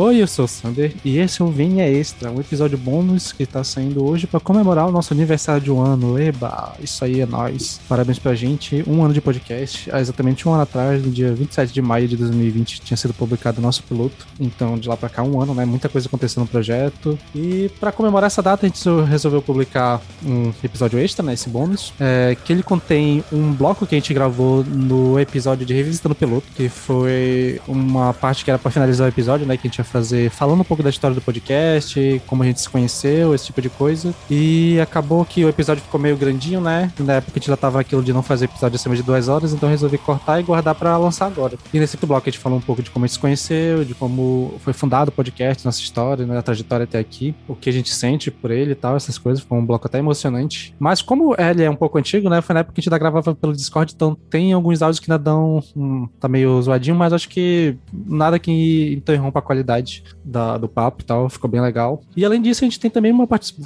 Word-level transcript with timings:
Oi, 0.00 0.22
eu 0.22 0.28
sou 0.28 0.44
o 0.44 0.48
Sander 0.48 0.94
e 1.04 1.18
esse 1.18 1.42
é 1.42 1.44
o 1.44 1.48
Vinha 1.48 1.84
Extra, 1.84 2.30
um 2.30 2.38
episódio 2.38 2.78
bônus 2.78 3.32
que 3.32 3.44
tá 3.44 3.64
saindo 3.64 4.04
hoje 4.04 4.28
para 4.28 4.38
comemorar 4.38 4.86
o 4.86 4.92
nosso 4.92 5.12
aniversário 5.12 5.60
de 5.60 5.72
um 5.72 5.80
ano. 5.80 6.16
Eba, 6.16 6.76
isso 6.78 7.04
aí 7.04 7.20
é 7.20 7.26
nóis. 7.26 7.80
Parabéns 7.88 8.16
pra 8.16 8.32
gente, 8.32 8.84
um 8.86 9.02
ano 9.02 9.12
de 9.12 9.20
podcast. 9.20 9.90
Há 9.90 9.98
exatamente 9.98 10.48
um 10.48 10.52
ano 10.52 10.62
atrás, 10.62 11.04
no 11.04 11.10
dia 11.10 11.34
27 11.34 11.72
de 11.72 11.82
maio 11.82 12.06
de 12.06 12.16
2020, 12.16 12.80
tinha 12.82 12.96
sido 12.96 13.12
publicado 13.12 13.58
o 13.58 13.60
nosso 13.60 13.82
piloto. 13.82 14.24
Então, 14.38 14.78
de 14.78 14.88
lá 14.88 14.96
pra 14.96 15.08
cá, 15.08 15.24
um 15.24 15.42
ano, 15.42 15.52
né? 15.52 15.64
Muita 15.64 15.88
coisa 15.88 16.06
acontecendo 16.06 16.44
no 16.44 16.48
projeto. 16.48 17.18
E 17.34 17.68
para 17.80 17.90
comemorar 17.90 18.28
essa 18.28 18.40
data, 18.40 18.66
a 18.66 18.68
gente 18.68 18.88
resolveu 19.08 19.42
publicar 19.42 20.00
um 20.24 20.52
episódio 20.62 21.00
extra, 21.00 21.26
né? 21.26 21.32
Esse 21.32 21.48
bônus, 21.48 21.92
é, 21.98 22.36
que 22.44 22.52
ele 22.52 22.62
contém 22.62 23.24
um 23.32 23.52
bloco 23.52 23.84
que 23.84 23.96
a 23.96 23.98
gente 23.98 24.14
gravou 24.14 24.62
no 24.62 25.18
episódio 25.18 25.66
de 25.66 25.74
Revisitando 25.74 26.12
o 26.12 26.16
Piloto, 26.16 26.46
que 26.54 26.68
foi 26.68 27.60
uma 27.66 28.14
parte 28.14 28.44
que 28.44 28.50
era 28.52 28.60
para 28.60 28.70
finalizar 28.70 29.04
o 29.04 29.08
episódio, 29.08 29.44
né? 29.44 29.56
Que 29.56 29.66
a 29.66 29.68
gente 29.68 29.87
fazer 29.88 30.30
falando 30.30 30.60
um 30.60 30.64
pouco 30.64 30.82
da 30.82 30.90
história 30.90 31.14
do 31.14 31.20
podcast, 31.20 32.22
como 32.26 32.42
a 32.42 32.46
gente 32.46 32.60
se 32.60 32.68
conheceu, 32.68 33.34
esse 33.34 33.46
tipo 33.46 33.60
de 33.60 33.70
coisa. 33.70 34.14
E 34.30 34.78
acabou 34.80 35.24
que 35.24 35.44
o 35.44 35.48
episódio 35.48 35.82
ficou 35.82 36.00
meio 36.00 36.16
grandinho, 36.16 36.60
né? 36.60 36.92
Na 36.98 37.14
época 37.14 37.32
a 37.34 37.38
gente 37.38 37.48
já 37.48 37.56
tava 37.56 37.80
aquilo 37.80 38.02
de 38.02 38.12
não 38.12 38.22
fazer 38.22 38.46
episódio 38.46 38.76
acima 38.76 38.94
de 38.94 39.02
duas 39.02 39.28
horas, 39.28 39.52
então 39.52 39.68
resolvi 39.68 39.98
cortar 39.98 40.40
e 40.40 40.42
guardar 40.42 40.74
para 40.74 40.96
lançar 40.96 41.26
agora. 41.26 41.56
E 41.72 41.78
nesse 41.78 41.96
bloco 41.96 42.28
a 42.28 42.30
gente 42.30 42.40
falou 42.40 42.58
um 42.58 42.62
pouco 42.62 42.82
de 42.82 42.90
como 42.90 43.04
a 43.04 43.06
gente 43.06 43.14
se 43.14 43.20
conheceu, 43.20 43.84
de 43.84 43.94
como 43.94 44.54
foi 44.60 44.72
fundado 44.72 45.10
o 45.10 45.12
podcast, 45.12 45.64
nossa 45.64 45.80
história, 45.80 46.26
né, 46.26 46.38
a 46.38 46.42
trajetória 46.42 46.84
até 46.84 46.98
aqui, 46.98 47.34
o 47.46 47.54
que 47.54 47.68
a 47.68 47.72
gente 47.72 47.92
sente 47.92 48.30
por 48.30 48.50
ele 48.50 48.72
e 48.72 48.74
tal, 48.74 48.96
essas 48.96 49.18
coisas. 49.18 49.42
Foi 49.42 49.58
um 49.58 49.64
bloco 49.64 49.86
até 49.86 49.98
emocionante. 49.98 50.74
Mas 50.78 51.02
como 51.02 51.34
ele 51.38 51.62
é 51.62 51.70
um 51.70 51.76
pouco 51.76 51.98
antigo, 51.98 52.28
né? 52.28 52.40
Foi 52.40 52.54
na 52.54 52.60
época 52.60 52.74
que 52.74 52.80
a 52.80 52.82
gente 52.82 52.88
ainda 52.88 52.98
gravava 52.98 53.34
pelo 53.34 53.52
Discord, 53.52 53.92
então 53.94 54.16
tem 54.28 54.52
alguns 54.52 54.82
áudios 54.82 55.00
que 55.00 55.10
ainda 55.10 55.22
dão. 55.22 55.62
Hum, 55.76 56.08
tá 56.20 56.28
meio 56.28 56.60
zoadinho, 56.60 56.96
mas 56.96 57.12
acho 57.12 57.28
que 57.28 57.76
nada 57.92 58.38
que 58.38 58.94
interrompa 58.94 59.38
a 59.38 59.42
qualidade 59.42 59.77
da, 60.24 60.58
do 60.58 60.68
papo 60.68 61.02
e 61.02 61.04
tal, 61.04 61.28
ficou 61.28 61.50
bem 61.50 61.60
legal. 61.60 62.02
E 62.16 62.24
além 62.24 62.40
disso, 62.40 62.64
a 62.64 62.66
gente 62.66 62.80
tem 62.80 62.90
também 62.90 63.12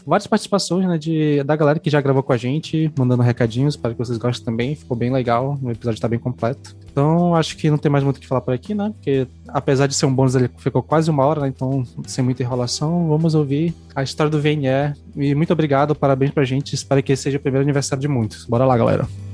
várias 0.06 0.26
participações, 0.26 0.86
né, 0.86 0.98
de, 0.98 1.42
da 1.44 1.56
galera 1.56 1.78
que 1.78 1.90
já 1.90 2.00
gravou 2.00 2.22
com 2.22 2.32
a 2.32 2.36
gente, 2.36 2.92
mandando 2.98 3.22
recadinhos, 3.22 3.76
para 3.76 3.92
que 3.92 3.98
vocês 3.98 4.18
gostem 4.18 4.44
também, 4.44 4.74
ficou 4.74 4.96
bem 4.96 5.12
legal, 5.12 5.58
o 5.62 5.70
episódio 5.70 6.00
tá 6.00 6.08
bem 6.08 6.18
completo. 6.18 6.76
Então, 6.90 7.34
acho 7.34 7.56
que 7.56 7.70
não 7.70 7.78
tem 7.78 7.90
mais 7.90 8.04
muito 8.04 8.18
o 8.18 8.20
que 8.20 8.26
falar 8.26 8.40
por 8.40 8.54
aqui, 8.54 8.74
né, 8.74 8.92
porque 8.94 9.26
apesar 9.48 9.86
de 9.86 9.94
ser 9.94 10.06
um 10.06 10.14
bônus, 10.14 10.34
ele 10.34 10.50
ficou 10.58 10.82
quase 10.82 11.10
uma 11.10 11.24
hora, 11.24 11.42
né, 11.42 11.48
então, 11.48 11.84
sem 12.06 12.24
muita 12.24 12.42
enrolação, 12.42 13.08
vamos 13.08 13.34
ouvir 13.34 13.74
a 13.94 14.02
história 14.02 14.30
do 14.30 14.40
VNE. 14.40 14.94
E 15.16 15.34
muito 15.34 15.52
obrigado, 15.52 15.94
parabéns 15.94 16.30
pra 16.30 16.44
gente, 16.44 16.74
espero 16.74 17.02
que 17.02 17.14
seja 17.16 17.38
o 17.38 17.40
primeiro 17.40 17.64
aniversário 17.64 18.00
de 18.00 18.08
muitos. 18.08 18.46
Bora 18.46 18.64
lá, 18.64 18.76
galera. 18.76 19.31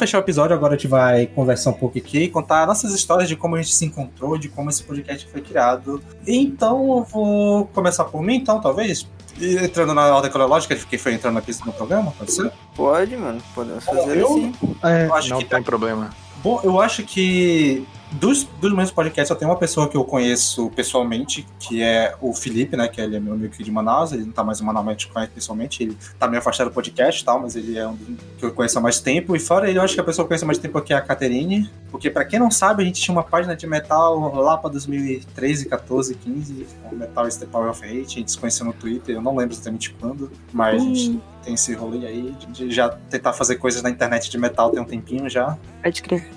Fechar 0.00 0.18
o 0.18 0.22
episódio, 0.22 0.56
agora 0.56 0.74
a 0.74 0.76
gente 0.76 0.88
vai 0.88 1.26
conversar 1.26 1.70
um 1.70 1.74
pouco 1.74 1.98
aqui 1.98 2.24
e 2.24 2.28
contar 2.28 2.66
nossas 2.66 2.92
histórias 2.92 3.28
de 3.28 3.36
como 3.36 3.54
a 3.54 3.62
gente 3.62 3.74
se 3.74 3.84
encontrou, 3.84 4.38
de 4.38 4.48
como 4.48 4.70
esse 4.70 4.82
podcast 4.82 5.28
foi 5.30 5.42
criado. 5.42 6.02
Então, 6.26 6.98
eu 6.98 7.04
vou 7.04 7.66
começar 7.66 8.04
por 8.04 8.22
mim, 8.22 8.36
então, 8.36 8.60
talvez? 8.60 9.06
E 9.38 9.56
entrando 9.56 9.94
na 9.94 10.14
ordem 10.14 10.30
cronológica, 10.30 10.74
que 10.74 10.98
foi 10.98 11.14
entrando 11.14 11.38
aqui 11.38 11.52
no 11.64 11.72
programa, 11.72 12.12
pode 12.16 12.32
ser? 12.32 12.50
Pode, 12.74 13.16
mano. 13.16 13.42
Podemos 13.54 13.84
fazer 13.84 14.16
eu, 14.16 14.26
assim. 14.26 14.54
É, 14.82 15.06
não 15.28 15.38
tem 15.38 15.48
tá... 15.48 15.62
problema. 15.62 16.10
Bom, 16.42 16.60
eu 16.64 16.80
acho 16.80 17.02
que 17.02 17.86
dos, 18.12 18.44
dos 18.60 18.72
meus 18.74 18.90
podcasts, 18.90 19.28
só 19.28 19.34
tem 19.34 19.46
uma 19.46 19.56
pessoa 19.56 19.88
que 19.88 19.96
eu 19.96 20.04
conheço 20.04 20.70
pessoalmente, 20.70 21.46
que 21.58 21.82
é 21.82 22.14
o 22.20 22.32
Felipe, 22.32 22.76
né? 22.76 22.88
Que 22.88 23.00
ele 23.00 23.16
é 23.16 23.20
meu 23.20 23.34
amigo 23.34 23.52
aqui 23.52 23.62
de 23.62 23.70
Manaus, 23.70 24.12
ele 24.12 24.24
não 24.24 24.32
tá 24.32 24.42
mais 24.42 24.60
em 24.60 24.64
Manaus, 24.64 24.84
mas 24.84 25.04
conhece 25.04 25.32
pessoalmente, 25.32 25.82
ele 25.82 25.96
tá 26.18 26.26
meio 26.26 26.40
afastado 26.40 26.68
do 26.68 26.72
podcast 26.72 27.22
e 27.22 27.24
tal, 27.24 27.40
mas 27.40 27.54
ele 27.54 27.78
é 27.78 27.86
um 27.86 27.96
que 28.38 28.44
eu 28.44 28.52
conheço 28.52 28.78
há 28.78 28.82
mais 28.82 29.00
tempo. 29.00 29.36
E 29.36 29.38
fora 29.38 29.68
ele, 29.68 29.78
eu 29.78 29.82
acho 29.82 29.94
que 29.94 30.00
a 30.00 30.04
pessoa 30.04 30.24
que 30.24 30.26
eu 30.26 30.28
conheço 30.28 30.44
há 30.44 30.46
mais 30.46 30.58
tempo 30.58 30.76
aqui 30.78 30.92
é 30.92 30.96
a 30.96 31.00
Caterine, 31.00 31.70
porque 31.90 32.10
para 32.10 32.24
quem 32.24 32.38
não 32.38 32.50
sabe, 32.50 32.82
a 32.82 32.86
gente 32.86 33.00
tinha 33.00 33.14
uma 33.14 33.22
página 33.22 33.54
de 33.54 33.66
metal 33.66 34.34
lá 34.34 34.56
pra 34.56 34.70
2013, 34.70 35.66
14, 35.66 36.14
15, 36.14 36.66
o 36.90 36.96
Metal 36.96 37.28
is 37.28 37.36
the 37.36 37.46
Power 37.46 37.70
of 37.70 37.84
Hate, 37.84 38.16
a 38.16 38.18
gente 38.18 38.30
se 38.32 38.38
conheceu 38.38 38.66
no 38.66 38.72
Twitter, 38.72 39.14
eu 39.14 39.22
não 39.22 39.36
lembro 39.36 39.54
exatamente 39.54 39.94
quando, 39.94 40.30
mas 40.52 40.82
hum. 40.82 40.92
a 40.92 40.94
gente 40.94 41.20
tem 41.42 41.54
esse 41.54 41.74
rolê 41.74 42.06
aí 42.06 42.34
de 42.48 42.70
já 42.70 42.88
tentar 42.88 43.32
fazer 43.32 43.56
coisas 43.56 43.82
na 43.82 43.90
internet 43.90 44.30
de 44.30 44.36
metal 44.36 44.70
tem 44.70 44.80
um 44.80 44.84
tempinho 44.84 45.28
já. 45.28 45.56
Pode 45.82 46.02
crer. 46.02 46.28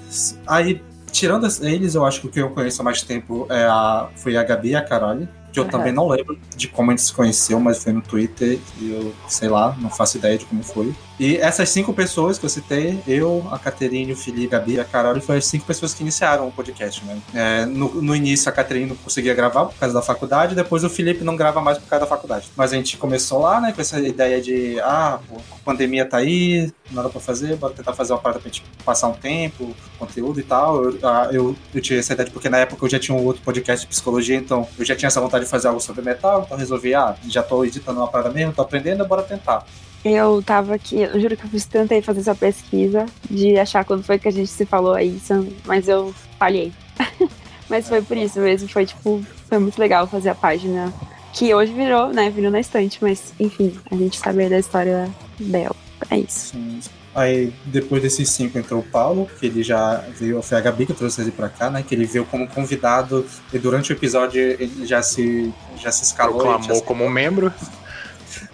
Aí 0.47 0.81
tirando 1.13 1.47
eles, 1.61 1.95
eu 1.95 2.03
acho 2.03 2.19
que 2.19 2.27
o 2.27 2.29
que 2.29 2.41
eu 2.41 2.49
conheço 2.49 2.81
há 2.81 2.83
mais 2.83 3.01
tempo 3.01 3.47
é 3.49 3.63
a, 3.63 4.09
foi 4.15 4.35
a 4.35 4.43
Gabi 4.43 4.69
e 4.69 4.75
a 4.75 4.81
Carole 4.81 5.29
que 5.53 5.59
eu 5.59 5.65
uhum. 5.65 5.69
também 5.69 5.93
não 5.93 6.07
lembro 6.07 6.37
de 6.57 6.67
como 6.67 6.89
a 6.89 6.93
gente 6.93 7.03
se 7.03 7.13
conheceu, 7.13 7.59
mas 7.59 7.81
foi 7.81 7.93
no 7.93 8.01
Twitter 8.01 8.59
e 8.81 8.91
eu, 8.91 9.13
sei 9.27 9.47
lá, 9.47 9.77
não 9.79 9.89
faço 9.89 10.17
ideia 10.17 10.35
de 10.35 10.45
como 10.45 10.63
foi. 10.63 10.93
E 11.19 11.37
essas 11.37 11.69
cinco 11.69 11.93
pessoas 11.93 12.39
que 12.39 12.45
eu 12.45 12.49
citei, 12.49 12.99
eu, 13.07 13.47
a 13.51 13.59
Caterine, 13.59 14.13
o 14.13 14.15
Felipe, 14.15 14.55
a 14.55 14.59
Gabi 14.59 14.73
e 14.73 14.79
a 14.79 14.85
Carol, 14.85 15.19
foram 15.21 15.37
as 15.37 15.45
cinco 15.45 15.65
pessoas 15.65 15.93
que 15.93 16.01
iniciaram 16.01 16.47
o 16.47 16.51
podcast, 16.51 17.03
né? 17.05 17.21
É, 17.33 17.65
no, 17.65 18.01
no, 18.01 18.15
início, 18.15 18.49
a 18.49 18.51
Caterine 18.51 18.87
não 18.87 18.95
conseguia 18.95 19.33
gravar 19.33 19.65
por 19.65 19.75
causa 19.75 19.93
da 19.93 20.01
faculdade, 20.01 20.55
depois 20.55 20.83
o 20.83 20.89
Felipe 20.89 21.23
não 21.23 21.35
grava 21.35 21.61
mais 21.61 21.77
por 21.77 21.87
causa 21.87 22.05
da 22.05 22.09
faculdade. 22.09 22.49
Mas 22.55 22.73
a 22.73 22.75
gente 22.75 22.97
começou 22.97 23.41
lá, 23.41 23.61
né, 23.61 23.71
com 23.71 23.81
essa 23.81 23.99
ideia 23.99 24.41
de, 24.41 24.79
ah, 24.81 25.19
pô, 25.27 25.37
a 25.37 25.59
pandemia 25.63 26.05
tá 26.05 26.17
aí, 26.17 26.71
nada 26.91 27.09
pra 27.09 27.21
fazer, 27.21 27.55
bora 27.57 27.73
tentar 27.73 27.93
fazer 27.93 28.13
uma 28.13 28.19
parada 28.19 28.39
pra 28.39 28.49
gente 28.49 28.63
passar 28.83 29.07
um 29.07 29.13
tempo, 29.13 29.75
conteúdo 29.99 30.39
e 30.39 30.43
tal. 30.43 30.83
Eu, 30.83 30.99
ah, 31.03 31.29
eu, 31.31 31.55
eu 31.73 31.81
tinha 31.81 31.99
essa 31.99 32.13
ideia 32.13 32.29
porque 32.31 32.49
na 32.49 32.57
época 32.59 32.85
eu 32.85 32.89
já 32.89 32.99
tinha 32.99 33.15
um 33.15 33.23
outro 33.23 33.41
podcast 33.43 33.85
de 33.85 33.89
psicologia, 33.89 34.35
então 34.35 34.67
eu 34.77 34.85
já 34.85 34.95
tinha 34.95 35.07
essa 35.07 35.21
vontade 35.21 35.45
de 35.45 35.51
fazer 35.51 35.67
algo 35.67 35.79
sobre 35.79 36.01
metal, 36.01 36.43
então 36.45 36.57
resolvi, 36.57 36.95
ah, 36.95 37.15
já 37.27 37.43
tô 37.43 37.63
editando 37.63 37.99
uma 37.99 38.07
parada 38.07 38.31
mesmo, 38.31 38.53
tô 38.53 38.61
aprendendo, 38.61 39.05
bora 39.05 39.21
tentar. 39.21 39.65
Eu 40.03 40.43
tava 40.45 40.75
aqui, 40.75 41.01
eu 41.01 41.19
juro 41.19 41.37
que 41.37 41.45
eu 41.45 41.49
fiz, 41.49 41.65
tentei 41.65 42.01
fazer 42.01 42.19
essa 42.19 42.35
pesquisa 42.35 43.05
de 43.29 43.57
achar 43.57 43.85
quando 43.85 44.03
foi 44.03 44.19
que 44.19 44.27
a 44.27 44.31
gente 44.31 44.49
se 44.49 44.65
falou 44.65 44.93
aí, 44.93 45.17
mas 45.65 45.87
eu 45.87 46.13
falhei. 46.37 46.73
mas 47.69 47.87
foi 47.87 48.01
por 48.01 48.17
isso 48.17 48.39
mesmo, 48.39 48.67
foi 48.67 48.85
tipo, 48.85 49.23
foi 49.47 49.59
muito 49.59 49.79
legal 49.79 50.05
fazer 50.05 50.29
a 50.29 50.35
página 50.35 50.93
que 51.31 51.53
hoje 51.53 51.73
virou, 51.73 52.09
né, 52.09 52.29
virou 52.29 52.51
na 52.51 52.59
estante, 52.59 52.99
mas 53.01 53.33
enfim, 53.39 53.73
a 53.89 53.95
gente 53.95 54.19
saber 54.19 54.49
da 54.49 54.59
história 54.59 55.09
dela. 55.39 55.75
É 56.09 56.17
isso. 56.17 56.51
Sim. 56.51 56.79
Aí, 57.15 57.53
depois 57.65 58.01
desses 58.01 58.27
cinco, 58.29 58.57
entrou 58.57 58.79
o 58.79 58.83
Paulo, 58.83 59.29
que 59.39 59.45
ele 59.45 59.61
já 59.61 60.03
veio, 60.17 60.41
foi 60.41 60.57
a 60.57 60.61
Gabi 60.61 60.87
que 60.87 60.93
trouxe 60.93 61.21
ele 61.21 61.31
pra 61.31 61.47
cá, 61.47 61.69
né? 61.69 61.83
Que 61.87 61.93
ele 61.93 62.05
veio 62.05 62.25
como 62.25 62.47
convidado 62.47 63.23
e 63.51 63.59
durante 63.59 63.91
o 63.91 63.93
episódio 63.93 64.41
ele 64.41 64.85
já 64.85 65.01
se, 65.03 65.53
já 65.77 65.91
se 65.91 66.03
escalou. 66.03 66.39
Proclamou 66.39 66.75
se... 66.75 66.83
como 66.83 67.07
membro. 67.07 67.53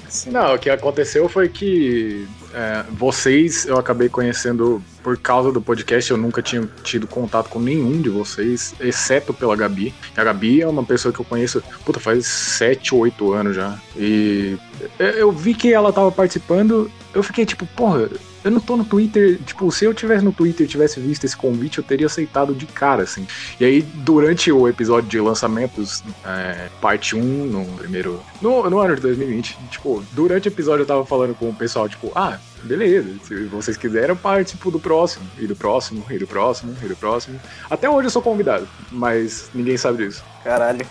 Sim. 0.10 0.32
Não, 0.32 0.56
o 0.56 0.60
que 0.60 0.70
aconteceu 0.70 1.30
foi 1.30 1.48
que 1.48 2.28
é, 2.54 2.84
vocês 2.92 3.66
eu 3.66 3.78
acabei 3.78 4.10
conhecendo 4.10 4.82
por 5.04 5.18
causa 5.18 5.52
do 5.52 5.62
podcast. 5.62 6.10
Eu 6.10 6.18
nunca 6.18 6.42
tinha 6.42 6.68
tido 6.84 7.08
contato 7.08 7.50
com 7.50 7.60
nenhum 7.60 8.02
de 8.02 8.10
vocês, 8.10 8.74
exceto 8.80 9.34
pela 9.34 9.56
Gabi. 9.56 9.94
A 10.18 10.24
Gabi 10.24 10.62
é 10.62 10.68
uma 10.68 10.84
pessoa 10.84 11.14
que 11.14 11.20
eu 11.20 11.26
conheço, 11.26 11.64
puta, 11.86 12.00
faz 12.00 12.26
7, 12.26 12.96
8 12.96 13.34
anos 13.34 13.56
já. 13.56 13.80
E 13.96 14.58
eu 15.00 15.32
vi 15.32 15.54
que 15.54 15.74
ela 15.74 15.94
tava 15.94 16.12
participando, 16.12 16.92
eu 17.14 17.24
fiquei 17.24 17.46
tipo, 17.46 17.66
porra, 17.68 18.10
eu 18.44 18.52
não 18.52 18.60
tô 18.60 18.78
no 18.78 18.86
Twitter, 18.86 19.40
tipo, 19.46 19.72
se 19.72 19.86
eu 19.86 19.94
tivesse 19.94 20.24
no 20.24 20.32
Twitter 20.32 20.66
e 20.66 20.70
tivesse 20.70 21.00
visto 21.00 21.26
esse 21.26 21.36
convite, 21.36 21.78
eu 21.78 21.84
teria 21.84 22.08
aceitado 22.08 22.54
de 22.54 22.66
cara, 22.66 23.04
assim. 23.04 23.28
E 23.60 23.66
aí, 23.66 23.82
durante 23.82 24.52
o 24.52 24.68
episódio 24.68 25.10
de 25.10 25.20
lançamentos, 25.20 26.04
é, 26.26 26.70
parte 26.82 27.16
1, 27.16 27.22
no 27.22 27.66
primeiro. 27.78 28.22
No, 28.42 28.70
no 28.70 28.80
ano 28.80 28.96
de 28.96 29.02
2020, 29.02 29.58
tipo, 29.70 30.04
durante 30.12 30.48
o 30.48 30.50
episódio 30.50 30.84
eu 30.84 30.88
tava 30.88 31.06
falando 31.06 31.36
com 31.36 31.50
o 31.50 31.54
pessoal, 31.54 31.90
tipo, 31.90 32.12
ah, 32.16 32.40
beleza, 32.64 33.10
se 33.24 33.46
vocês 33.46 33.78
quiserem, 33.78 34.10
eu 34.10 34.16
participo 34.16 34.72
do 34.72 34.80
próximo, 34.80 35.26
e 35.38 35.48
do 35.48 35.56
próximo, 35.56 36.06
e 36.10 36.18
do 36.18 36.28
próximo, 36.28 36.76
e 36.82 36.88
do 36.88 36.96
próximo. 36.96 37.40
Até 37.70 37.90
hoje 37.90 38.08
eu 38.08 38.12
sou 38.12 38.22
convidado, 38.22 38.68
mas 38.92 39.50
ninguém 39.54 39.78
sabe 39.78 40.06
disso. 40.06 40.24
Caralho. 40.44 40.86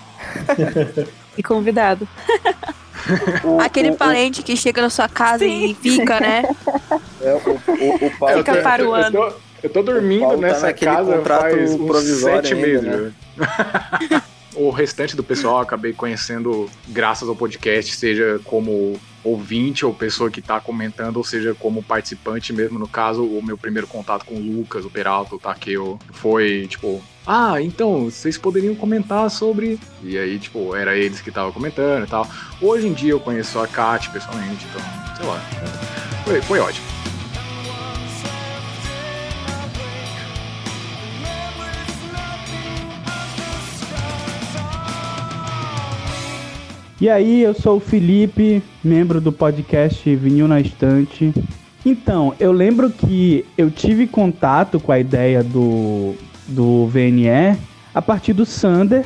e 1.36 1.42
convidado. 1.42 2.06
O, 3.44 3.60
Aquele 3.62 3.90
o, 3.90 3.96
parente 3.96 4.40
o... 4.40 4.44
que 4.44 4.56
chega 4.56 4.82
na 4.82 4.90
sua 4.90 5.08
casa 5.08 5.44
Sim. 5.44 5.70
e 5.70 5.74
fica, 5.74 6.20
né? 6.20 6.42
É, 7.20 7.34
o, 7.34 7.50
o, 7.50 8.06
o 8.06 8.36
Fica 8.38 8.62
para 8.62 8.88
o 8.88 8.92
ano. 8.92 9.32
Eu 9.60 9.70
tô 9.70 9.82
dormindo 9.82 10.20
Paulo 10.20 10.40
tá 10.40 10.46
nessa 10.46 10.66
naquele 10.68 10.90
casa 10.90 11.16
contrato 11.16 11.40
faz 11.40 11.70
uns 11.72 11.86
provisório 11.86 12.48
sete 12.48 12.54
ainda, 12.54 12.66
meses. 12.66 13.12
né? 13.36 14.22
o 14.54 14.70
restante 14.70 15.16
do 15.16 15.24
pessoal 15.24 15.56
eu 15.56 15.62
acabei 15.62 15.92
conhecendo 15.92 16.68
graças 16.88 17.28
ao 17.28 17.34
podcast, 17.34 17.94
seja 17.96 18.40
como 18.44 18.98
ouvinte 19.22 19.84
ou 19.84 19.92
pessoa 19.92 20.30
que 20.30 20.40
tá 20.40 20.60
comentando, 20.60 21.16
ou 21.16 21.24
seja, 21.24 21.54
como 21.54 21.82
participante 21.82 22.52
mesmo. 22.52 22.78
No 22.78 22.88
caso, 22.88 23.24
o 23.24 23.42
meu 23.42 23.58
primeiro 23.58 23.86
contato 23.86 24.24
com 24.24 24.34
o 24.34 24.40
Lucas, 24.40 24.84
o 24.84 24.90
Peralta, 24.90 25.34
o 25.34 25.38
Takeo, 25.38 25.98
foi 26.12 26.66
tipo. 26.68 27.02
Ah, 27.30 27.60
então, 27.60 28.04
vocês 28.06 28.38
poderiam 28.38 28.74
comentar 28.74 29.30
sobre. 29.30 29.78
E 30.02 30.16
aí, 30.16 30.38
tipo, 30.38 30.74
era 30.74 30.96
eles 30.96 31.20
que 31.20 31.28
estavam 31.28 31.52
comentando 31.52 32.04
e 32.04 32.06
tal. 32.06 32.26
Hoje 32.58 32.88
em 32.88 32.94
dia 32.94 33.10
eu 33.10 33.20
conheço 33.20 33.58
a 33.58 33.68
Kat 33.68 34.08
pessoalmente, 34.08 34.64
então, 34.70 34.80
sei 35.14 35.26
lá. 35.26 35.38
Foi, 36.24 36.40
foi 36.40 36.58
ótimo. 36.58 36.86
E 46.98 47.10
aí, 47.10 47.42
eu 47.42 47.52
sou 47.52 47.76
o 47.76 47.80
Felipe, 47.80 48.62
membro 48.82 49.20
do 49.20 49.32
podcast 49.32 50.16
Vinil 50.16 50.48
na 50.48 50.62
Estante. 50.62 51.34
Então, 51.84 52.34
eu 52.40 52.52
lembro 52.52 52.88
que 52.88 53.44
eu 53.58 53.70
tive 53.70 54.06
contato 54.06 54.80
com 54.80 54.92
a 54.92 54.98
ideia 54.98 55.44
do, 55.44 56.16
do 56.48 56.86
VNE 56.86 57.56
a 57.94 58.02
partir 58.02 58.32
do 58.32 58.44
Sander, 58.44 59.04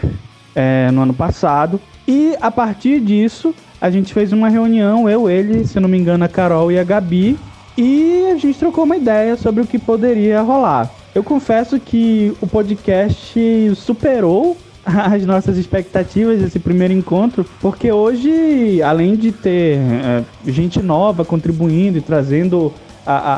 é, 0.55 0.91
no 0.91 1.03
ano 1.03 1.15
passado. 1.15 1.81
E 2.07 2.35
a 2.41 2.51
partir 2.51 3.01
disso, 3.01 3.55
a 3.81 3.91
gente 3.91 4.13
fez 4.15 4.33
uma 4.33 4.49
reunião, 4.49 5.09
eu, 5.09 5.29
ele, 5.31 5.67
se 5.67 5.79
não 5.81 5.89
me 5.89 5.99
engano, 5.99 6.25
a 6.25 6.29
Carol 6.29 6.71
e 6.73 6.79
a 6.79 6.85
Gabi. 6.85 7.39
E 7.77 8.31
a 8.33 8.37
gente 8.37 8.59
trocou 8.59 8.85
uma 8.85 8.97
ideia 8.97 9.37
sobre 9.37 9.63
o 9.63 9.67
que 9.67 9.79
poderia 9.79 10.41
rolar. 10.43 10.91
Eu 11.15 11.23
confesso 11.23 11.79
que 11.81 12.33
o 12.41 12.47
podcast 12.47 13.75
superou 13.77 14.57
as 14.85 15.25
nossas 15.25 15.57
expectativas 15.57 16.41
desse 16.41 16.59
primeiro 16.59 16.93
encontro, 16.93 17.47
porque 17.61 17.91
hoje, 17.93 18.83
além 18.83 19.15
de 19.17 19.31
ter 19.33 19.79
é, 19.79 20.23
gente 20.47 20.83
nova 20.83 21.25
contribuindo 21.25 21.99
e 21.99 22.01
trazendo 22.01 22.73
a- 23.07 23.13
a- 23.13 23.35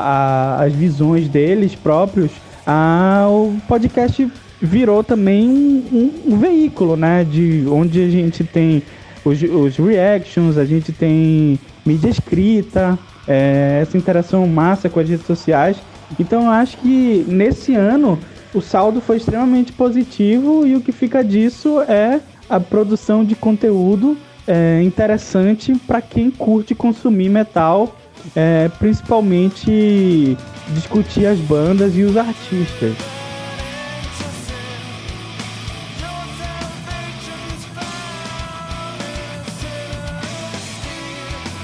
a- 0.59 0.63
as 0.65 0.73
visões 0.73 1.27
deles 1.29 1.75
próprios, 1.75 2.31
a- 2.65 3.27
o 3.29 3.55
podcast 3.67 4.27
virou 4.61 5.03
também 5.03 5.47
um, 5.49 5.83
um- 6.27 6.33
um 6.33 6.37
veículo, 6.37 6.95
né? 6.95 7.23
De 7.23 7.65
onde 7.69 8.01
a 8.03 8.09
gente 8.09 8.43
tem 8.43 8.81
os, 9.23 9.41
os 9.41 9.77
reactions, 9.77 10.57
a 10.57 10.65
gente 10.65 10.91
tem 10.91 11.59
mídia 11.85 12.09
escrita, 12.09 12.97
é, 13.27 13.79
essa 13.81 13.97
interação 13.97 14.47
massa 14.47 14.89
com 14.89 14.99
as 14.99 15.09
redes 15.09 15.25
sociais. 15.25 15.77
Então 16.19 16.43
eu 16.45 16.49
acho 16.51 16.77
que 16.77 17.25
nesse 17.27 17.73
ano 17.75 18.17
o 18.53 18.61
saldo 18.61 19.01
foi 19.01 19.17
extremamente 19.17 19.71
positivo 19.73 20.65
e 20.65 20.75
o 20.75 20.81
que 20.81 20.91
fica 20.91 21.23
disso 21.23 21.81
é 21.81 22.19
a 22.49 22.59
produção 22.59 23.25
de 23.25 23.35
conteúdo 23.35 24.15
é, 24.47 24.81
interessante 24.83 25.73
para 25.87 25.99
quem 26.01 26.29
curte 26.29 26.75
consumir 26.75 27.29
metal, 27.29 27.95
é, 28.35 28.69
principalmente 28.79 30.37
discutir 30.69 31.25
as 31.25 31.39
bandas 31.39 31.95
e 31.95 32.03
os 32.03 32.15
artistas. 32.17 32.95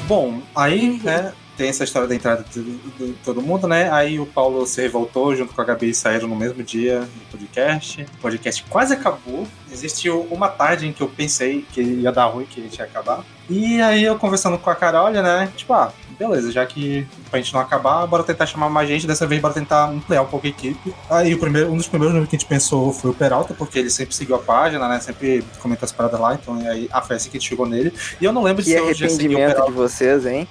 Bom, 0.08 0.42
aí, 0.54 1.00
né, 1.04 1.32
tem 1.56 1.70
essa 1.70 1.84
história 1.84 2.08
da 2.08 2.16
entrada 2.16 2.44
de, 2.52 2.64
de 2.64 3.14
todo 3.24 3.42
mundo, 3.42 3.68
né? 3.68 3.90
Aí 3.92 4.20
o 4.20 4.26
Paulo 4.26 4.66
se 4.66 4.82
revoltou 4.82 5.36
junto 5.36 5.54
com 5.54 5.62
a 5.62 5.64
Gabi 5.64 5.92
e 5.92 5.94
saíram 5.94 6.28
no 6.28 6.36
mesmo 6.36 6.64
dia 6.64 7.02
do 7.02 7.32
podcast. 7.32 8.02
O 8.02 8.22
podcast 8.22 8.66
quase 8.68 8.94
acabou. 8.94 9.48
Existiu 9.72 10.28
uma 10.32 10.50
tarde 10.50 10.88
em 10.88 10.92
que 10.92 11.02
eu 11.02 11.08
pensei 11.08 11.66
que 11.72 11.82
ia 11.82 12.12
dar 12.12 12.26
ruim, 12.26 12.46
que 12.46 12.60
a 12.60 12.64
gente 12.64 12.78
ia 12.78 12.86
acabar. 12.86 13.24
E 13.50 13.80
aí 13.80 14.04
eu 14.04 14.18
conversando 14.18 14.58
com 14.58 14.70
a 14.70 14.76
Carol, 14.76 15.12
né? 15.12 15.52
Tipo, 15.56 15.74
ah, 15.74 15.94
beleza, 16.28 16.52
já 16.52 16.66
que 16.66 17.06
pra 17.30 17.40
gente 17.40 17.54
não 17.54 17.60
acabar, 17.60 18.06
bora 18.06 18.24
tentar 18.24 18.46
chamar 18.46 18.70
mais 18.70 18.88
gente. 18.88 19.08
Dessa 19.08 19.26
vez, 19.26 19.42
bora 19.42 19.54
tentar 19.54 19.90
ampliar 19.90 20.22
um 20.22 20.28
pouco 20.28 20.46
a 20.46 20.50
equipe. 20.50 20.94
Aí 21.10 21.34
o 21.34 21.40
primeiro, 21.40 21.72
um 21.72 21.78
dos 21.78 21.88
primeiros 21.88 22.14
nomes 22.14 22.30
que 22.30 22.36
a 22.36 22.40
gente 22.40 22.48
pensou 22.48 22.94
foi 22.94 23.12
o 23.12 23.14
Peralta, 23.14 23.54
porque 23.54 23.80
ele 23.80 23.90
sempre 23.90 24.16
seguiu 24.16 24.36
a 24.36 24.40
página, 24.40 24.88
né? 24.88 25.00
Sempre 25.00 25.44
comenta 25.60 25.86
as 25.86 25.92
paradas 25.92 26.20
lá, 26.20 26.34
então 26.36 26.56
aí 26.70 26.88
a 26.92 27.02
festa 27.02 27.30
que 27.30 27.38
a 27.38 27.40
gente 27.40 27.50
chegou 27.50 27.66
nele. 27.66 27.94
E 28.20 28.26
eu 28.26 28.32
não 28.32 28.44
lembro 28.44 28.64
Que 28.64 28.70
se 28.72 28.76
eu 28.78 28.94
já 28.94 29.10
segui 29.10 29.36
o 29.36 29.38
Peralta. 29.38 29.72
de 29.72 29.78
vocês, 29.78 30.26
hein? 30.26 30.48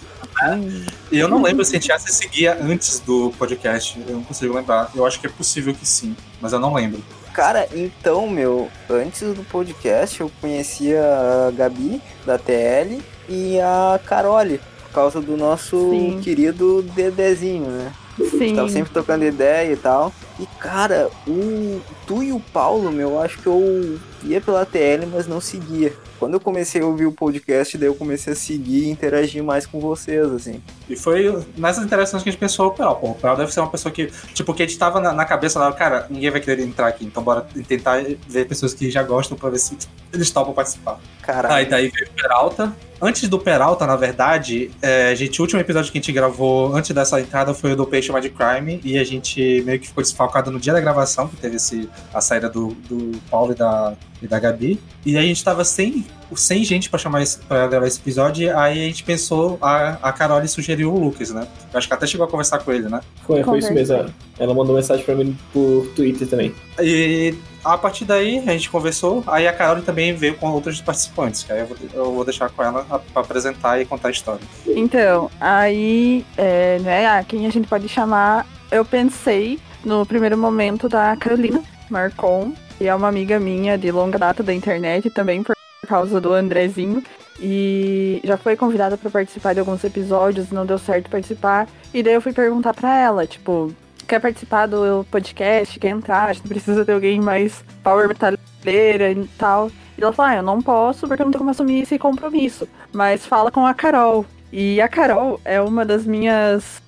E 1.12 1.19
eu 1.19 1.28
não 1.28 1.43
lembro 1.43 1.64
se 1.64 1.76
a 1.76 1.78
gente 1.78 1.88
já 1.88 1.99
se 1.99 2.12
seguia 2.12 2.56
antes 2.61 3.00
do 3.00 3.32
podcast. 3.38 4.00
Eu 4.08 4.16
não 4.16 4.23
consigo 4.23 4.55
lembrar. 4.55 4.90
Eu 4.94 5.05
acho 5.06 5.20
que 5.20 5.26
é 5.26 5.31
possível 5.31 5.75
que 5.75 5.87
sim, 5.87 6.16
mas 6.40 6.52
eu 6.52 6.58
não 6.58 6.73
lembro. 6.73 7.02
Cara, 7.32 7.69
então, 7.75 8.28
meu, 8.28 8.69
antes 8.88 9.20
do 9.20 9.44
podcast 9.44 10.20
eu 10.20 10.31
conhecia 10.40 11.00
a 11.46 11.50
Gabi, 11.52 12.02
da 12.26 12.37
TL, 12.38 13.00
e 13.28 13.61
a 13.61 14.00
Carole, 14.05 14.61
causa 14.92 15.20
do 15.20 15.37
nosso 15.37 15.90
Sim. 15.90 16.20
querido 16.22 16.82
Dedezinho, 16.82 17.66
né? 17.66 17.92
Sim. 18.28 18.54
Tava 18.54 18.69
sempre 18.69 18.92
tocando 18.92 19.25
ideia 19.25 19.72
e 19.72 19.76
tal. 19.76 20.12
E, 20.38 20.46
cara, 20.58 21.10
o 21.26 21.81
tu 22.06 22.22
e 22.22 22.32
o 22.32 22.40
Paulo, 22.40 22.90
meu, 22.92 23.10
eu 23.10 23.20
acho 23.20 23.38
que 23.38 23.46
eu 23.46 23.98
ia 24.22 24.40
pela 24.40 24.66
TL, 24.66 25.06
mas 25.10 25.26
não 25.26 25.40
seguia. 25.40 25.94
Quando 26.20 26.34
eu 26.34 26.40
comecei 26.40 26.82
a 26.82 26.84
ouvir 26.84 27.06
o 27.06 27.12
podcast, 27.12 27.78
daí 27.78 27.88
eu 27.88 27.94
comecei 27.94 28.34
a 28.34 28.37
seguir 28.37 28.84
e 28.84 28.90
interagir 28.90 29.43
mais 29.43 29.64
com 29.64 29.81
vocês, 29.81 30.31
assim. 30.31 30.62
E 30.87 30.94
foi 30.94 31.34
nessas 31.56 31.82
interações 31.82 32.22
que 32.22 32.28
a 32.28 32.32
gente 32.32 32.38
pensou, 32.38 32.67
o 32.67 32.72
Peral, 32.72 32.96
pô, 32.96 33.12
o 33.12 33.14
Peral 33.14 33.38
deve 33.38 33.50
ser 33.50 33.61
uma 33.61 33.70
pessoa 33.70 33.90
que, 33.90 34.12
tipo, 34.34 34.52
que 34.52 34.62
a 34.62 34.67
gente 34.67 34.78
tava 34.78 35.00
na, 35.00 35.14
na 35.14 35.25
cabeça 35.25 35.58
lá, 35.58 35.72
cara, 35.72 36.06
ninguém 36.11 36.31
vai 36.31 36.38
querer 36.43 36.62
entrar 36.62 36.88
aqui, 36.88 37.06
então 37.06 37.22
bora 37.22 37.46
tentar 37.67 38.05
ver 38.28 38.44
pessoas 38.44 38.75
que 38.75 38.90
já 38.90 39.02
gostam 39.02 39.34
pra 39.34 39.49
ver 39.49 39.61
se 39.61 39.78
eles 40.12 40.31
topam 40.31 40.52
participar. 40.52 41.00
Caralho. 41.22 41.55
Aí 41.55 41.64
daí 41.64 41.88
veio 41.88 42.08
o 42.08 42.12
Peralta. 42.12 42.76
Antes 43.00 43.26
do 43.26 43.38
Peralta, 43.38 43.87
na 43.87 43.96
verdade, 43.96 44.70
é, 44.82 45.14
gente, 45.16 45.40
o 45.40 45.43
último 45.43 45.58
episódio 45.58 45.90
que 45.90 45.96
a 45.96 46.02
gente 46.02 46.12
gravou 46.12 46.76
antes 46.76 46.90
dessa 46.90 47.19
entrada 47.19 47.55
foi 47.55 47.73
o 47.73 47.76
do 47.76 47.87
Peixe 47.87 48.12
Mad 48.12 48.26
Crime. 48.26 48.78
E 48.84 48.99
a 48.99 49.05
gente 49.05 49.62
meio 49.64 49.81
que 49.81 49.88
ficou 49.88 50.02
desfalcado 50.02 50.50
no 50.50 50.61
dia 50.61 50.75
da 50.75 50.81
gravação, 50.81 51.28
que 51.28 51.37
teve 51.37 51.56
esse, 51.56 51.88
a 52.12 52.20
saída 52.20 52.50
do, 52.50 52.75
do 52.90 53.19
Paulo 53.31 53.52
e 53.52 53.55
da, 53.55 53.96
e 54.22 54.26
da 54.26 54.38
Gabi. 54.38 54.81
E 55.05 55.17
a 55.17 55.22
gente 55.22 55.43
tava 55.43 55.64
sem, 55.64 56.05
sem 56.37 56.64
gente 56.64 56.90
pra 56.90 56.99
chamar 56.99 57.22
pra 57.49 57.67
gravar 57.67 57.87
esse 57.87 57.99
episódio. 57.99 58.56
Aí 58.58 58.84
a 58.84 58.87
gente 58.87 59.05
pensou, 59.05 59.58
a, 59.61 59.99
a 60.02 60.12
Carol 60.12 60.46
sugeriu 60.46 60.93
o 60.93 60.99
Lucas, 60.99 61.31
né? 61.31 61.46
Eu 61.72 61.78
acho 61.78 61.88
que 61.88 61.94
até 61.94 62.06
chegou 62.06 62.26
a 62.26 62.31
conversar 62.31 62.58
com 62.58 62.72
ele, 62.72 62.88
né? 62.88 63.00
Foi, 63.26 63.43
foi 63.43 63.58
isso 63.58 63.72
mesmo. 63.72 64.12
Ela 64.38 64.55
mandou 64.55 64.75
mensagem 64.75 65.05
pra 65.05 65.14
mim 65.14 65.37
por 65.52 65.87
Twitter 65.94 66.26
também. 66.28 66.55
E 66.81 67.35
a 67.64 67.76
partir 67.76 68.04
daí 68.04 68.38
a 68.38 68.52
gente 68.52 68.71
conversou, 68.71 69.23
aí 69.26 69.47
a 69.47 69.52
Carol 69.52 69.83
também 69.83 70.14
veio 70.14 70.35
com 70.37 70.50
outros 70.50 70.80
participantes, 70.80 71.42
que 71.42 71.52
aí 71.52 71.61
eu 71.61 71.66
vou, 71.66 71.76
eu 71.92 72.12
vou 72.12 72.25
deixar 72.25 72.49
com 72.49 72.62
ela 72.62 72.85
pra 72.85 73.23
apresentar 73.23 73.80
e 73.80 73.85
contar 73.85 74.09
a 74.09 74.11
história. 74.11 74.40
Então, 74.66 75.30
aí, 75.40 76.25
é, 76.37 76.78
né, 76.78 77.25
quem 77.25 77.47
a 77.47 77.50
gente 77.50 77.68
pode 77.68 77.88
chamar, 77.88 78.47
eu 78.71 78.85
pensei 78.85 79.59
no 79.85 80.06
primeiro 80.06 80.38
momento 80.38 80.88
da 80.88 81.16
Carolina 81.16 81.62
Marcon, 81.90 82.52
que 82.80 82.88
é 82.88 82.94
uma 82.94 83.08
amiga 83.08 83.38
minha 83.38 83.76
de 83.76 83.92
longa 83.92 84.18
data 84.18 84.42
da 84.42 84.54
internet, 84.54 85.10
também 85.10 85.42
por 85.42 85.54
causa 85.87 86.18
do 86.18 86.32
Andrezinho. 86.32 87.04
E 87.38 88.22
já 88.25 88.38
foi 88.38 88.56
convidada 88.56 88.96
para 88.96 89.10
participar 89.10 89.52
de 89.52 89.60
alguns 89.60 89.84
episódios, 89.84 90.50
não 90.50 90.64
deu 90.64 90.78
certo 90.78 91.10
participar. 91.10 91.68
E 91.92 92.02
daí 92.02 92.14
eu 92.14 92.22
fui 92.22 92.32
perguntar 92.32 92.72
pra 92.72 92.96
ela, 92.96 93.26
tipo, 93.26 93.70
quer 94.08 94.18
participar 94.18 94.64
do 94.64 95.04
podcast, 95.10 95.78
quer 95.78 95.90
entrar, 95.90 96.30
a 96.30 96.32
gente 96.32 96.49
precisa 96.49 96.82
ter 96.82 96.92
alguém 96.92 97.20
mais 97.20 97.62
power 97.84 98.08
metaleira 98.08 99.10
e 99.12 99.28
tal. 99.37 99.70
E 99.99 100.02
ela 100.02 100.10
falou, 100.14 100.32
ah, 100.32 100.37
eu 100.37 100.42
não 100.42 100.62
posso 100.62 101.06
porque 101.06 101.20
eu 101.20 101.26
não 101.26 101.32
tenho 101.32 101.40
como 101.40 101.50
assumir 101.50 101.82
esse 101.82 101.99
compromisso. 101.99 102.66
Mas 102.94 103.26
fala 103.26 103.50
com 103.50 103.66
a 103.66 103.75
Carol. 103.75 104.25
E 104.50 104.80
a 104.80 104.88
Carol 104.88 105.38
é 105.44 105.60
uma 105.60 105.84
das 105.84 106.06
minhas 106.06 106.80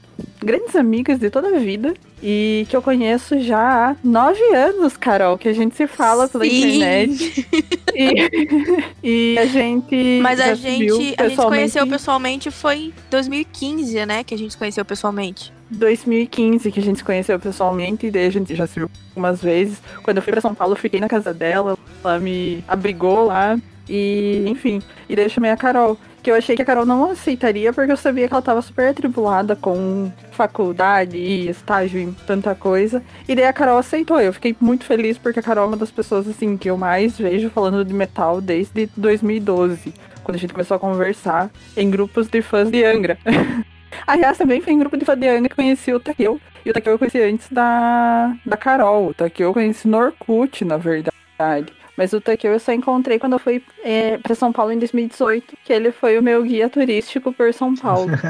grandes 0.43 0.75
amigas 0.77 1.19
de 1.19 1.31
toda 1.31 1.49
a 1.49 1.59
vida. 1.59 1.95
E 2.23 2.67
que 2.69 2.77
eu 2.77 2.81
conheço 2.81 3.41
já 3.41 3.91
há 3.91 3.97
nove 4.05 4.41
anos, 4.55 4.97
Carol, 4.97 5.37
que 5.37 5.49
a 5.49 5.53
gente 5.53 5.75
se 5.75 5.89
fala 5.89 6.29
pela 6.29 6.45
Sim. 6.45 6.59
internet. 6.59 7.47
E, 7.95 8.95
e 9.35 9.39
a 9.39 9.47
gente. 9.47 10.21
Mas 10.23 10.39
a 10.39 10.55
gente, 10.55 11.15
a 11.19 11.29
gente 11.29 11.43
conheceu 11.43 11.87
pessoalmente 11.87 12.51
foi 12.51 12.77
em 12.77 12.95
2015, 13.11 14.07
né? 14.07 14.23
Que 14.23 14.35
a 14.35 14.39
gente 14.39 14.53
se 14.53 14.57
conheceu 14.57 14.85
pessoalmente. 14.85 15.53
2015 15.73 16.71
que 16.71 16.79
a 16.79 16.83
gente 16.83 16.99
se 16.99 17.05
conheceu 17.05 17.39
pessoalmente, 17.41 18.07
e 18.07 18.11
daí 18.11 18.27
a 18.27 18.31
gente 18.31 18.55
já 18.55 18.67
se 18.67 18.79
viu 18.79 18.91
algumas 19.11 19.43
vezes. 19.43 19.83
Quando 20.03 20.19
eu 20.19 20.23
fui 20.23 20.33
pra 20.33 20.41
São 20.41 20.55
Paulo, 20.55 20.75
eu 20.75 20.79
fiquei 20.79 21.01
na 21.01 21.09
casa 21.09 21.33
dela, 21.33 21.77
ela 22.05 22.19
me 22.19 22.63
abrigou 22.69 23.27
lá, 23.27 23.59
e 23.89 24.45
enfim. 24.47 24.81
E 25.09 25.17
daí 25.17 25.25
eu 25.25 25.31
chamei 25.31 25.51
a 25.51 25.57
Carol, 25.57 25.99
que 26.23 26.31
eu 26.31 26.35
achei 26.37 26.55
que 26.55 26.63
a 26.63 26.65
Carol 26.65 26.87
não 26.87 27.11
aceitaria, 27.11 27.73
porque 27.73 27.91
eu 27.91 27.97
sabia 27.97 28.29
que 28.29 28.35
ela 28.35 28.43
tava 28.43 28.63
super 28.63 28.89
atribulada 28.89 29.57
com 29.57 30.11
faculdade 30.31 31.17
e 31.17 31.49
estágio 31.49 32.01
e 32.01 32.13
tanta 32.27 32.55
coisa. 32.55 33.03
E 33.29 33.35
daí 33.35 33.45
a 33.45 33.53
Carol 33.53 33.79
aceitou. 33.79 34.21
Eu 34.21 34.33
fiquei 34.33 34.57
muito 34.61 34.85
feliz, 34.85 35.19
porque 35.19 35.41
a 35.41 35.43
Carol 35.43 35.65
é 35.65 35.69
uma 35.69 35.77
das 35.77 35.91
pessoas 35.91 36.29
assim 36.29 36.57
que 36.57 36.71
eu 36.71 36.79
mais 36.79 37.19
vejo 37.19 37.51
falando 37.51 37.85
de 37.85 37.93
metal 37.93 38.41
desde 38.41 38.89
2012. 38.97 39.93
Quando 40.23 40.37
a 40.37 40.39
gente 40.39 40.53
começou 40.53 40.77
a 40.77 40.81
conversar 40.81 41.51
em 41.77 41.91
grupos 41.91 42.29
de 42.29 42.41
fãs 42.41 42.71
de 42.71 42.85
Angra. 42.85 43.19
Aliás, 44.07 44.39
também 44.39 44.61
foi 44.61 44.73
em 44.73 44.79
grupo 44.79 44.97
de 44.97 45.05
Fabiana 45.05 45.49
que 45.49 45.57
conheci 45.57 45.93
o 45.93 46.01
Takeo. 46.01 46.41
E 46.65 46.71
o 46.71 46.73
Takeo 46.73 46.93
eu 46.93 46.99
conheci 46.99 47.21
antes 47.21 47.49
da, 47.51 48.35
da 48.47 48.57
Carol. 48.57 49.09
O 49.09 49.15
Takeo 49.15 49.49
eu 49.49 49.53
conheci 49.53 49.89
no 49.89 49.99
Orkut, 49.99 50.65
na 50.65 50.77
verdade. 50.77 51.73
Mas 51.97 52.13
o 52.13 52.21
Takeo 52.21 52.53
eu 52.53 52.59
só 52.61 52.73
encontrei 52.73 53.19
quando 53.19 53.35
eu 53.35 53.39
fui 53.39 53.63
é, 53.85 54.17
pra 54.19 54.35
São 54.35 54.53
Paulo 54.53 54.73
em 54.73 54.79
2018, 54.79 55.57
que 55.65 55.73
ele 55.73 55.93
foi 55.93 56.19
o 56.19 56.23
meu 56.23 56.43
guia 56.43 56.69
turístico 56.69 57.33
por 57.33 57.53
São 57.53 57.75
Paulo. 57.75 58.11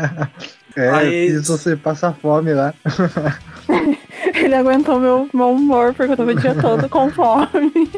É, 0.74 0.88
Aí- 0.88 1.38
você 1.38 1.76
passar 1.76 2.14
fome 2.14 2.54
lá. 2.54 2.72
ele 4.34 4.54
aguentou 4.54 4.98
meu, 4.98 5.28
meu 5.32 5.50
humor, 5.50 5.92
porque 5.92 6.12
eu 6.12 6.16
tava 6.16 6.30
o 6.30 6.34
dia 6.34 6.54
todo 6.54 6.88
com 6.88 7.10
fome. 7.10 7.90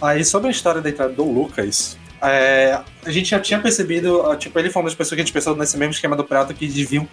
Aí, 0.00 0.22
sobre 0.22 0.48
a 0.48 0.50
história 0.50 0.82
da 0.82 0.90
entrada 0.90 1.14
do 1.14 1.24
Lucas, 1.24 1.96
é, 2.22 2.80
a 3.04 3.10
gente 3.10 3.30
já 3.30 3.40
tinha 3.40 3.58
percebido, 3.58 4.22
tipo, 4.36 4.56
ele 4.58 4.70
foi 4.70 4.80
uma 4.80 4.88
das 4.88 4.94
pessoas 4.94 5.16
que 5.16 5.22
a 5.22 5.24
gente 5.24 5.32
pensou 5.32 5.56
nesse 5.56 5.76
mesmo 5.76 5.92
esquema 5.92 6.14
do 6.14 6.22
prato, 6.22 6.54
que 6.54 6.66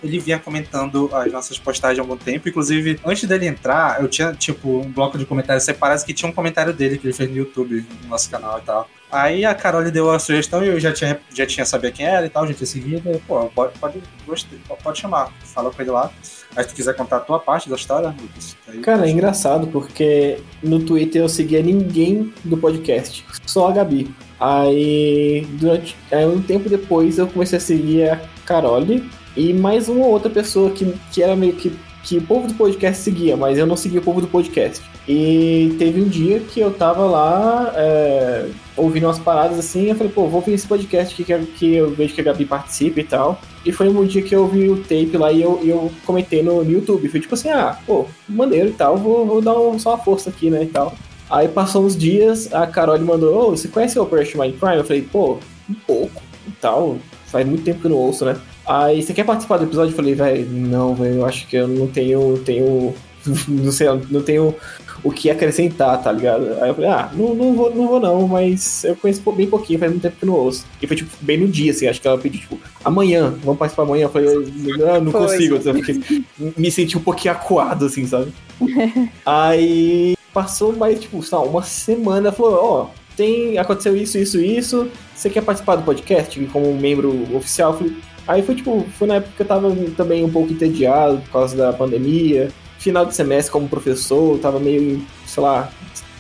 ele 0.04 0.20
vinha 0.20 0.38
comentando 0.38 1.10
as 1.12 1.32
nossas 1.32 1.58
postagens 1.58 1.98
há 1.98 2.02
algum 2.04 2.16
tempo. 2.16 2.48
Inclusive, 2.48 3.00
antes 3.04 3.28
dele 3.28 3.48
entrar, 3.48 4.00
eu 4.02 4.08
tinha, 4.08 4.34
tipo, 4.34 4.82
um 4.82 4.92
bloco 4.92 5.18
de 5.18 5.26
comentários 5.26 5.64
separados 5.64 6.04
que 6.04 6.14
tinha 6.14 6.30
um 6.30 6.34
comentário 6.34 6.74
dele 6.74 6.98
que 6.98 7.08
ele 7.08 7.14
fez 7.14 7.28
no 7.30 7.38
YouTube, 7.38 7.86
no 8.04 8.10
nosso 8.10 8.30
canal 8.30 8.60
e 8.60 8.62
tal. 8.62 8.88
Aí 9.12 9.44
a 9.44 9.56
Carol 9.56 9.90
deu 9.90 10.12
a 10.12 10.20
sugestão 10.20 10.64
e 10.64 10.68
eu 10.68 10.80
já 10.80 10.94
tinha, 10.94 11.20
já 11.34 11.44
tinha 11.44 11.66
saber 11.66 11.92
quem 11.92 12.06
era 12.06 12.28
e 12.28 12.30
tal, 12.30 12.46
já 12.46 12.54
tinha 12.54 12.68
seguido. 12.68 13.10
E, 13.12 13.18
pô, 13.18 13.48
pode, 13.48 13.80
pode, 13.80 14.04
gostei, 14.28 14.60
pode 14.84 15.00
chamar. 15.00 15.34
Fala 15.44 15.72
com 15.72 15.82
ele 15.82 15.90
lá. 15.90 16.12
Aí 16.56 16.64
se 16.64 16.70
tu 16.70 16.76
quiser 16.76 16.96
contar 16.96 17.18
a 17.18 17.22
tua 17.22 17.40
parte 17.40 17.68
da 17.68 17.76
história, 17.76 18.10
Lucas. 18.10 18.56
Aí, 18.68 18.80
Cara, 18.82 19.08
é 19.08 19.10
engraçado 19.10 19.66
porque 19.68 20.40
no 20.62 20.80
Twitter 20.80 21.24
eu 21.24 21.30
seguia 21.30 21.64
ninguém 21.64 22.32
do 22.44 22.58
podcast, 22.58 23.26
só 23.48 23.70
a 23.70 23.72
Gabi. 23.72 24.14
Aí, 24.40 25.46
durante 25.60 25.96
aí 26.12 26.26
um 26.26 26.42
tempo 26.42 26.70
depois, 26.70 27.18
eu 27.18 27.28
comecei 27.28 27.58
a 27.58 27.62
seguir 27.62 28.10
a 28.10 28.22
Carole 28.46 29.10
e 29.36 29.54
mais 29.54 29.90
uma 29.90 30.06
outra 30.06 30.30
pessoa 30.30 30.72
que, 30.72 30.94
que 31.12 31.22
era 31.22 31.36
meio 31.36 31.54
que 31.54 31.72
que 32.04 32.18
o 32.18 32.22
povo 32.22 32.48
do 32.48 32.54
podcast 32.54 33.04
seguia, 33.04 33.36
mas 33.36 33.58
eu 33.58 33.68
não 33.68 33.76
seguia 33.76 34.00
o 34.00 34.04
povo 34.04 34.22
do 34.22 34.28
podcast. 34.28 34.84
E 35.08 35.76
teve 35.78 36.02
um 36.02 36.08
dia 36.08 36.40
que 36.40 36.60
eu 36.60 36.72
tava 36.72 37.06
lá 37.06 37.74
é, 37.76 38.48
ouvindo 38.78 39.06
umas 39.06 39.20
paradas 39.20 39.60
assim, 39.60 39.88
eu 39.88 39.96
falei, 39.96 40.12
pô, 40.12 40.26
vou 40.28 40.40
ouvir 40.40 40.54
esse 40.54 40.66
podcast 40.68 41.14
que, 41.14 41.24
que 41.58 41.76
eu 41.76 41.92
vejo 41.92 42.14
que 42.14 42.22
a 42.22 42.24
Gabi 42.24 42.46
participa 42.46 43.00
e 43.00 43.04
tal. 43.04 43.40
E 43.66 43.72
foi 43.72 43.90
um 43.90 44.06
dia 44.06 44.22
que 44.22 44.36
eu 44.36 44.48
vi 44.48 44.70
o 44.70 44.78
tape 44.78 45.18
lá 45.18 45.32
e 45.32 45.42
eu, 45.42 45.60
eu 45.64 45.92
comentei 46.06 46.42
no, 46.42 46.64
no 46.64 46.72
YouTube. 46.72 47.10
Foi 47.10 47.20
tipo 47.20 47.36
assim, 47.36 47.50
ah, 47.50 47.78
pô, 47.86 48.06
maneiro 48.28 48.70
e 48.70 48.74
tal, 48.74 48.98
vou, 48.98 49.26
vou 49.26 49.42
dar 49.42 49.60
um- 49.60 49.78
só 49.78 49.92
uma 49.92 49.98
força 50.04 50.30
aqui, 50.30 50.50
né, 50.50 50.64
e 50.64 50.68
tal. 50.68 50.96
Aí 51.30 51.48
passou 51.48 51.86
uns 51.86 51.96
dias, 51.96 52.52
a 52.54 52.66
Carol 52.66 53.00
mandou, 53.00 53.36
ô, 53.36 53.52
você 53.52 53.68
conhece 53.68 54.00
o 54.00 54.04
Operation 54.04 54.42
Mindcrime? 54.42 54.78
Eu 54.78 54.84
falei, 54.84 55.02
pô, 55.02 55.38
um 55.70 55.74
pouco 55.86 56.22
e 56.48 56.52
tal. 56.60 56.98
Faz 57.28 57.46
muito 57.46 57.64
tempo 57.64 57.80
que 57.82 57.86
eu 57.86 57.92
não 57.92 57.98
ouço, 57.98 58.26
né? 58.26 58.36
Aí, 58.68 59.02
você 59.04 59.14
quer 59.14 59.24
participar 59.24 59.58
do 59.58 59.66
episódio? 59.66 59.92
Eu 59.92 59.96
falei, 59.96 60.16
velho, 60.16 60.48
não, 60.50 60.96
velho, 60.96 61.16
eu 61.18 61.26
acho 61.26 61.48
que 61.48 61.56
eu 61.56 61.68
não 61.68 61.88
tenho, 61.88 62.40
tenho, 62.44 62.94
não 63.48 63.72
sei, 63.72 63.88
não 64.10 64.22
tenho 64.24 64.56
o 65.04 65.12
que 65.12 65.30
acrescentar, 65.30 66.02
tá 66.02 66.12
ligado? 66.12 66.46
Aí 66.62 66.70
eu 66.70 66.76
falei, 66.76 66.90
ah, 66.90 67.10
não, 67.14 67.34
não, 67.36 67.54
vou, 67.54 67.74
não 67.74 67.88
vou 67.88 68.00
não, 68.00 68.28
mas 68.28 68.84
eu 68.84 68.96
conheço 68.96 69.22
bem 69.32 69.48
pouquinho, 69.48 69.80
faz 69.80 69.92
muito 69.92 70.02
tempo 70.02 70.18
que 70.18 70.26
eu 70.26 70.28
não 70.28 70.36
ouço. 70.36 70.66
E 70.82 70.88
foi, 70.88 70.98
tipo, 70.98 71.10
bem 71.22 71.38
no 71.38 71.48
dia, 71.48 71.72
assim, 71.72 71.88
acho 71.88 72.02
que 72.02 72.08
ela 72.08 72.18
pediu, 72.18 72.42
tipo, 72.42 72.60
amanhã, 72.84 73.34
vamos 73.44 73.60
participar 73.60 73.84
amanhã. 73.84 74.06
Eu 74.06 74.10
falei, 74.10 74.36
não, 74.78 75.02
não 75.02 75.12
consigo, 75.12 75.58
fiquei- 75.60 76.24
me 76.58 76.72
senti 76.72 76.98
um 76.98 77.02
pouquinho 77.02 77.34
acuado, 77.34 77.86
assim, 77.86 78.06
sabe? 78.06 78.34
Aí 79.26 80.16
passou 80.40 80.72
mais, 80.72 80.98
tipo, 81.02 81.22
lá, 81.34 81.42
uma 81.42 81.62
semana, 81.62 82.32
falou, 82.32 82.64
ó, 82.64 82.88
tem, 83.18 83.58
aconteceu 83.58 83.98
isso, 83.98 84.18
isso, 84.18 84.40
isso, 84.40 84.90
você 85.14 85.30
quer 85.30 85.42
participar 85.42 85.76
do 85.76 85.84
podcast 85.84 86.40
como 86.46 86.74
membro 86.74 87.36
oficial? 87.36 87.78
Falei, 87.78 87.98
aí 88.26 88.42
foi, 88.42 88.56
tipo, 88.56 88.88
foi 88.98 89.06
na 89.10 89.16
época 89.16 89.34
que 89.36 89.42
eu 89.42 89.46
tava 89.46 89.76
também 89.98 90.24
um 90.24 90.32
pouco 90.32 90.54
entediado 90.54 91.18
por 91.18 91.32
causa 91.32 91.58
da 91.58 91.74
pandemia, 91.74 92.50
final 92.78 93.06
de 93.06 93.14
semestre 93.14 93.52
como 93.52 93.68
professor, 93.68 94.40
tava 94.40 94.62
meio, 94.62 95.06
sei 95.26 95.44
lá, 95.44 95.70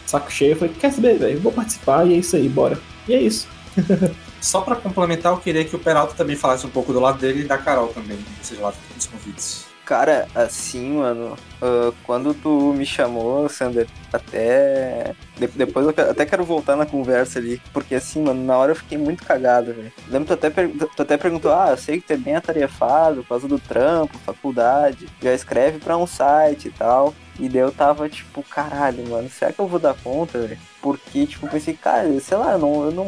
saco 0.06 0.30
cheio, 0.30 0.52
eu 0.52 0.58
falei, 0.58 0.76
quer 0.78 0.92
saber, 0.92 1.18
velho, 1.18 1.40
vou 1.40 1.54
participar 1.54 2.06
e 2.06 2.16
é 2.16 2.18
isso 2.18 2.36
aí, 2.36 2.50
bora. 2.50 2.78
E 3.08 3.14
é 3.14 3.22
isso. 3.22 3.48
Só 4.42 4.60
pra 4.60 4.76
complementar, 4.76 5.32
eu 5.32 5.38
queria 5.38 5.64
que 5.64 5.78
o 5.78 5.80
Peralta 5.80 6.14
também 6.14 6.36
falasse 6.36 6.66
um 6.66 6.70
pouco 6.70 6.92
do 6.92 7.00
lado 7.00 7.20
dele 7.20 7.44
e 7.44 7.48
da 7.48 7.58
Carol 7.58 7.88
também, 7.88 8.18
desses 8.38 8.60
lados 8.60 8.80
dos 8.94 9.06
convites. 9.06 9.69
Cara, 9.89 10.27
assim, 10.36 10.98
mano, 10.98 11.36
ah, 11.60 11.91
quando 12.03 12.31
tu 12.36 12.75
me 12.75 12.86
chamou, 12.86 13.50
Sander, 13.50 13.88
até. 14.13 15.15
de- 15.36 15.48
depois 15.48 15.84
eu 15.88 16.12
até 16.12 16.27
quero 16.27 16.43
voltar 16.46 16.75
na 16.75 16.86
conversa 16.86 17.39
ali. 17.39 17.60
Porque 17.74 17.96
assim, 17.96 18.22
mano, 18.22 18.43
na 18.43 18.55
hora 18.55 18.74
eu 18.74 18.75
fiquei 18.75 19.00
muito 19.00 19.25
cagado, 19.25 19.74
velho. 19.74 19.91
Lembro 20.08 20.27
tu 20.27 20.34
até, 20.34 20.51
tu 20.51 21.01
até 21.01 21.17
perguntou, 21.17 21.51
ah, 21.51 21.72
eu 21.72 21.77
sei 21.77 22.00
que 22.00 22.05
tu 22.05 22.13
é 22.13 22.17
bem 22.17 22.36
atarefado 22.36 23.24
por 23.24 23.29
causa 23.29 23.48
do 23.48 23.58
trampo, 23.58 24.15
faculdade, 24.19 25.08
já 25.19 25.34
escreve 25.34 25.79
pra 25.79 25.98
um 25.98 26.05
site 26.05 26.67
e 26.67 26.72
tal. 26.72 27.15
E 27.39 27.48
daí 27.48 27.62
eu 27.62 27.72
tava 27.72 28.10
tipo, 28.10 28.43
caralho, 28.43 29.08
mano, 29.08 29.29
será 29.29 29.53
que 29.53 29.60
eu 29.60 29.67
vou 29.67 29.79
dar 29.79 29.93
conta, 29.93 30.39
velho? 30.39 30.60
Porque, 30.81 31.25
tipo, 31.25 31.48
pensei, 31.48 31.74
cara, 31.74 32.19
sei 32.19 32.38
lá, 32.38 32.58
não, 32.58 32.86
eu 32.86 32.91
não. 32.91 33.05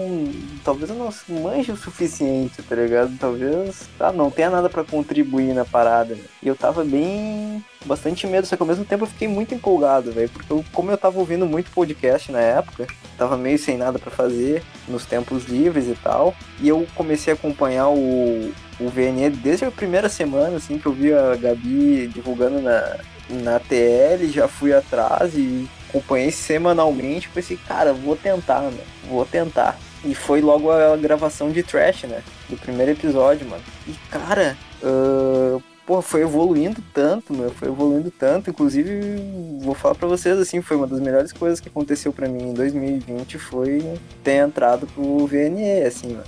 Talvez 0.63 0.89
eu 0.89 0.95
não 0.95 1.09
manje 1.41 1.71
o 1.71 1.77
suficiente, 1.77 2.61
tá 2.63 2.75
ligado? 2.75 3.17
Talvez, 3.17 3.89
ah, 3.99 4.11
não 4.11 4.31
tenha 4.31 4.49
nada 4.49 4.69
pra 4.69 4.83
contribuir 4.83 5.53
na 5.53 5.65
parada, 5.65 6.15
né? 6.15 6.23
E 6.41 6.47
eu 6.47 6.55
tava 6.55 6.83
bem. 6.83 7.63
bastante 7.85 8.25
medo, 8.27 8.47
só 8.47 8.55
que 8.55 8.61
ao 8.61 8.67
mesmo 8.67 8.85
tempo 8.85 9.03
eu 9.03 9.07
fiquei 9.07 9.27
muito 9.27 9.53
empolgado, 9.53 10.11
velho. 10.11 10.29
Porque 10.29 10.51
eu, 10.51 10.63
como 10.73 10.91
eu 10.91 10.97
tava 10.97 11.19
ouvindo 11.19 11.45
muito 11.45 11.71
podcast 11.71 12.31
na 12.31 12.39
época, 12.39 12.87
tava 13.17 13.37
meio 13.37 13.57
sem 13.57 13.77
nada 13.77 13.99
pra 13.99 14.11
fazer, 14.11 14.63
nos 14.87 15.05
tempos 15.05 15.45
livres 15.45 15.87
e 15.87 15.95
tal. 15.95 16.33
E 16.59 16.67
eu 16.69 16.85
comecei 16.95 17.33
a 17.33 17.35
acompanhar 17.35 17.89
o, 17.89 18.51
o 18.79 18.89
VNE 18.89 19.29
desde 19.29 19.65
a 19.65 19.71
primeira 19.71 20.09
semana, 20.09 20.57
assim, 20.57 20.77
que 20.77 20.85
eu 20.85 20.93
vi 20.93 21.13
a 21.13 21.35
Gabi 21.35 22.07
divulgando 22.07 22.61
na, 22.61 22.97
na 23.31 23.59
TL, 23.59 24.27
já 24.31 24.47
fui 24.47 24.73
atrás 24.73 25.33
e 25.35 25.67
acompanhei 25.89 26.31
semanalmente. 26.31 27.29
Pensei, 27.29 27.57
cara, 27.57 27.93
vou 27.93 28.15
tentar, 28.15 28.61
mano, 28.61 28.79
vou 29.09 29.25
tentar. 29.25 29.77
E 30.03 30.15
foi 30.15 30.41
logo 30.41 30.71
a 30.71 30.97
gravação 30.97 31.51
de 31.51 31.61
Trash, 31.61 32.03
né? 32.03 32.23
Do 32.49 32.57
primeiro 32.57 32.91
episódio, 32.91 33.47
mano. 33.47 33.61
E, 33.87 33.93
cara, 34.09 34.57
ah, 34.83 35.59
pô, 35.85 36.01
foi 36.01 36.21
evoluindo 36.21 36.81
tanto, 36.93 37.33
meu. 37.33 37.51
Foi 37.51 37.67
evoluindo 37.67 38.09
tanto. 38.11 38.49
Inclusive, 38.49 39.17
vou 39.61 39.75
falar 39.75 39.95
pra 39.95 40.07
vocês, 40.07 40.37
assim, 40.39 40.61
foi 40.61 40.77
uma 40.77 40.87
das 40.87 40.99
melhores 40.99 41.31
coisas 41.31 41.59
que 41.59 41.69
aconteceu 41.69 42.11
pra 42.11 42.27
mim 42.27 42.49
em 42.49 42.53
2020 42.53 43.37
foi 43.37 43.99
ter 44.23 44.37
entrado 44.37 44.87
pro 44.87 45.27
VNE, 45.27 45.83
assim, 45.83 46.13
mano. 46.13 46.23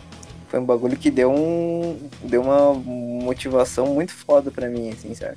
Foi 0.50 0.60
um 0.60 0.66
bagulho 0.66 0.96
que 0.96 1.10
deu 1.10 1.32
um. 1.32 1.98
deu 2.24 2.42
uma 2.42 2.74
motivação 2.76 3.88
muito 3.88 4.14
foda 4.14 4.52
pra 4.52 4.68
mim, 4.70 4.92
assim, 4.92 5.16
sabe? 5.16 5.36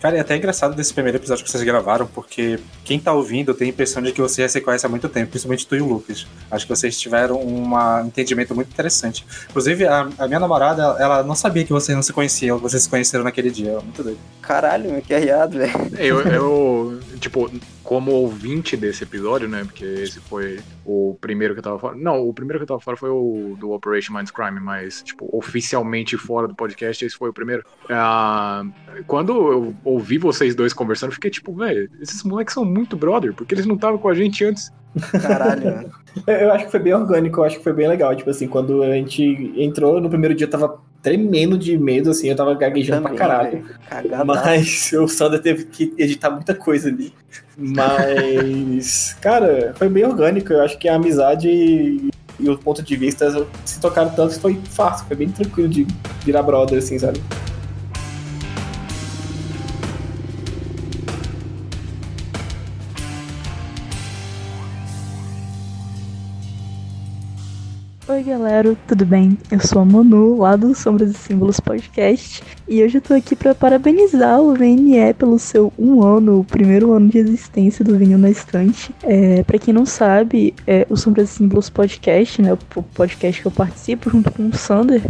Cara, 0.00 0.16
é 0.16 0.20
até 0.20 0.36
engraçado 0.36 0.74
desse 0.74 0.92
primeiro 0.92 1.18
episódio 1.18 1.44
que 1.44 1.50
vocês 1.50 1.62
gravaram, 1.62 2.06
porque 2.06 2.58
quem 2.84 2.98
tá 2.98 3.12
ouvindo 3.12 3.54
tem 3.54 3.68
a 3.68 3.70
impressão 3.70 4.02
de 4.02 4.12
que 4.12 4.20
você 4.20 4.42
já 4.42 4.48
se 4.48 4.60
conhece 4.60 4.84
há 4.84 4.88
muito 4.88 5.08
tempo, 5.08 5.30
principalmente 5.30 5.66
tu 5.66 5.74
e 5.74 5.80
o 5.80 5.86
Lucas. 5.86 6.26
Acho 6.50 6.66
que 6.66 6.74
vocês 6.74 6.98
tiveram 6.98 7.40
um 7.40 7.74
entendimento 8.06 8.54
muito 8.54 8.68
interessante. 8.68 9.26
Inclusive, 9.48 9.86
a, 9.86 10.08
a 10.18 10.26
minha 10.26 10.40
namorada, 10.40 10.82
ela, 10.82 11.02
ela 11.02 11.22
não 11.22 11.34
sabia 11.34 11.64
que 11.64 11.72
vocês 11.72 11.94
não 11.96 12.02
se 12.02 12.12
conheciam, 12.12 12.58
vocês 12.58 12.82
se 12.82 12.88
conheceram 12.88 13.24
naquele 13.24 13.50
dia. 13.50 13.72
Muito 13.80 14.02
doido. 14.02 14.18
Caralho, 14.42 14.90
meu, 14.90 15.02
que 15.02 15.14
arriado, 15.14 15.58
velho. 15.58 15.72
Eu, 15.98 16.20
eu, 16.20 17.00
tipo, 17.18 17.50
como 17.86 18.10
ouvinte 18.10 18.76
desse 18.76 19.04
episódio, 19.04 19.48
né? 19.48 19.62
Porque 19.64 19.84
esse 19.84 20.18
foi 20.18 20.58
o 20.84 21.16
primeiro 21.20 21.54
que 21.54 21.60
eu 21.60 21.62
tava 21.62 21.78
fora. 21.78 21.96
Não, 21.96 22.20
o 22.20 22.34
primeiro 22.34 22.58
que 22.58 22.64
eu 22.64 22.66
tava 22.66 22.80
fora 22.80 22.96
foi 22.96 23.08
o 23.10 23.56
do 23.58 23.70
Operation 23.70 24.12
Minds 24.12 24.32
Crime, 24.32 24.58
mas, 24.58 25.02
tipo, 25.02 25.28
oficialmente 25.32 26.16
fora 26.16 26.48
do 26.48 26.54
podcast, 26.54 27.04
esse 27.04 27.16
foi 27.16 27.30
o 27.30 27.32
primeiro. 27.32 27.64
Ah, 27.88 28.64
quando 29.06 29.32
eu 29.32 29.74
ouvi 29.84 30.18
vocês 30.18 30.56
dois 30.56 30.72
conversando, 30.72 31.10
eu 31.10 31.14
fiquei 31.14 31.30
tipo, 31.30 31.54
velho, 31.54 31.88
esses 32.00 32.24
moleques 32.24 32.54
são 32.54 32.64
muito 32.64 32.96
brother, 32.96 33.32
porque 33.32 33.54
eles 33.54 33.66
não 33.66 33.76
estavam 33.76 33.98
com 33.98 34.08
a 34.08 34.14
gente 34.14 34.44
antes. 34.44 34.72
Caralho. 35.22 35.88
Eu, 36.26 36.34
eu 36.34 36.52
acho 36.52 36.64
que 36.64 36.70
foi 36.72 36.80
bem 36.80 36.92
orgânico, 36.92 37.38
eu 37.38 37.44
acho 37.44 37.58
que 37.58 37.64
foi 37.64 37.72
bem 37.72 37.86
legal. 37.86 38.16
Tipo 38.16 38.30
assim, 38.30 38.48
quando 38.48 38.82
a 38.82 38.90
gente 38.94 39.22
entrou 39.56 40.00
no 40.00 40.08
primeiro 40.08 40.34
dia, 40.34 40.46
eu 40.46 40.50
tava 40.50 40.80
tremendo 41.06 41.56
de 41.56 41.78
medo, 41.78 42.10
assim, 42.10 42.28
eu 42.28 42.34
tava 42.34 42.52
gaguejando 42.54 43.02
pra 43.02 43.14
caralho. 43.14 43.64
Mas 44.26 44.92
o 44.92 45.06
Sander 45.06 45.40
teve 45.40 45.66
que 45.66 45.94
editar 45.96 46.30
muita 46.30 46.52
coisa 46.52 46.88
ali. 46.88 47.12
Mas, 47.56 49.14
cara, 49.22 49.72
foi 49.76 49.88
bem 49.88 50.04
orgânico. 50.04 50.52
Eu 50.52 50.62
acho 50.62 50.76
que 50.76 50.88
a 50.88 50.96
amizade 50.96 51.48
e, 51.48 52.10
e 52.40 52.50
o 52.50 52.58
ponto 52.58 52.82
de 52.82 52.96
vista 52.96 53.46
se 53.64 53.80
tocaram 53.80 54.10
tanto 54.10 54.34
que 54.34 54.40
foi 54.40 54.60
fácil, 54.68 55.06
foi 55.06 55.16
bem 55.16 55.28
tranquilo 55.28 55.68
de 55.68 55.86
virar 56.24 56.42
brother, 56.42 56.78
assim, 56.78 56.98
sabe? 56.98 57.22
Oi 68.16 68.22
galera, 68.22 68.74
tudo 68.88 69.04
bem? 69.04 69.36
Eu 69.50 69.60
sou 69.60 69.82
a 69.82 69.84
Manu, 69.84 70.38
lá 70.38 70.56
do 70.56 70.74
Sombras 70.74 71.10
e 71.10 71.14
Símbolos 71.14 71.60
Podcast, 71.60 72.42
e 72.66 72.82
hoje 72.82 72.96
eu 72.96 73.02
tô 73.02 73.12
aqui 73.12 73.36
pra 73.36 73.54
parabenizar 73.54 74.40
o 74.40 74.54
VNE 74.54 75.12
pelo 75.12 75.38
seu 75.38 75.70
um 75.78 76.02
ano, 76.02 76.40
o 76.40 76.44
primeiro 76.44 76.94
ano 76.94 77.10
de 77.10 77.18
existência 77.18 77.84
do 77.84 77.98
Vinil 77.98 78.16
na 78.16 78.30
Estante. 78.30 78.90
É, 79.02 79.42
para 79.42 79.58
quem 79.58 79.74
não 79.74 79.84
sabe, 79.84 80.54
é, 80.66 80.86
o 80.88 80.96
Sombras 80.96 81.28
e 81.28 81.34
Símbolos 81.34 81.68
Podcast, 81.68 82.40
né, 82.40 82.54
o 82.54 82.82
podcast 82.82 83.42
que 83.42 83.46
eu 83.48 83.52
participo 83.52 84.08
junto 84.08 84.32
com 84.32 84.48
o 84.48 84.56
Sander, 84.56 85.02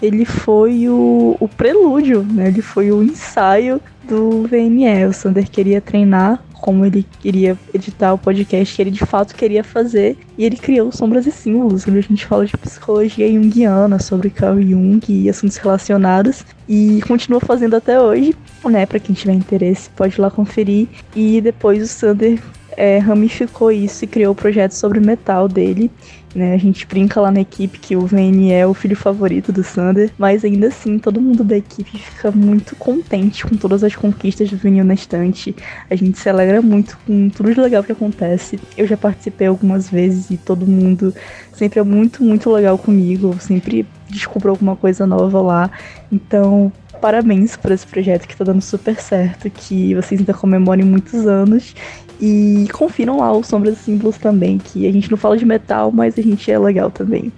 ele 0.00 0.24
foi 0.24 0.88
o, 0.88 1.36
o 1.38 1.48
prelúdio, 1.48 2.22
né? 2.22 2.48
Ele 2.48 2.62
foi 2.62 2.90
o 2.90 3.02
ensaio 3.02 3.80
do 4.08 4.48
VNE. 4.48 5.04
O 5.06 5.12
Sander 5.12 5.50
queria 5.50 5.80
treinar 5.80 6.42
como 6.60 6.84
ele 6.84 7.06
queria 7.20 7.56
editar 7.72 8.12
o 8.12 8.18
podcast 8.18 8.74
que 8.74 8.82
ele 8.82 8.90
de 8.90 9.04
fato 9.04 9.34
queria 9.34 9.64
fazer. 9.64 10.16
E 10.36 10.44
ele 10.44 10.56
criou 10.56 10.92
Sombras 10.92 11.26
e 11.26 11.32
Símbolos, 11.32 11.86
onde 11.86 11.98
a 11.98 12.02
gente 12.02 12.26
fala 12.26 12.46
de 12.46 12.56
psicologia 12.56 13.30
junguiana, 13.32 13.98
sobre 13.98 14.30
Carl 14.30 14.60
Jung 14.60 15.00
e 15.08 15.28
assuntos 15.28 15.56
relacionados. 15.56 16.44
E 16.68 17.00
continua 17.06 17.40
fazendo 17.40 17.76
até 17.76 18.00
hoje, 18.00 18.34
né? 18.64 18.86
Pra 18.86 18.98
quem 18.98 19.14
tiver 19.14 19.32
interesse, 19.32 19.90
pode 19.90 20.14
ir 20.14 20.20
lá 20.20 20.30
conferir. 20.30 20.88
E 21.14 21.40
depois 21.40 21.82
o 21.82 21.86
Sander 21.86 22.40
é, 22.78 22.98
ramificou 22.98 23.72
isso 23.72 24.04
e 24.04 24.08
criou 24.08 24.32
o 24.32 24.36
projeto 24.36 24.72
sobre 24.72 25.00
metal 25.00 25.48
dele. 25.48 25.90
Né? 26.34 26.54
A 26.54 26.58
gente 26.58 26.86
brinca 26.86 27.20
lá 27.20 27.30
na 27.30 27.40
equipe 27.40 27.78
que 27.78 27.96
o 27.96 28.06
VN 28.06 28.52
é 28.52 28.66
o 28.66 28.74
filho 28.74 28.96
favorito 28.96 29.50
do 29.50 29.64
Sander, 29.64 30.10
mas 30.18 30.44
ainda 30.44 30.68
assim 30.68 30.98
todo 30.98 31.20
mundo 31.20 31.42
da 31.42 31.56
equipe 31.56 31.98
fica 31.98 32.30
muito 32.30 32.76
contente 32.76 33.44
com 33.46 33.56
todas 33.56 33.82
as 33.82 33.96
conquistas 33.96 34.50
do 34.50 34.56
vinil 34.56 34.84
na 34.84 34.94
estante. 34.94 35.56
A 35.88 35.96
gente 35.96 36.18
se 36.18 36.28
alegra 36.28 36.60
muito 36.60 36.98
com 37.06 37.30
tudo 37.30 37.52
de 37.52 37.60
legal 37.60 37.82
que 37.82 37.92
acontece. 37.92 38.60
Eu 38.76 38.86
já 38.86 38.96
participei 38.96 39.46
algumas 39.46 39.88
vezes 39.88 40.30
e 40.30 40.36
todo 40.36 40.66
mundo 40.66 41.14
sempre 41.52 41.80
é 41.80 41.82
muito, 41.82 42.22
muito 42.22 42.50
legal 42.52 42.76
comigo. 42.76 43.32
Eu 43.34 43.40
sempre 43.40 43.86
descubro 44.08 44.50
alguma 44.50 44.76
coisa 44.76 45.06
nova 45.06 45.40
lá. 45.40 45.70
Então, 46.12 46.70
parabéns 47.00 47.56
por 47.56 47.72
esse 47.72 47.86
projeto 47.86 48.26
que 48.26 48.36
tá 48.36 48.44
dando 48.44 48.60
super 48.60 49.00
certo, 49.00 49.48
que 49.50 49.94
vocês 49.94 50.20
ainda 50.20 50.34
comemorem 50.34 50.84
muitos 50.84 51.26
anos 51.26 51.74
e 52.20 52.66
confiram 52.72 53.18
lá 53.18 53.32
os 53.32 53.46
Sombras 53.46 53.78
e 53.80 53.84
Símbolos 53.84 54.18
também, 54.18 54.58
que 54.58 54.86
a 54.86 54.92
gente 54.92 55.10
não 55.10 55.18
fala 55.18 55.36
de 55.36 55.44
metal, 55.44 55.92
mas 55.92 56.18
a 56.18 56.22
gente 56.22 56.50
é 56.50 56.58
legal 56.58 56.90
também. 56.90 57.32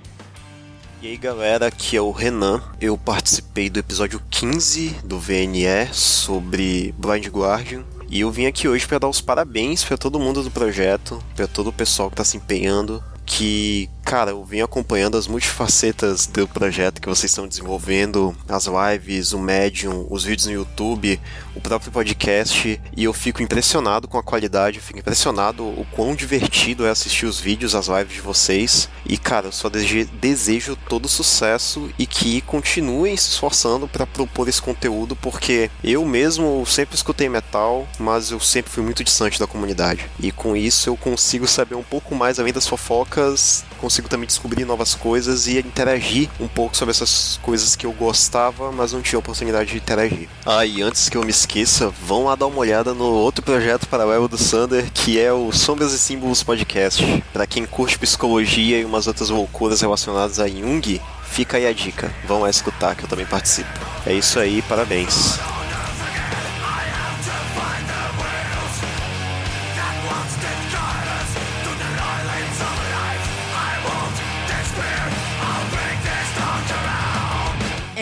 E 1.03 1.09
aí 1.09 1.17
galera, 1.17 1.67
aqui 1.67 1.97
é 1.97 2.01
o 2.01 2.11
Renan. 2.11 2.63
Eu 2.79 2.99
participei 2.99 3.71
do 3.71 3.79
episódio 3.79 4.21
15 4.31 4.97
do 5.03 5.19
VNE 5.19 5.89
sobre 5.93 6.95
Blind 6.99 7.27
Guardian. 7.29 7.85
E 8.11 8.21
eu 8.21 8.31
vim 8.31 8.47
aqui 8.47 8.69
hoje 8.69 8.87
para 8.87 8.99
dar 8.99 9.09
os 9.09 9.21
parabéns 9.21 9.83
para 9.85 9.97
todo 9.97 10.19
mundo 10.19 10.43
do 10.43 10.51
projeto, 10.51 11.23
para 11.35 11.47
todo 11.47 11.69
o 11.69 11.73
pessoal 11.73 12.11
que 12.11 12.15
está 12.15 12.25
se 12.25 12.37
empenhando, 12.37 13.03
que, 13.31 13.89
cara, 14.05 14.33
eu 14.33 14.45
vim 14.45 14.61
acompanhando 14.61 15.17
as 15.17 15.29
multifacetas 15.29 16.27
do 16.27 16.49
projeto 16.49 17.01
que 17.01 17.09
vocês 17.09 17.31
estão 17.31 17.47
desenvolvendo, 17.47 18.37
as 18.49 18.67
lives, 18.67 19.33
o 19.33 19.39
Medium, 19.39 20.05
os 20.11 20.25
vídeos 20.25 20.47
no 20.47 20.53
YouTube, 20.53 21.19
o 21.55 21.61
próprio 21.61 21.93
podcast, 21.93 22.81
e 22.97 23.05
eu 23.05 23.13
fico 23.13 23.41
impressionado 23.41 24.09
com 24.09 24.19
a 24.19 24.23
qualidade, 24.23 24.79
eu 24.79 24.83
fico 24.83 24.99
impressionado 24.99 25.65
o 25.65 25.87
quão 25.93 26.15
divertido 26.15 26.85
é 26.85 26.91
assistir 26.91 27.25
os 27.25 27.39
vídeos, 27.39 27.77
as 27.77 27.87
lives 27.87 28.15
de 28.15 28.21
vocês. 28.21 28.89
E, 29.07 29.17
cara, 29.17 29.47
eu 29.47 29.53
só 29.53 29.69
desejo 29.69 30.77
todo 30.89 31.09
sucesso 31.09 31.89
e 31.97 32.07
que 32.07 32.41
continuem 32.41 33.17
se 33.17 33.31
esforçando 33.31 33.87
para 33.87 34.07
propor 34.07 34.49
esse 34.49 34.61
conteúdo, 34.61 35.15
porque 35.15 35.71
eu 35.85 36.05
mesmo 36.05 36.67
sempre 36.67 36.97
escutei 36.97 37.29
metal, 37.29 37.87
mas 37.97 38.33
eu 38.33 38.41
sempre 38.41 38.73
fui 38.73 38.83
muito 38.83 39.05
distante 39.05 39.39
da 39.39 39.47
comunidade. 39.47 40.11
E 40.19 40.33
com 40.33 40.57
isso 40.57 40.89
eu 40.89 40.97
consigo 40.97 41.47
saber 41.47 41.77
um 41.77 41.83
pouco 41.85 42.13
mais 42.13 42.41
além 42.41 42.53
das 42.53 42.67
fofocas 42.67 43.20
consigo 43.79 44.09
também 44.09 44.27
descobrir 44.27 44.65
novas 44.65 44.95
coisas 44.95 45.47
e 45.47 45.59
interagir 45.59 46.29
um 46.39 46.47
pouco 46.49 46.77
sobre 46.77 46.91
essas 46.91 47.39
coisas 47.43 47.75
que 47.75 47.87
eu 47.87 47.93
gostava, 47.93 48.71
mas 48.71 48.93
não 48.93 49.03
tinha 49.03 49.19
oportunidade 49.19 49.71
de 49.71 49.79
interagir. 49.79 50.29
Ah, 50.45 50.65
e 50.65 50.83
antes 50.83 51.09
que 51.09 51.17
eu 51.17 51.23
me 51.23 51.31
esqueça, 51.31 51.89
vão 51.89 52.25
lá 52.25 52.35
dar 52.35 52.47
uma 52.47 52.59
olhada 52.59 52.93
no 52.93 53.05
outro 53.05 53.43
projeto 53.43 53.89
paralelo 53.89 54.29
do 54.29 54.39
Sander, 54.39 54.91
que 54.93 55.19
é 55.19 55.33
o 55.33 55.51
Sombras 55.53 55.93
e 55.93 55.99
Símbolos 55.99 56.43
Podcast. 56.43 57.25
Para 57.33 57.47
quem 57.47 57.65
curte 57.65 57.99
psicologia 57.99 58.79
e 58.79 58.85
umas 58.85 59.07
outras 59.07 59.31
loucuras 59.31 59.81
relacionadas 59.81 60.39
a 60.39 60.47
Jung, 60.49 61.01
fica 61.31 61.57
aí 61.57 61.67
a 61.67 61.73
dica. 61.73 62.13
Vão 62.27 62.41
lá 62.41 62.51
escutar 62.51 62.95
que 62.95 63.05
eu 63.05 63.09
também 63.09 63.27
participo. 63.27 63.69
É 64.07 64.13
isso 64.13 64.39
aí, 64.39 64.63
parabéns. 64.63 65.39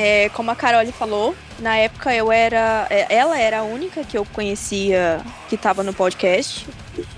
É, 0.00 0.28
como 0.28 0.48
a 0.52 0.54
Carole 0.54 0.92
falou, 0.92 1.34
na 1.58 1.76
época 1.76 2.14
eu 2.14 2.30
era. 2.30 2.86
é, 2.88 3.12
Ela 3.12 3.36
era 3.38 3.58
a 3.58 3.62
única 3.64 4.04
que 4.04 4.16
eu 4.16 4.24
conhecia 4.32 5.20
que 5.48 5.56
tava 5.56 5.82
no 5.82 5.92
podcast. 5.92 6.66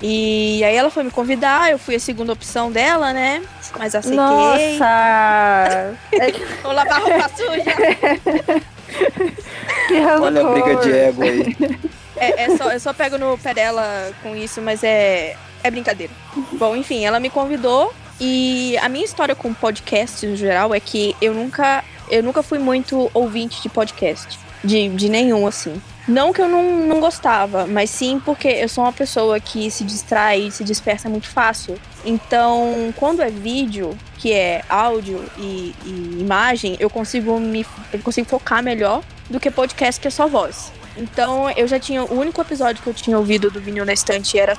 E 0.03 0.63
aí 0.65 0.75
ela 0.75 0.91
foi 0.91 1.03
me 1.03 1.11
convidar, 1.11 1.71
eu 1.71 1.79
fui 1.79 1.95
a 1.97 2.01
segunda 2.01 2.33
opção 2.33 2.73
dela, 2.73 3.13
né? 3.13 3.43
Mas 3.79 3.95
aceitei. 3.95 4.17
Nossa! 4.19 5.95
Vou 6.63 6.73
lavar 6.73 7.03
roupa 7.03 7.31
suja. 7.37 7.77
que 9.89 10.01
Olha 10.01 10.41
a 10.47 10.51
briga 10.53 10.77
de 10.77 10.93
ego 10.93 11.23
aí. 11.23 11.57
É, 12.17 12.45
é 12.45 12.57
só, 12.57 12.71
eu 12.71 12.81
só 12.81 12.93
pego 12.93 13.19
no 13.19 13.37
pé 13.39 13.55
dela 13.55 14.11
com 14.23 14.35
isso, 14.37 14.61
mas 14.61 14.83
é, 14.85 15.37
é 15.63 15.71
brincadeira. 15.71 16.13
Bom, 16.53 16.77
enfim, 16.77 17.05
ela 17.05 17.21
me 17.21 17.31
convidou 17.31 17.93
e 18.21 18.77
a 18.83 18.89
minha 18.89 19.05
história 19.05 19.35
com 19.35 19.55
podcast 19.55 20.27
no 20.27 20.37
geral 20.37 20.75
é 20.75 20.81
que 20.81 21.17
eu 21.23 21.33
nunca, 21.33 21.83
eu 22.11 22.23
nunca 22.23 22.43
fui 22.43 22.59
muito 22.59 23.11
ouvinte 23.15 23.63
de 23.63 23.69
podcast. 23.69 24.39
De, 24.63 24.89
de 24.91 25.09
nenhum, 25.09 25.47
assim. 25.47 25.81
Não 26.07 26.33
que 26.33 26.43
eu 26.43 26.49
não, 26.49 26.87
não 26.87 27.01
gostava, 27.01 27.67
mas 27.67 27.89
sim 27.89 28.21
porque 28.23 28.49
eu 28.49 28.69
sou 28.69 28.85
uma 28.85 28.93
pessoa 28.93 29.39
que 29.39 29.71
se 29.71 29.85
distrai 29.85 30.51
se 30.51 30.65
dispersa 30.65 31.09
muito 31.09 31.29
fácil. 31.29 31.79
Então, 32.05 32.93
quando 32.97 33.23
é 33.23 33.31
vídeo, 33.31 33.97
que 34.19 34.33
é 34.33 34.63
áudio 34.69 35.25
e, 35.39 35.75
e 35.85 36.19
imagem, 36.21 36.77
eu 36.81 36.91
consigo 36.91 37.39
me 37.39 37.65
eu 37.93 38.01
consigo 38.01 38.29
focar 38.29 38.63
melhor 38.63 39.03
do 39.29 39.39
que 39.39 39.51
podcast 39.51 40.01
que 40.01 40.09
é 40.09 40.11
só 40.11 40.27
voz. 40.27 40.73
Então, 40.97 41.51
eu 41.51 41.67
já 41.69 41.79
tinha. 41.79 42.03
O 42.03 42.19
único 42.19 42.41
episódio 42.41 42.83
que 42.83 42.89
eu 42.89 42.95
tinha 42.95 43.17
ouvido 43.17 43.51
do 43.51 43.61
Vinil 43.61 43.87
na 43.87 43.93
Estante 43.93 44.39
era 44.39 44.57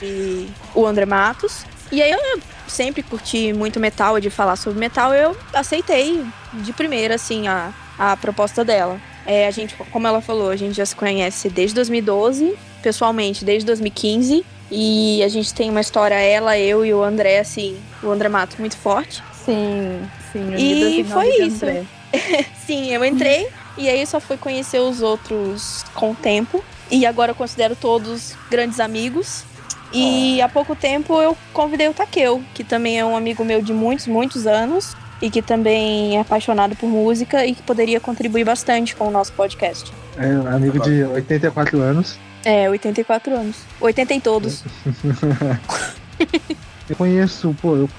de 0.00 0.48
o 0.74 0.86
André 0.86 1.04
Matos. 1.04 1.64
E 1.90 2.02
aí 2.02 2.10
eu 2.10 2.18
sempre 2.66 3.02
curti 3.02 3.52
muito 3.52 3.80
metal 3.80 4.20
de 4.20 4.30
falar 4.30 4.56
sobre 4.56 4.78
metal, 4.78 5.14
eu 5.14 5.36
aceitei 5.54 6.24
de 6.52 6.72
primeira, 6.72 7.14
assim, 7.14 7.48
a, 7.48 7.72
a 7.98 8.16
proposta 8.16 8.64
dela. 8.64 9.00
É, 9.26 9.46
a 9.46 9.50
gente, 9.50 9.74
como 9.90 10.06
ela 10.06 10.20
falou, 10.20 10.50
a 10.50 10.56
gente 10.56 10.74
já 10.74 10.86
se 10.86 10.96
conhece 10.96 11.48
desde 11.50 11.74
2012, 11.74 12.56
pessoalmente 12.82 13.44
desde 13.44 13.66
2015. 13.66 14.44
E 14.70 15.22
a 15.22 15.28
gente 15.28 15.54
tem 15.54 15.70
uma 15.70 15.80
história, 15.80 16.14
ela, 16.14 16.58
eu 16.58 16.84
e 16.84 16.92
o 16.92 17.02
André, 17.02 17.38
assim, 17.38 17.78
o 18.02 18.10
André 18.10 18.28
Matos, 18.28 18.58
muito 18.58 18.76
forte. 18.76 19.22
Sim, 19.32 20.00
sim. 20.32 20.54
E 20.56 21.04
foi 21.04 21.28
isso. 21.46 21.64
Sim, 22.66 22.90
eu 22.90 23.04
entrei 23.04 23.48
e 23.76 23.88
aí 23.88 24.06
só 24.06 24.18
fui 24.18 24.36
conhecer 24.36 24.80
os 24.80 25.02
outros 25.02 25.84
com 25.94 26.12
o 26.12 26.14
tempo. 26.14 26.64
E 26.90 27.04
agora 27.04 27.32
eu 27.32 27.34
considero 27.34 27.76
todos 27.76 28.34
grandes 28.50 28.80
amigos. 28.80 29.44
E 29.92 30.40
há 30.42 30.48
pouco 30.48 30.76
tempo 30.76 31.20
eu 31.20 31.36
convidei 31.52 31.88
o 31.88 31.94
Takeo, 31.94 32.44
que 32.54 32.62
também 32.62 32.98
é 32.98 33.04
um 33.04 33.16
amigo 33.16 33.44
meu 33.44 33.62
de 33.62 33.72
muitos, 33.72 34.06
muitos 34.06 34.46
anos. 34.46 34.94
E 35.20 35.28
que 35.28 35.42
também 35.42 36.16
é 36.16 36.20
apaixonado 36.20 36.76
por 36.76 36.88
música 36.88 37.44
e 37.44 37.52
que 37.52 37.62
poderia 37.62 37.98
contribuir 37.98 38.44
bastante 38.44 38.94
com 38.94 39.08
o 39.08 39.10
nosso 39.10 39.32
podcast. 39.32 39.92
É 40.16 40.28
um 40.28 40.46
amigo 40.46 40.78
de 40.78 41.02
84 41.02 41.80
anos. 41.80 42.16
É, 42.44 42.70
84 42.70 43.34
anos. 43.34 43.56
80 43.80 44.14
em 44.14 44.20
todos. 44.20 44.62
Eu 46.88 46.96
conheço, 46.96 47.54
pô, 47.60 47.76
eu, 47.76 47.90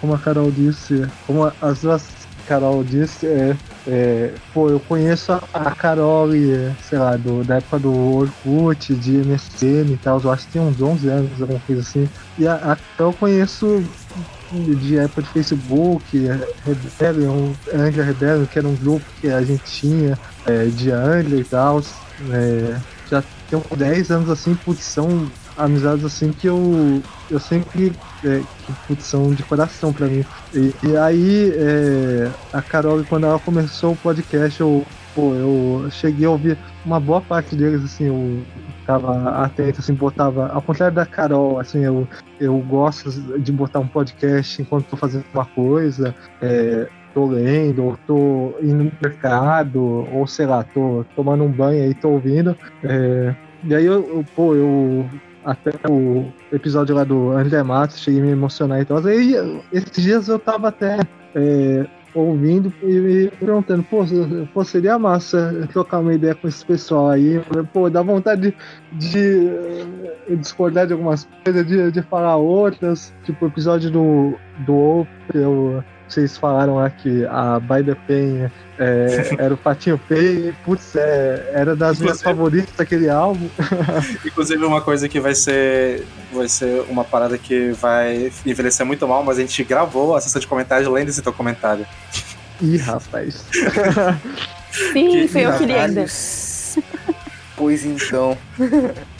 como 0.00 0.14
a 0.14 0.18
Carol 0.18 0.52
disse, 0.52 1.04
como 1.26 1.52
as 1.60 1.80
duas 1.80 2.04
Carol 2.46 2.84
disse, 2.84 3.26
é, 3.26 3.56
é, 3.86 4.32
pô, 4.52 4.68
eu 4.68 4.80
conheço 4.80 5.32
a, 5.32 5.70
Carol, 5.70 6.28
sei 6.82 6.98
lá, 6.98 7.16
do, 7.16 7.44
da 7.44 7.56
época 7.56 7.78
do 7.78 8.16
Orkut, 8.16 8.94
de 8.94 9.12
MSN 9.12 9.92
e 9.92 9.98
tal, 10.02 10.20
eu 10.22 10.32
acho 10.32 10.46
que 10.46 10.54
tem 10.54 10.62
uns 10.62 10.80
11 10.80 11.08
anos, 11.08 11.40
alguma 11.40 11.60
coisa 11.60 11.82
assim. 11.82 12.08
E 12.38 12.46
a, 12.46 12.54
a 12.54 12.76
Carol 12.96 13.12
eu 13.12 13.12
conheço 13.12 13.84
de 14.52 14.98
época 14.98 15.22
de 15.22 15.28
Facebook, 15.28 16.04
Rebellion, 16.64 17.52
Angel 17.72 18.04
Rebellion, 18.04 18.46
que 18.46 18.58
era 18.58 18.68
um 18.68 18.74
grupo 18.74 19.04
que 19.20 19.28
a 19.28 19.42
gente 19.42 19.64
tinha, 19.64 20.18
é, 20.46 20.64
de 20.64 20.90
Angel 20.90 21.38
e 21.38 21.44
tal. 21.44 21.82
É, 22.30 22.76
já 23.10 23.22
tem 23.48 23.58
uns 23.58 23.78
10 23.78 24.10
anos 24.10 24.30
assim, 24.30 24.54
putz, 24.54 24.82
são 24.82 25.30
amizades 25.56 26.04
assim 26.04 26.32
que 26.32 26.46
eu, 26.46 27.02
eu 27.30 27.40
sempre. 27.40 27.92
É, 28.24 28.40
que 28.40 28.72
putz, 28.88 29.04
são 29.04 29.30
de 29.30 29.42
coração 29.44 29.92
pra 29.92 30.06
mim. 30.06 30.24
E, 30.54 30.72
e 30.82 30.96
aí, 30.96 31.52
é, 31.54 32.30
a 32.52 32.62
Carol, 32.62 33.04
quando 33.08 33.26
ela 33.26 33.38
começou 33.38 33.92
o 33.92 33.96
podcast, 33.96 34.60
eu, 34.60 34.84
pô, 35.14 35.34
eu 35.34 35.88
cheguei 35.90 36.26
a 36.26 36.30
ouvir 36.30 36.58
uma 36.84 36.98
boa 36.98 37.20
parte 37.20 37.54
deles, 37.54 37.84
assim, 37.84 38.06
eu 38.06 38.42
tava 38.86 39.30
atento, 39.42 39.80
assim, 39.80 39.92
botava. 39.92 40.48
Ao 40.48 40.62
contrário 40.62 40.94
da 40.94 41.04
Carol, 41.06 41.60
assim, 41.60 41.84
eu, 41.84 42.08
eu 42.40 42.56
gosto 42.58 43.10
de 43.38 43.52
botar 43.52 43.80
um 43.80 43.88
podcast 43.88 44.62
enquanto 44.62 44.86
tô 44.86 44.96
fazendo 44.96 45.24
uma 45.32 45.44
coisa. 45.44 46.14
É, 46.40 46.88
tô 47.16 47.26
lendo, 47.26 47.82
ou 47.82 47.98
tô 48.06 48.54
indo 48.60 48.84
no 48.84 48.92
mercado, 49.00 50.06
ou 50.12 50.26
sei 50.26 50.44
lá, 50.44 50.62
tô 50.62 51.02
tomando 51.14 51.44
um 51.44 51.50
banho 51.50 51.82
aí, 51.82 51.94
tô 51.94 52.10
ouvindo. 52.10 52.56
É, 52.84 53.34
e 53.64 53.74
aí 53.74 53.86
eu, 53.86 53.94
eu, 53.94 54.24
pô, 54.34 54.54
eu 54.54 55.08
até 55.46 55.70
o 55.88 56.26
episódio 56.52 56.94
lá 56.94 57.04
do 57.04 57.30
André 57.30 57.62
Matos, 57.62 58.00
cheguei 58.00 58.20
a 58.20 58.24
me 58.24 58.30
emocionar 58.32 58.80
e 58.80 58.84
tal. 58.84 58.98
Aí 59.06 59.34
esses 59.72 60.02
dias 60.02 60.28
eu 60.28 60.40
tava 60.40 60.68
até 60.68 60.98
é, 61.36 61.86
ouvindo 62.12 62.72
e 62.82 62.86
me 62.86 63.30
perguntando, 63.30 63.84
pô, 63.84 64.04
pô, 64.52 64.64
seria 64.64 64.98
massa 64.98 65.68
trocar 65.72 66.00
uma 66.00 66.14
ideia 66.14 66.34
com 66.34 66.48
esse 66.48 66.66
pessoal 66.66 67.10
aí. 67.10 67.40
Pô, 67.72 67.88
dá 67.88 68.02
vontade 68.02 68.56
de, 68.92 69.08
de 69.08 69.46
eh, 70.28 70.34
discordar 70.36 70.88
de 70.88 70.94
algumas 70.94 71.28
coisas, 71.44 71.64
de, 71.64 71.92
de 71.92 72.02
falar 72.02 72.36
outras. 72.36 73.14
Tipo, 73.22 73.44
o 73.44 73.48
episódio 73.48 73.88
do, 73.88 74.34
do 74.66 74.74
Oprah, 74.74 75.84
vocês 76.08 76.36
falaram 76.36 76.76
lá 76.76 76.88
que 76.88 77.24
a 77.26 77.58
By 77.58 77.82
the 77.84 77.96
Pen 78.06 78.50
é, 78.78 79.36
era 79.38 79.54
o 79.54 79.56
Patinho 79.56 80.00
Feio, 80.08 80.54
putz, 80.64 80.94
é, 80.94 81.50
era 81.52 81.74
das 81.74 81.98
minhas 81.98 82.22
favoritas 82.22 82.74
daquele 82.76 83.08
álbum. 83.08 83.48
Inclusive, 84.24 84.64
uma 84.64 84.80
coisa 84.80 85.08
que 85.08 85.18
vai 85.18 85.34
ser, 85.34 86.06
vai 86.32 86.48
ser 86.48 86.82
uma 86.88 87.04
parada 87.04 87.36
que 87.36 87.70
vai 87.72 88.30
envelhecer 88.44 88.86
muito 88.86 89.06
mal, 89.06 89.24
mas 89.24 89.38
a 89.38 89.40
gente 89.40 89.62
gravou 89.64 90.14
a 90.14 90.20
sessão 90.20 90.40
de 90.40 90.46
comentários 90.46 90.88
lendo 90.88 91.08
esse 91.08 91.22
teu 91.22 91.32
comentário. 91.32 91.86
Ih, 92.60 92.76
rapaz. 92.78 93.44
Sim, 94.92 95.10
que 95.10 95.28
foi 95.28 95.42
eu 95.42 95.52
que 95.56 95.66
li 95.66 95.74
ainda. 95.74 96.04
Pois 97.56 97.84
então. 97.84 98.36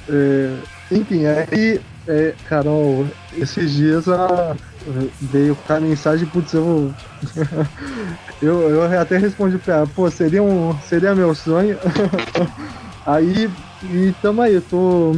É, 0.08 0.56
enfim, 0.90 1.24
aí, 1.26 1.80
é, 2.06 2.34
Carol, 2.48 3.06
esses 3.36 3.72
dias 3.72 4.08
a 4.08 4.54
veio 5.20 5.56
a 5.68 5.80
mensagem, 5.80 6.26
putz, 6.26 6.52
eu, 6.52 6.94
eu, 8.40 8.60
eu 8.70 9.00
até 9.00 9.16
respondi 9.16 9.58
pra 9.58 9.76
ela, 9.76 9.86
pô, 9.86 10.10
seria, 10.10 10.42
um, 10.42 10.76
seria 10.88 11.14
meu 11.14 11.34
sonho. 11.34 11.76
aí, 13.06 13.50
e 13.84 14.14
tamo 14.22 14.42
aí, 14.42 14.54
eu 14.54 14.62
tô. 14.62 15.16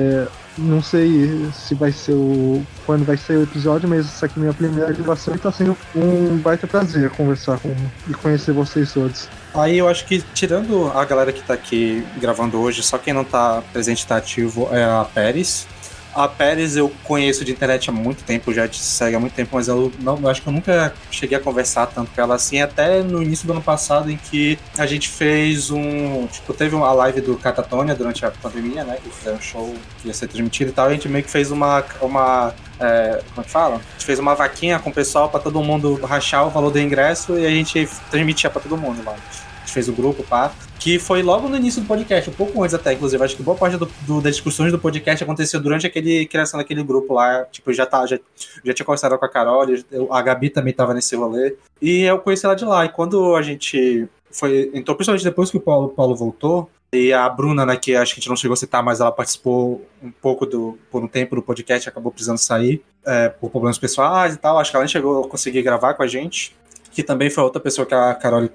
É, 0.00 0.26
não 0.58 0.82
sei 0.82 1.48
se 1.52 1.74
vai 1.74 1.92
ser 1.92 2.12
o. 2.12 2.64
quando 2.84 3.04
vai 3.04 3.16
ser 3.16 3.38
o 3.38 3.42
episódio, 3.44 3.88
mas 3.88 4.06
essa 4.06 4.26
aqui 4.26 4.38
é 4.38 4.40
minha 4.40 4.52
primeira 4.52 4.92
gravação 4.92 5.34
e 5.34 5.38
tá 5.38 5.52
sendo 5.52 5.76
um 5.94 6.36
baita 6.38 6.66
prazer 6.66 7.10
conversar 7.10 7.58
com 7.58 7.74
e 8.08 8.14
conhecer 8.14 8.52
vocês 8.52 8.92
todos. 8.92 9.28
Aí 9.54 9.78
eu 9.78 9.88
acho 9.88 10.04
que, 10.04 10.22
tirando 10.34 10.90
a 10.94 11.04
galera 11.04 11.32
que 11.32 11.42
tá 11.42 11.54
aqui 11.54 12.04
gravando 12.20 12.58
hoje, 12.60 12.82
só 12.82 12.98
quem 12.98 13.12
não 13.12 13.24
tá 13.24 13.62
presente 13.72 14.06
tá 14.06 14.16
ativo 14.16 14.68
é 14.72 14.84
a 14.84 15.04
Pérez. 15.04 15.66
A 16.14 16.26
Pérez 16.26 16.76
eu 16.76 16.92
conheço 17.04 17.44
de 17.44 17.52
internet 17.52 17.90
há 17.90 17.92
muito 17.92 18.24
tempo, 18.24 18.52
já 18.52 18.66
te 18.66 18.80
segue 18.80 19.16
há 19.16 19.20
muito 19.20 19.34
tempo, 19.34 19.50
mas 19.54 19.68
eu 19.68 19.92
não 20.00 20.18
eu 20.18 20.28
acho 20.28 20.42
que 20.42 20.48
eu 20.48 20.52
nunca 20.52 20.92
cheguei 21.10 21.36
a 21.36 21.40
conversar 21.40 21.86
tanto 21.86 22.10
com 22.10 22.20
ela 22.20 22.34
assim, 22.34 22.60
até 22.60 23.02
no 23.02 23.22
início 23.22 23.46
do 23.46 23.52
ano 23.52 23.62
passado, 23.62 24.10
em 24.10 24.16
que 24.16 24.58
a 24.76 24.86
gente 24.86 25.08
fez 25.08 25.70
um. 25.70 26.26
Tipo, 26.26 26.52
teve 26.54 26.74
uma 26.74 26.92
live 26.92 27.20
do 27.20 27.36
Catatônia 27.36 27.94
durante 27.94 28.24
a 28.24 28.30
pandemia, 28.30 28.84
né? 28.84 28.98
Que 29.02 29.10
fizeram 29.10 29.36
um 29.36 29.40
show 29.40 29.74
que 30.00 30.08
ia 30.08 30.14
ser 30.14 30.28
transmitido 30.28 30.70
e 30.70 30.72
tal, 30.72 30.86
e 30.86 30.90
a 30.90 30.94
gente 30.94 31.08
meio 31.08 31.24
que 31.24 31.30
fez 31.30 31.50
uma. 31.50 31.84
uma 32.00 32.54
é, 32.80 33.22
como 33.30 33.40
é 33.40 33.44
que 33.44 33.50
fala? 33.50 33.76
A 33.76 33.92
gente 33.92 34.06
fez 34.06 34.18
uma 34.18 34.34
vaquinha 34.34 34.78
com 34.78 34.90
o 34.90 34.92
pessoal 34.92 35.28
para 35.28 35.40
todo 35.40 35.62
mundo 35.62 35.94
rachar 36.04 36.46
o 36.46 36.50
valor 36.50 36.70
do 36.70 36.78
ingresso 36.78 37.38
e 37.38 37.46
a 37.46 37.50
gente 37.50 37.88
transmitia 38.10 38.50
para 38.50 38.62
todo 38.62 38.76
mundo 38.76 39.02
lá. 39.04 39.12
A 39.12 39.60
gente 39.60 39.72
fez 39.72 39.88
o 39.88 39.92
grupo, 39.92 40.22
pá 40.22 40.52
que 40.78 40.98
foi 40.98 41.22
logo 41.22 41.48
no 41.48 41.56
início 41.56 41.82
do 41.82 41.88
podcast, 41.88 42.30
um 42.30 42.32
pouco 42.32 42.62
antes 42.62 42.74
até, 42.74 42.92
inclusive. 42.92 43.22
Acho 43.22 43.36
que 43.36 43.42
boa 43.42 43.56
parte 43.56 43.76
do, 43.76 43.86
do, 44.06 44.20
das 44.20 44.36
discussões 44.36 44.70
do 44.70 44.78
podcast 44.78 45.22
aconteceu 45.22 45.60
durante 45.60 45.86
aquele 45.86 46.26
criação 46.26 46.58
daquele 46.58 46.82
grupo 46.82 47.14
lá. 47.14 47.44
Tipo, 47.46 47.72
já, 47.72 47.84
tá, 47.84 48.06
já, 48.06 48.18
já 48.64 48.72
tinha 48.72 48.86
conversado 48.86 49.18
com 49.18 49.24
a 49.24 49.28
Carol, 49.28 49.66
eu, 49.90 50.12
a 50.12 50.22
Gabi 50.22 50.50
também 50.50 50.72
tava 50.72 50.94
nesse 50.94 51.16
rolê. 51.16 51.56
E 51.82 52.02
eu 52.02 52.18
conheci 52.18 52.46
ela 52.46 52.54
de 52.54 52.64
lá. 52.64 52.84
E 52.84 52.88
quando 52.88 53.34
a 53.34 53.42
gente 53.42 54.08
foi. 54.30 54.70
Entrou, 54.72 54.96
principalmente 54.96 55.24
depois 55.24 55.50
que 55.50 55.56
o 55.56 55.60
Paulo, 55.60 55.88
Paulo 55.88 56.14
voltou, 56.14 56.70
e 56.92 57.12
a 57.12 57.28
Bruna, 57.28 57.66
né, 57.66 57.76
que 57.76 57.94
acho 57.94 58.14
que 58.14 58.20
a 58.20 58.22
gente 58.22 58.30
não 58.30 58.36
chegou 58.36 58.54
a 58.54 58.56
citar, 58.56 58.82
mas 58.82 59.00
ela 59.00 59.12
participou 59.12 59.86
um 60.02 60.10
pouco 60.10 60.46
do, 60.46 60.78
por 60.90 61.02
um 61.02 61.08
tempo 61.08 61.36
do 61.36 61.42
podcast, 61.42 61.86
acabou 61.88 62.10
precisando 62.10 62.38
sair 62.38 62.82
é, 63.04 63.28
por 63.28 63.50
problemas 63.50 63.78
pessoais 63.78 64.34
e 64.34 64.38
tal. 64.38 64.58
Acho 64.58 64.70
que 64.70 64.76
ela 64.76 64.84
nem 64.84 64.90
chegou 64.90 65.24
a 65.24 65.28
conseguir 65.28 65.62
gravar 65.62 65.94
com 65.94 66.02
a 66.02 66.06
gente. 66.06 66.56
Que 66.98 67.04
também 67.04 67.30
foi 67.30 67.44
outra 67.44 67.60
pessoa 67.60 67.86
que 67.86 67.94
a 67.94 68.12
Carol 68.12 68.48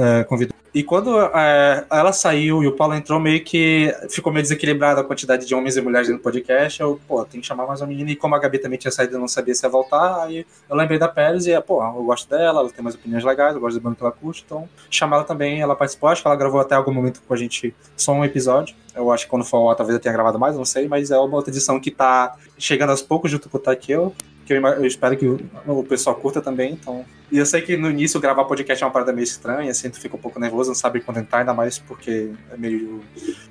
é, 0.00 0.24
convidou 0.24 0.56
e 0.74 0.82
quando 0.82 1.20
é, 1.20 1.84
ela 1.90 2.10
saiu 2.10 2.62
e 2.62 2.66
o 2.66 2.72
Paulo 2.72 2.94
entrou, 2.94 3.20
meio 3.20 3.44
que 3.44 3.94
ficou 4.08 4.32
meio 4.32 4.42
desequilibrado 4.42 4.98
a 4.98 5.04
quantidade 5.04 5.46
de 5.46 5.54
homens 5.54 5.76
e 5.76 5.82
mulheres 5.82 6.08
no 6.08 6.18
podcast. 6.18 6.80
Eu, 6.80 6.98
pô, 7.06 7.22
tem 7.26 7.42
que 7.42 7.46
chamar 7.46 7.66
mais 7.66 7.82
uma 7.82 7.88
menina. 7.88 8.10
E 8.10 8.16
como 8.16 8.34
a 8.34 8.38
Gabi 8.38 8.58
também 8.58 8.78
tinha 8.78 8.90
saído 8.90 9.16
e 9.16 9.20
não 9.20 9.28
sabia 9.28 9.54
se 9.54 9.66
ia 9.66 9.68
voltar, 9.68 10.22
aí 10.22 10.46
eu 10.70 10.74
lembrei 10.74 10.98
da 10.98 11.08
Pérez 11.08 11.46
e, 11.46 11.60
pô, 11.60 11.84
eu 11.84 12.02
gosto 12.04 12.30
dela, 12.30 12.60
ela 12.60 12.70
tem 12.70 12.82
mais 12.82 12.94
opiniões 12.94 13.22
legais, 13.22 13.54
eu 13.54 13.60
gosto 13.60 13.78
do 13.78 13.82
bando 13.82 13.96
que 13.96 14.02
ela 14.02 14.12
curte. 14.12 14.42
Então, 14.46 14.66
chamar 14.88 15.16
ela 15.16 15.24
também, 15.26 15.60
ela 15.60 15.76
participou. 15.76 16.08
Acho 16.08 16.22
que 16.22 16.28
ela 16.28 16.36
gravou 16.36 16.58
até 16.58 16.74
algum 16.74 16.94
momento 16.94 17.20
com 17.28 17.34
a 17.34 17.36
gente 17.36 17.74
só 17.94 18.14
um 18.14 18.24
episódio. 18.24 18.74
Eu 18.96 19.12
acho 19.12 19.26
que 19.26 19.30
quando 19.30 19.44
for, 19.44 19.74
talvez 19.74 19.94
eu 19.94 20.00
tenha 20.00 20.14
gravado 20.14 20.38
mais, 20.38 20.56
não 20.56 20.64
sei, 20.64 20.88
mas 20.88 21.10
é 21.10 21.18
uma 21.18 21.36
outra 21.36 21.50
edição 21.50 21.78
que 21.78 21.90
tá 21.90 22.34
chegando 22.56 22.88
aos 22.88 23.02
poucos 23.02 23.30
junto 23.30 23.50
com 23.50 23.58
o 23.58 23.60
Takeo 23.60 24.14
que 24.44 24.52
eu, 24.52 24.66
eu, 24.66 24.86
espero 24.86 25.16
que 25.16 25.26
o, 25.26 25.38
o, 25.66 25.84
pessoal 25.84 26.16
curta 26.16 26.40
também, 26.40 26.72
então. 26.72 27.04
E 27.32 27.38
eu 27.38 27.46
sei 27.46 27.62
que 27.62 27.78
no 27.78 27.90
início 27.90 28.20
gravar 28.20 28.44
podcast 28.44 28.84
é 28.84 28.86
uma 28.86 28.92
parada 28.92 29.10
meio 29.10 29.24
estranha, 29.24 29.70
assim, 29.70 29.88
tu 29.88 29.98
fica 29.98 30.14
um 30.14 30.18
pouco 30.18 30.38
nervoso, 30.38 30.68
não 30.68 30.74
sabe 30.74 31.00
quando 31.00 31.16
entrar, 31.16 31.38
ainda 31.38 31.54
mais 31.54 31.78
porque 31.78 32.30
é 32.52 32.56
meio 32.58 33.00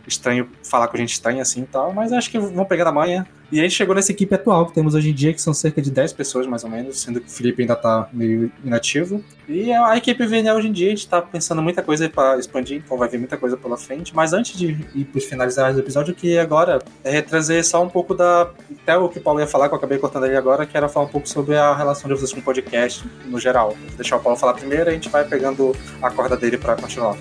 estranho 0.07 0.47
falar 0.63 0.87
com 0.87 0.97
gente 0.97 1.13
estranha 1.13 1.41
assim 1.41 1.63
e 1.63 1.65
tal, 1.65 1.91
mas 1.91 2.13
acho 2.13 2.29
que 2.29 2.37
vão 2.37 2.63
pegar 2.63 2.85
na 2.85 2.91
manhã. 2.91 3.25
E 3.51 3.59
aí 3.59 3.69
chegou 3.69 3.93
nessa 3.93 4.13
equipe 4.13 4.33
atual 4.33 4.65
que 4.65 4.73
temos 4.73 4.95
hoje 4.95 5.09
em 5.09 5.13
dia, 5.13 5.33
que 5.33 5.41
são 5.41 5.53
cerca 5.53 5.81
de 5.81 5.91
10 5.91 6.13
pessoas 6.13 6.47
mais 6.47 6.63
ou 6.63 6.69
menos, 6.69 7.01
sendo 7.01 7.19
que 7.19 7.27
o 7.27 7.29
Felipe 7.29 7.61
ainda 7.61 7.75
tá 7.75 8.07
meio 8.13 8.49
inativo. 8.63 9.21
E 9.45 9.73
a 9.73 9.97
equipe 9.97 10.25
VNL 10.25 10.57
hoje 10.57 10.69
em 10.69 10.71
dia, 10.71 10.87
a 10.87 10.89
gente 10.91 11.05
tá 11.05 11.21
pensando 11.21 11.61
muita 11.61 11.81
coisa 11.81 12.07
para 12.07 12.39
expandir, 12.39 12.77
então 12.77 12.97
vai 12.97 13.09
vir 13.09 13.17
muita 13.17 13.35
coisa 13.35 13.57
pela 13.57 13.75
frente. 13.75 14.15
Mas 14.15 14.31
antes 14.31 14.57
de 14.57 14.67
ir 14.95 15.03
para 15.03 15.19
finalizar 15.19 15.75
o 15.75 15.79
episódio, 15.79 16.15
queria 16.15 16.41
agora 16.41 16.79
é 17.03 17.63
só 17.63 17.83
um 17.83 17.89
pouco 17.89 18.15
da. 18.15 18.49
Até 18.83 18.95
o 18.95 19.09
que 19.09 19.19
o 19.19 19.21
Paulo 19.21 19.41
ia 19.41 19.47
falar, 19.47 19.67
que 19.67 19.73
eu 19.73 19.77
acabei 19.77 19.97
cortando 19.97 20.23
ali 20.23 20.37
agora, 20.37 20.65
que 20.65 20.77
era 20.77 20.87
falar 20.87 21.07
um 21.07 21.09
pouco 21.09 21.27
sobre 21.27 21.57
a 21.57 21.75
relação 21.75 22.07
de 22.09 22.15
vocês 22.15 22.31
com 22.31 22.39
o 22.39 22.43
podcast 22.43 23.03
no 23.25 23.37
geral. 23.37 23.70
Vou 23.73 23.97
deixar 23.97 24.17
o 24.17 24.19
Paulo 24.19 24.37
falar 24.37 24.53
primeiro 24.53 24.89
e 24.89 24.91
a 24.91 24.93
gente 24.93 25.09
vai 25.09 25.23
pegando 25.23 25.75
a 26.01 26.09
corda 26.09 26.35
dele 26.37 26.57
para 26.57 26.75
continuar. 26.75 27.15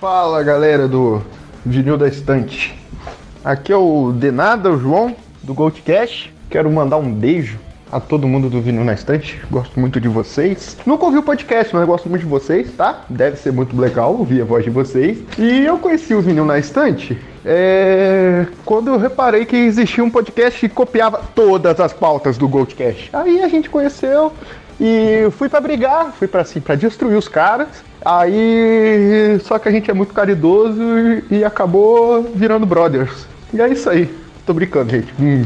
Fala 0.00 0.42
galera 0.42 0.88
do 0.88 1.22
Vinil 1.64 1.96
da 1.96 2.08
Estante. 2.08 2.76
Aqui 3.44 3.72
é 3.72 3.76
o 3.76 4.12
Denada, 4.12 4.70
o 4.70 4.78
João, 4.78 5.14
do 5.42 5.54
Goldcast. 5.54 6.34
Quero 6.50 6.70
mandar 6.70 6.96
um 6.96 7.12
beijo 7.12 7.58
a 7.90 8.00
todo 8.00 8.26
mundo 8.26 8.50
do 8.50 8.60
Vinil 8.60 8.84
na 8.84 8.94
Estante. 8.94 9.40
Gosto 9.50 9.78
muito 9.78 10.00
de 10.00 10.08
vocês. 10.08 10.76
Nunca 10.84 11.04
ouvi 11.04 11.18
o 11.18 11.22
podcast, 11.22 11.74
mas 11.74 11.86
gosto 11.86 12.08
muito 12.08 12.22
de 12.22 12.28
vocês, 12.28 12.72
tá? 12.72 13.04
Deve 13.08 13.36
ser 13.36 13.52
muito 13.52 13.78
legal 13.78 14.16
ouvir 14.16 14.42
a 14.42 14.44
voz 14.44 14.64
de 14.64 14.70
vocês. 14.70 15.18
E 15.38 15.64
eu 15.64 15.78
conheci 15.78 16.14
o 16.14 16.20
Vinil 16.20 16.44
na 16.44 16.58
Estante 16.58 17.16
é... 17.44 18.46
quando 18.64 18.88
eu 18.88 18.98
reparei 18.98 19.44
que 19.44 19.56
existia 19.56 20.02
um 20.02 20.10
podcast 20.10 20.58
que 20.60 20.68
copiava 20.68 21.20
todas 21.34 21.78
as 21.80 21.92
pautas 21.92 22.38
do 22.38 22.48
Goldcast. 22.48 23.10
Aí 23.12 23.42
a 23.42 23.48
gente 23.48 23.68
conheceu 23.68 24.32
e 24.80 25.30
fui 25.32 25.48
para 25.48 25.60
brigar, 25.60 26.12
fui 26.12 26.26
para 26.26 26.42
assim, 26.42 26.60
para 26.60 26.74
destruir 26.74 27.16
os 27.16 27.28
caras. 27.28 27.68
Aí, 28.04 29.38
só 29.44 29.58
que 29.58 29.68
a 29.68 29.72
gente 29.72 29.90
é 29.90 29.94
muito 29.94 30.12
caridoso 30.12 30.82
e, 31.30 31.44
acabou 31.44 32.22
virando 32.34 32.66
brothers. 32.66 33.26
E 33.52 33.60
é 33.60 33.68
isso 33.68 33.88
aí. 33.88 34.12
Tô 34.44 34.52
brincando, 34.52 34.90
gente. 34.90 35.12
Um 35.20 35.44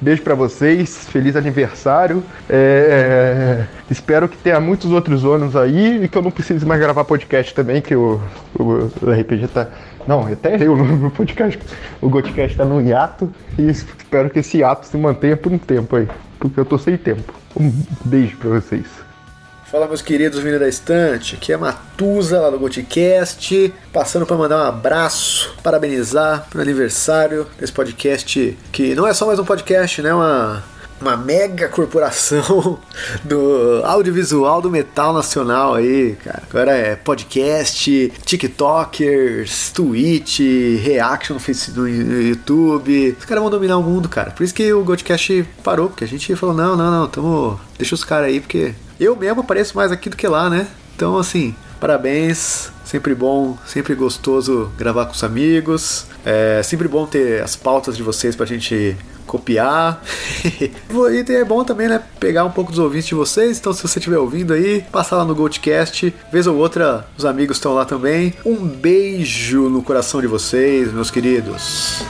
beijo 0.00 0.22
para 0.22 0.34
vocês, 0.34 1.06
feliz 1.10 1.36
aniversário. 1.36 2.22
É, 2.48 3.66
espero 3.90 4.26
que 4.26 4.38
tenha 4.38 4.58
muitos 4.58 4.90
outros 4.90 5.22
anos 5.22 5.54
aí 5.54 6.02
e 6.04 6.08
que 6.08 6.16
eu 6.16 6.22
não 6.22 6.30
precise 6.30 6.64
mais 6.64 6.80
gravar 6.80 7.04
podcast 7.04 7.52
também, 7.52 7.82
que 7.82 7.94
o, 7.94 8.18
o 8.58 9.10
RPG 9.10 9.48
tá. 9.48 9.68
Não, 10.08 10.26
até 10.26 10.56
eu 10.56 10.74
no 10.74 11.10
podcast. 11.10 11.60
O 12.00 12.08
Godcast 12.08 12.56
tá 12.56 12.64
no 12.64 12.80
hiato 12.80 13.30
e 13.58 13.68
espero 13.68 14.30
que 14.30 14.38
esse 14.38 14.56
hiato 14.56 14.86
se 14.86 14.96
mantenha 14.96 15.36
por 15.36 15.52
um 15.52 15.58
tempo 15.58 15.96
aí, 15.96 16.08
porque 16.40 16.58
eu 16.58 16.64
tô 16.64 16.78
sem 16.78 16.96
tempo. 16.96 17.34
Um 17.54 17.70
beijo 18.06 18.38
para 18.38 18.48
vocês. 18.48 18.86
Fala 19.66 19.86
meus 19.86 20.00
queridos 20.00 20.40
vindo 20.40 20.58
da 20.58 20.66
estante, 20.66 21.34
aqui 21.34 21.52
é 21.52 21.58
Matusa 21.58 22.40
lá 22.40 22.48
do 22.48 22.58
Goticast, 22.58 23.70
passando 23.92 24.24
para 24.24 24.34
mandar 24.34 24.64
um 24.64 24.66
abraço, 24.66 25.54
parabenizar 25.62 26.46
pelo 26.50 26.62
aniversário 26.62 27.46
desse 27.60 27.74
podcast, 27.74 28.56
que 28.72 28.94
não 28.94 29.06
é 29.06 29.12
só 29.12 29.26
mais 29.26 29.38
um 29.38 29.44
podcast, 29.44 30.00
né, 30.00 30.14
uma 30.14 30.64
uma 31.00 31.16
mega 31.16 31.68
corporação 31.68 32.78
do 33.24 33.82
audiovisual 33.84 34.60
do 34.60 34.70
metal 34.70 35.12
nacional 35.12 35.74
aí, 35.74 36.16
cara. 36.22 36.42
Agora 36.48 36.72
é 36.72 36.96
podcast, 36.96 38.12
TikTokers, 38.24 39.70
Twitch, 39.70 40.40
Reaction 40.82 41.36
no 41.74 41.88
YouTube. 41.88 43.16
Os 43.18 43.24
caras 43.24 43.42
vão 43.42 43.50
dominar 43.50 43.78
o 43.78 43.82
mundo, 43.82 44.08
cara. 44.08 44.30
Por 44.30 44.42
isso 44.42 44.54
que 44.54 44.72
o 44.72 44.84
Godcast 44.84 45.44
parou, 45.62 45.88
porque 45.88 46.04
a 46.04 46.08
gente 46.08 46.34
falou: 46.36 46.54
não, 46.54 46.76
não, 46.76 46.90
não, 46.90 47.06
tamo. 47.06 47.60
Deixa 47.76 47.94
os 47.94 48.04
caras 48.04 48.28
aí, 48.28 48.40
porque 48.40 48.74
eu 48.98 49.14
mesmo 49.14 49.40
apareço 49.40 49.76
mais 49.76 49.92
aqui 49.92 50.10
do 50.10 50.16
que 50.16 50.26
lá, 50.26 50.50
né? 50.50 50.66
Então, 50.96 51.16
assim, 51.16 51.54
parabéns. 51.80 52.70
Sempre 52.84 53.14
bom, 53.14 53.56
sempre 53.66 53.94
gostoso 53.94 54.72
gravar 54.78 55.06
com 55.06 55.12
os 55.12 55.22
amigos. 55.22 56.06
É 56.24 56.62
sempre 56.62 56.88
bom 56.88 57.06
ter 57.06 57.42
as 57.42 57.54
pautas 57.54 57.96
de 57.96 58.02
vocês 58.02 58.34
pra 58.34 58.46
gente 58.46 58.96
copiar. 59.26 60.02
e 60.58 61.32
é 61.32 61.44
bom 61.44 61.62
também, 61.62 61.86
né? 61.86 62.02
Pegar 62.18 62.44
um 62.44 62.50
pouco 62.50 62.70
dos 62.70 62.80
ouvintes 62.80 63.08
de 63.08 63.14
vocês. 63.14 63.58
Então, 63.58 63.72
se 63.72 63.82
você 63.82 63.98
estiver 63.98 64.18
ouvindo 64.18 64.54
aí, 64.54 64.84
passa 64.90 65.16
lá 65.16 65.24
no 65.24 65.34
Goldcast. 65.34 66.12
Vez 66.32 66.46
ou 66.46 66.56
outra, 66.56 67.06
os 67.16 67.24
amigos 67.24 67.58
estão 67.58 67.74
lá 67.74 67.84
também. 67.84 68.34
Um 68.44 68.56
beijo 68.56 69.68
no 69.68 69.82
coração 69.82 70.20
de 70.20 70.26
vocês, 70.26 70.92
meus 70.92 71.10
queridos. 71.10 72.02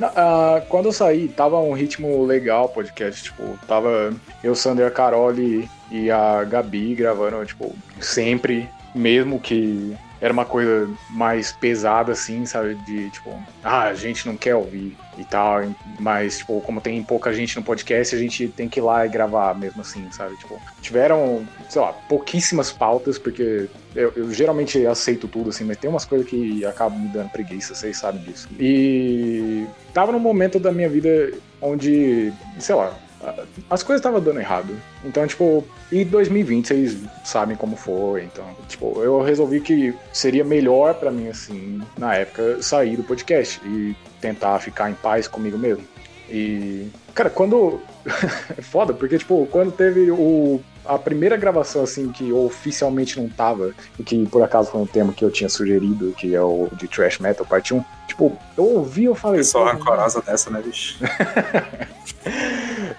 Ah, 0.00 0.62
quando 0.68 0.86
eu 0.86 0.92
saí, 0.92 1.28
tava 1.28 1.58
um 1.58 1.72
ritmo 1.72 2.24
legal 2.24 2.66
o 2.66 2.68
podcast. 2.68 3.22
Tipo, 3.22 3.58
tava 3.66 4.14
eu, 4.42 4.54
Sander, 4.54 4.86
a 4.86 4.90
Carole 4.90 5.68
e 5.90 6.10
a 6.10 6.44
Gabi 6.44 6.94
gravando, 6.94 7.44
tipo, 7.46 7.74
sempre, 8.00 8.68
mesmo 8.94 9.40
que 9.40 9.96
era 10.20 10.32
uma 10.32 10.44
coisa 10.44 10.88
mais 11.10 11.52
pesada, 11.52 12.12
assim, 12.12 12.46
sabe? 12.46 12.74
De 12.86 13.10
tipo, 13.10 13.30
ah, 13.62 13.84
a 13.84 13.94
gente 13.94 14.26
não 14.26 14.36
quer 14.36 14.54
ouvir 14.54 14.96
e 15.16 15.24
tal, 15.24 15.62
mas, 15.98 16.38
tipo, 16.38 16.60
como 16.60 16.80
tem 16.80 17.02
pouca 17.02 17.32
gente 17.32 17.56
no 17.56 17.62
podcast, 17.62 18.14
a 18.14 18.18
gente 18.18 18.48
tem 18.48 18.68
que 18.68 18.80
ir 18.80 18.82
lá 18.82 19.06
e 19.06 19.08
gravar 19.08 19.54
mesmo 19.58 19.80
assim, 19.80 20.06
sabe? 20.10 20.36
Tipo, 20.36 20.60
tiveram, 20.80 21.46
sei 21.68 21.80
lá, 21.80 21.92
pouquíssimas 21.92 22.72
pautas, 22.72 23.18
porque 23.18 23.68
eu, 23.94 24.12
eu 24.16 24.32
geralmente 24.32 24.86
aceito 24.86 25.26
tudo, 25.28 25.50
assim, 25.50 25.64
mas 25.64 25.78
tem 25.78 25.88
umas 25.88 26.04
coisas 26.04 26.28
que 26.28 26.64
acabam 26.64 26.98
me 26.98 27.08
dando 27.08 27.30
preguiça, 27.30 27.74
vocês 27.74 27.96
sabem 27.96 28.22
disso. 28.22 28.48
E 28.58 29.66
tava 29.92 30.12
num 30.12 30.18
momento 30.18 30.58
da 30.58 30.70
minha 30.70 30.88
vida 30.88 31.32
onde, 31.60 32.32
sei 32.58 32.74
lá, 32.74 32.94
as 33.68 33.82
coisas 33.82 34.00
estavam 34.00 34.20
dando 34.20 34.40
errado. 34.40 34.74
Então, 35.04 35.26
tipo, 35.26 35.64
e 35.90 36.04
2020 36.04 36.66
vocês 36.66 36.96
sabem 37.24 37.56
como 37.56 37.76
foi. 37.76 38.24
Então, 38.24 38.44
tipo, 38.68 39.02
eu 39.02 39.20
resolvi 39.22 39.60
que 39.60 39.94
seria 40.12 40.44
melhor 40.44 40.94
para 40.94 41.10
mim, 41.10 41.28
assim, 41.28 41.80
na 41.98 42.14
época, 42.14 42.62
sair 42.62 42.96
do 42.96 43.04
podcast 43.04 43.60
e 43.64 43.96
tentar 44.20 44.58
ficar 44.60 44.90
em 44.90 44.94
paz 44.94 45.26
comigo 45.26 45.58
mesmo. 45.58 45.84
E, 46.28 46.88
cara, 47.14 47.30
quando. 47.30 47.80
é 48.56 48.62
foda, 48.62 48.92
porque, 48.92 49.18
tipo, 49.18 49.46
quando 49.50 49.72
teve 49.72 50.10
o. 50.10 50.60
A 50.84 50.96
primeira 50.96 51.36
gravação, 51.36 51.82
assim, 51.82 52.12
que 52.12 52.32
oficialmente 52.32 53.20
não 53.20 53.28
tava, 53.28 53.74
e 53.98 54.04
que 54.04 54.24
por 54.26 54.40
acaso 54.44 54.70
foi 54.70 54.80
um 54.80 54.86
tema 54.86 55.12
que 55.12 55.24
eu 55.24 55.32
tinha 55.32 55.48
sugerido, 55.48 56.12
que 56.12 56.32
é 56.32 56.40
o 56.40 56.68
de 56.74 56.86
Trash 56.86 57.18
Metal 57.18 57.44
Parte 57.44 57.74
1, 57.74 57.84
tipo, 58.06 58.36
eu 58.56 58.64
ouvi 58.64 59.04
eu 59.04 59.14
falei. 59.14 59.42
Só 59.42 59.64
rancorosa 59.64 60.22
dessa, 60.22 60.50
né, 60.50 60.62
bicho? 60.62 60.98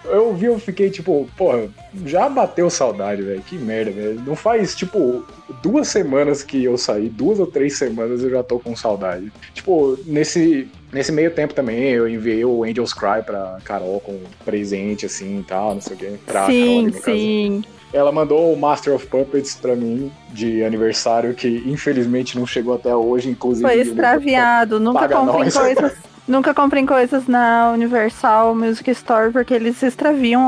eu 0.06 0.28
ouvi, 0.28 0.46
eu 0.46 0.60
fiquei 0.60 0.90
tipo, 0.90 1.28
porra, 1.38 1.68
já 2.06 2.30
bateu 2.30 2.70
saudade, 2.70 3.22
velho. 3.22 3.42
Que 3.42 3.58
merda, 3.58 3.92
velho. 3.92 4.22
Não 4.22 4.36
faz, 4.36 4.76
tipo, 4.76 5.26
duas 5.62 5.88
semanas 5.88 6.44
que 6.44 6.64
eu 6.64 6.78
saí, 6.78 7.10
duas 7.10 7.40
ou 7.40 7.48
três 7.48 7.78
semanas 7.78 8.24
eu 8.24 8.30
já 8.30 8.44
tô 8.44 8.60
com 8.60 8.76
saudade. 8.76 9.32
Tipo, 9.54 9.98
nesse, 10.06 10.70
nesse 10.92 11.12
meio 11.12 11.32
tempo 11.32 11.54
também, 11.54 11.90
eu 11.90 12.08
enviei 12.08 12.44
o 12.46 12.64
Angels 12.64 12.94
Cry 12.94 13.24
pra 13.26 13.60
Carol 13.64 14.00
com 14.00 14.20
presente, 14.46 15.06
assim 15.06 15.40
e 15.40 15.44
tal, 15.44 15.76
não 15.76 15.82
sei 15.82 15.96
o 15.96 16.00
quê. 16.00 16.14
Pra 16.26 16.46
sim, 16.46 16.90
Carol, 16.90 17.04
sim. 17.04 17.64
Ela 17.94 18.12
mandou 18.12 18.54
o 18.54 18.58
Master 18.58 18.94
of 18.94 19.08
Puppets 19.08 19.56
pra 19.56 19.76
mim 19.76 20.12
de 20.30 20.64
aniversário, 20.64 21.34
que 21.34 21.64
infelizmente 21.66 22.38
não 22.38 22.46
chegou 22.46 22.76
até 22.76 22.94
hoje, 22.96 23.30
inclusive. 23.30 23.68
Foi 23.68 23.80
extraviado. 23.80 24.80
Nunca 24.80 25.08
comprem 25.08 25.44
nós. 25.46 25.58
coisas. 25.58 25.94
Nunca 26.28 26.54
comprem 26.54 26.86
coisas 26.86 27.26
na 27.26 27.72
Universal 27.72 28.54
Music 28.54 28.92
Store 28.92 29.32
porque 29.32 29.54
eles 29.54 29.82
extraviam 29.82 30.42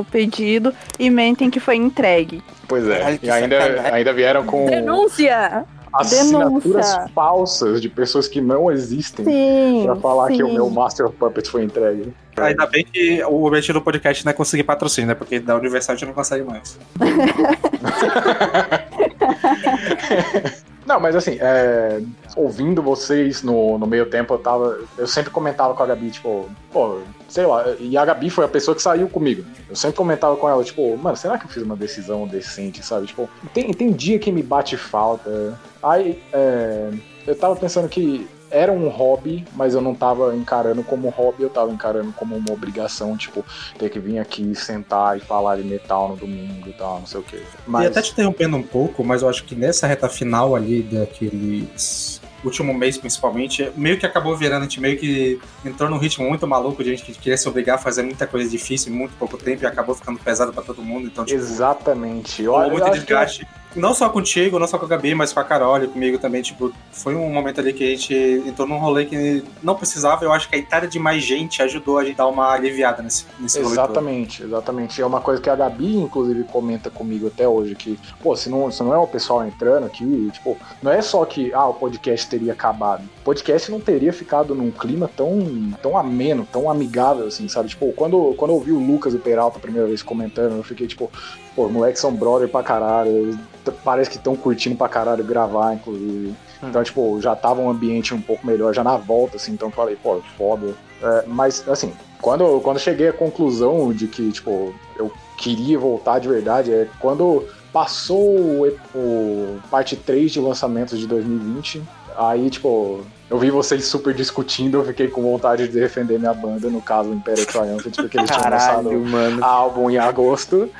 o 0.00 0.06
pedido 0.10 0.72
e 0.98 1.10
mentem 1.10 1.50
que 1.50 1.60
foi 1.60 1.76
entregue. 1.76 2.42
Pois 2.66 2.88
é, 2.88 3.18
que 3.18 3.26
e 3.26 3.30
ainda, 3.30 3.60
sacanagem. 3.60 3.92
ainda 3.92 4.12
vieram 4.14 4.46
com 4.46 4.64
Denúncia! 4.64 5.66
Assinaturas 5.92 6.62
Denúncia. 6.62 7.10
falsas 7.14 7.80
de 7.80 7.88
pessoas 7.88 8.28
que 8.28 8.40
não 8.40 8.70
existem 8.70 9.24
Sim. 9.24 9.82
pra 9.84 9.96
falar 9.96 10.28
que 10.28 10.42
o 10.42 10.48
sim. 10.48 10.54
meu 10.54 10.70
Master 10.70 11.06
of 11.06 11.16
Puppets 11.16 11.50
foi 11.50 11.64
entregue. 11.64 12.12
Ainda 12.36 12.66
bem 12.66 12.84
que 12.84 13.22
o 13.24 13.44
objetivo 13.44 13.78
do 13.78 13.82
podcast 13.82 14.24
não 14.24 14.30
é 14.30 14.34
conseguir 14.34 14.64
patrocínio, 14.64 15.08
né? 15.08 15.14
Porque 15.14 15.40
da 15.40 15.56
Universal 15.56 15.94
a 15.94 15.96
gente 15.96 16.08
não 16.08 16.14
consegue 16.14 16.44
mais. 16.44 16.78
Não, 20.86 21.00
mas 21.00 21.16
assim, 21.16 21.36
é, 21.40 22.00
ouvindo 22.36 22.80
vocês 22.80 23.42
no, 23.42 23.76
no 23.76 23.86
meio 23.86 24.06
tempo, 24.06 24.34
eu 24.34 24.38
tava. 24.38 24.78
Eu 24.96 25.06
sempre 25.06 25.30
comentava 25.30 25.74
com 25.74 25.82
a 25.82 25.86
Gabi, 25.86 26.10
tipo, 26.12 26.48
pô, 26.72 27.00
sei 27.28 27.44
lá, 27.44 27.74
e 27.80 27.96
a 27.96 28.04
Gabi 28.04 28.30
foi 28.30 28.44
a 28.44 28.48
pessoa 28.48 28.74
que 28.74 28.80
saiu 28.80 29.08
comigo. 29.08 29.44
Eu 29.68 29.74
sempre 29.74 29.96
comentava 29.96 30.36
com 30.36 30.48
ela, 30.48 30.62
tipo, 30.62 30.96
mano, 30.96 31.16
será 31.16 31.38
que 31.38 31.46
eu 31.46 31.50
fiz 31.50 31.62
uma 31.62 31.76
decisão 31.76 32.26
decente, 32.28 32.84
sabe? 32.84 33.08
Tipo, 33.08 33.28
tem, 33.52 33.72
tem 33.74 33.90
dia 33.90 34.18
que 34.18 34.30
me 34.30 34.44
bate 34.44 34.76
falta. 34.76 35.58
Aí, 35.82 36.22
é, 36.32 36.90
eu 37.26 37.34
tava 37.34 37.56
pensando 37.56 37.88
que 37.88 38.28
era 38.56 38.72
um 38.72 38.88
hobby, 38.88 39.44
mas 39.54 39.74
eu 39.74 39.80
não 39.80 39.94
tava 39.94 40.34
encarando 40.34 40.82
como 40.82 41.08
hobby, 41.10 41.42
eu 41.42 41.50
tava 41.50 41.70
encarando 41.70 42.12
como 42.12 42.36
uma 42.36 42.52
obrigação, 42.52 43.16
tipo, 43.16 43.44
ter 43.78 43.90
que 43.90 43.98
vir 43.98 44.18
aqui 44.18 44.54
sentar 44.54 45.16
e 45.16 45.20
falar 45.20 45.56
de 45.56 45.62
metal 45.64 46.08
no 46.08 46.16
domingo 46.16 46.68
e 46.68 46.72
tal, 46.72 47.00
não 47.00 47.06
sei 47.06 47.20
o 47.20 47.22
quê. 47.22 47.42
Mas... 47.66 47.84
E 47.84 47.86
até 47.88 48.02
te 48.02 48.12
interrompendo 48.12 48.56
um 48.56 48.62
pouco, 48.62 49.04
mas 49.04 49.22
eu 49.22 49.28
acho 49.28 49.44
que 49.44 49.54
nessa 49.54 49.86
reta 49.86 50.08
final 50.08 50.56
ali 50.56 50.82
daqueles 50.82 52.20
último 52.44 52.72
mês 52.72 52.96
principalmente, 52.96 53.70
meio 53.76 53.98
que 53.98 54.06
acabou 54.06 54.36
virando, 54.36 54.60
a 54.60 54.64
gente 54.64 54.80
meio 54.80 54.96
que 54.98 55.40
entrou 55.64 55.90
num 55.90 55.98
ritmo 55.98 56.28
muito 56.28 56.46
maluco 56.46 56.82
de 56.82 56.90
gente 56.90 57.02
que 57.02 57.12
queria 57.12 57.36
se 57.36 57.48
obrigar 57.48 57.76
a 57.76 57.78
fazer 57.78 58.02
muita 58.02 58.26
coisa 58.26 58.48
difícil 58.48 58.92
em 58.92 58.96
muito 58.96 59.14
pouco 59.16 59.36
tempo 59.36 59.64
e 59.64 59.66
acabou 59.66 59.94
ficando 59.94 60.18
pesado 60.18 60.52
pra 60.52 60.62
todo 60.62 60.82
mundo. 60.82 61.06
Então, 61.06 61.24
tipo, 61.24 61.38
Exatamente. 61.38 62.42
Eu 62.42 62.52
muito 62.70 62.84
acho 62.84 62.92
que- 62.92 62.98
desgaste. 62.98 63.46
Não 63.76 63.94
só 63.94 64.08
contigo, 64.08 64.58
não 64.58 64.66
só 64.66 64.78
com 64.78 64.86
a 64.86 64.88
Gabi, 64.88 65.14
mas 65.14 65.32
com 65.32 65.40
a 65.40 65.44
Carol 65.44 65.82
e 65.82 65.86
comigo 65.86 66.18
também. 66.18 66.42
Tipo, 66.42 66.72
foi 66.90 67.14
um 67.14 67.28
momento 67.30 67.60
ali 67.60 67.72
que 67.72 67.84
a 67.84 67.96
gente 67.96 68.14
entrou 68.46 68.66
num 68.66 68.78
rolê 68.78 69.04
que 69.04 69.44
não 69.62 69.74
precisava. 69.74 70.24
Eu 70.24 70.32
acho 70.32 70.48
que 70.48 70.56
a 70.56 70.58
entrada 70.58 70.88
de 70.88 70.98
mais 70.98 71.22
gente 71.22 71.62
ajudou 71.62 71.98
a 71.98 72.04
gente 72.04 72.16
dar 72.16 72.26
uma 72.26 72.52
aliviada 72.52 73.02
nesse, 73.02 73.26
nesse. 73.38 73.60
Exatamente, 73.60 74.42
exatamente. 74.42 75.00
É 75.00 75.06
uma 75.06 75.20
coisa 75.20 75.40
que 75.40 75.50
a 75.50 75.56
Gabi, 75.56 75.96
inclusive, 75.96 76.44
comenta 76.44 76.90
comigo 76.90 77.26
até 77.26 77.46
hoje, 77.46 77.74
que, 77.74 77.98
pô, 78.22 78.34
se 78.34 78.48
não, 78.48 78.70
se 78.70 78.82
não 78.82 78.94
é 78.94 78.98
o 78.98 79.06
pessoal 79.06 79.46
entrando 79.46 79.86
aqui, 79.86 80.30
tipo, 80.32 80.56
não 80.82 80.92
é 80.92 81.02
só 81.02 81.24
que, 81.24 81.52
ah, 81.52 81.66
o 81.66 81.74
podcast 81.74 82.28
teria 82.28 82.52
acabado. 82.52 83.04
Podcast 83.26 83.72
não 83.72 83.80
teria 83.80 84.12
ficado 84.12 84.54
num 84.54 84.70
clima 84.70 85.10
tão, 85.16 85.36
tão 85.82 85.98
ameno, 85.98 86.46
tão 86.52 86.70
amigável, 86.70 87.26
assim, 87.26 87.48
sabe? 87.48 87.68
Tipo, 87.68 87.92
quando, 87.92 88.32
quando 88.36 88.52
eu 88.52 88.54
ouvi 88.54 88.70
o 88.70 88.78
Lucas 88.78 89.14
e 89.14 89.16
o 89.16 89.18
Peralta 89.18 89.58
a 89.58 89.60
primeira 89.60 89.88
vez 89.88 90.00
comentando, 90.00 90.54
eu 90.56 90.62
fiquei, 90.62 90.86
tipo, 90.86 91.10
pô, 91.56 91.68
moleques 91.68 92.00
são 92.00 92.14
brother 92.14 92.48
pra 92.48 92.62
caralho, 92.62 93.36
parece 93.82 94.08
que 94.08 94.16
estão 94.16 94.36
curtindo 94.36 94.76
pra 94.76 94.88
caralho 94.88 95.24
gravar, 95.24 95.74
inclusive. 95.74 96.36
Então, 96.62 96.84
tipo, 96.84 97.20
já 97.20 97.34
tava 97.34 97.60
um 97.60 97.68
ambiente 97.68 98.14
um 98.14 98.20
pouco 98.20 98.46
melhor 98.46 98.72
já 98.72 98.84
na 98.84 98.96
volta, 98.96 99.38
assim, 99.38 99.54
então 99.54 99.70
eu 99.70 99.72
falei, 99.72 99.96
pô, 99.96 100.22
foda. 100.38 100.76
É, 101.02 101.24
mas, 101.26 101.68
assim, 101.68 101.92
quando, 102.22 102.60
quando 102.60 102.78
cheguei 102.78 103.08
à 103.08 103.12
conclusão 103.12 103.92
de 103.92 104.06
que, 104.06 104.30
tipo, 104.30 104.72
eu 104.96 105.10
queria 105.36 105.76
voltar 105.76 106.20
de 106.20 106.28
verdade, 106.28 106.72
é 106.72 106.88
quando 107.00 107.44
passou 107.72 108.22
o, 108.24 108.68
o 108.94 109.58
parte 109.68 109.96
3 109.96 110.30
de 110.30 110.38
lançamentos 110.38 110.96
de 110.96 111.08
2020, 111.08 111.82
aí, 112.16 112.48
tipo, 112.48 113.04
eu 113.28 113.38
vi 113.38 113.50
vocês 113.50 113.84
super 113.84 114.14
discutindo, 114.14 114.78
eu 114.78 114.84
fiquei 114.84 115.08
com 115.08 115.22
vontade 115.22 115.66
de 115.68 115.80
defender 115.80 116.18
minha 116.18 116.32
banda, 116.34 116.68
no 116.70 116.80
caso, 116.80 117.12
Império 117.12 117.44
Triumphant, 117.46 117.94
porque 117.96 118.18
eles 118.18 118.30
tinham 118.30 118.42
Caralho, 118.42 118.88
lançado 118.90 119.00
mano. 119.00 119.44
álbum 119.44 119.90
em 119.90 119.98
agosto. 119.98 120.70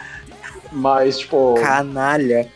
Mas, 0.73 1.19
tipo, 1.19 1.55
Canalha. 1.61 2.49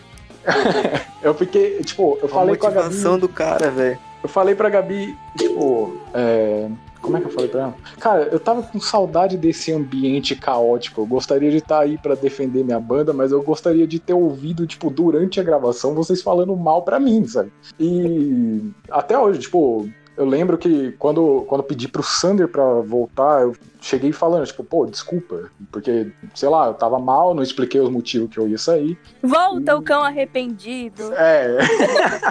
eu 1.22 1.34
fiquei, 1.34 1.80
tipo, 1.82 2.18
eu 2.22 2.26
A 2.26 2.28
falei 2.28 2.56
com 2.56 2.66
a 2.66 2.70
Gabi. 2.70 2.94
do 3.18 3.28
cara, 3.28 3.70
velho. 3.70 3.98
Eu 4.22 4.28
falei 4.28 4.54
pra 4.54 4.68
Gabi, 4.68 5.16
tipo, 5.36 5.96
é, 6.14 6.68
Como 7.00 7.16
é 7.16 7.20
que 7.20 7.26
eu 7.26 7.30
falei 7.30 7.48
pra 7.48 7.60
ela? 7.62 7.74
Cara, 7.98 8.22
eu 8.24 8.38
tava 8.38 8.62
com 8.62 8.78
saudade 8.78 9.36
desse 9.36 9.72
ambiente 9.72 10.36
caótico. 10.36 11.00
Eu 11.00 11.06
gostaria 11.06 11.50
de 11.50 11.58
estar 11.58 11.80
aí 11.80 11.96
pra 11.96 12.14
defender 12.14 12.64
minha 12.64 12.80
banda, 12.80 13.12
mas 13.12 13.32
eu 13.32 13.42
gostaria 13.42 13.86
de 13.86 13.98
ter 13.98 14.12
ouvido, 14.12 14.66
tipo, 14.66 14.90
durante 14.90 15.40
a 15.40 15.42
gravação, 15.42 15.94
vocês 15.94 16.22
falando 16.22 16.54
mal 16.56 16.82
pra 16.82 17.00
mim, 17.00 17.26
sabe? 17.26 17.50
E 17.78 18.70
até 18.90 19.18
hoje, 19.18 19.40
tipo, 19.40 19.88
eu 20.16 20.26
lembro 20.26 20.58
que 20.58 20.92
quando, 20.98 21.46
quando 21.48 21.62
pedi 21.62 21.88
pro 21.88 22.02
Sander 22.02 22.46
pra 22.46 22.62
voltar, 22.80 23.40
eu 23.42 23.56
cheguei 23.80 24.12
falando, 24.12 24.44
tipo, 24.44 24.62
pô, 24.62 24.84
desculpa, 24.84 25.50
porque, 25.72 26.12
sei 26.34 26.48
lá, 26.50 26.66
eu 26.66 26.74
tava 26.74 26.98
mal, 26.98 27.34
não 27.34 27.42
expliquei 27.42 27.80
os 27.80 27.88
motivos 27.88 28.28
que 28.28 28.38
eu 28.38 28.46
ia 28.46 28.58
sair. 28.58 28.98
Volta 29.22 29.74
o 29.74 29.82
cão 29.82 30.02
arrependido. 30.02 31.12
É. 31.14 31.58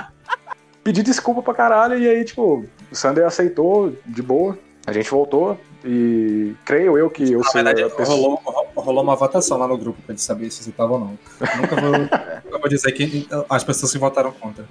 Pedi 0.83 1.01
desculpa 1.01 1.41
pra 1.41 1.53
caralho 1.53 1.97
e 1.97 2.07
aí, 2.07 2.23
tipo, 2.23 2.63
o 2.91 2.95
Sander 2.95 3.25
aceitou 3.25 3.93
de 4.05 4.21
boa. 4.21 4.57
A 4.87 4.91
gente 4.91 5.09
voltou 5.11 5.59
e 5.85 6.55
creio 6.65 6.97
eu 6.97 7.09
que 7.11 7.31
eu 7.31 7.39
Na 7.39 7.49
sei 7.49 7.61
verdade, 7.63 7.95
pessoa. 7.95 8.17
rolou, 8.17 8.41
rolou 8.75 9.03
uma 9.03 9.15
votação 9.15 9.57
lá 9.59 9.67
no 9.67 9.77
grupo 9.77 10.01
pra 10.01 10.13
gente 10.15 10.23
saber 10.23 10.49
se 10.49 10.63
você 10.63 10.71
tava 10.71 10.93
ou 10.93 10.99
não. 10.99 11.19
Nunca 11.57 11.75
vou, 11.75 11.91
nunca 12.45 12.59
vou 12.59 12.69
dizer 12.69 12.91
que 12.93 13.27
as 13.49 13.63
pessoas 13.63 13.91
se 13.91 13.99
votaram 13.99 14.31
contra. 14.31 14.65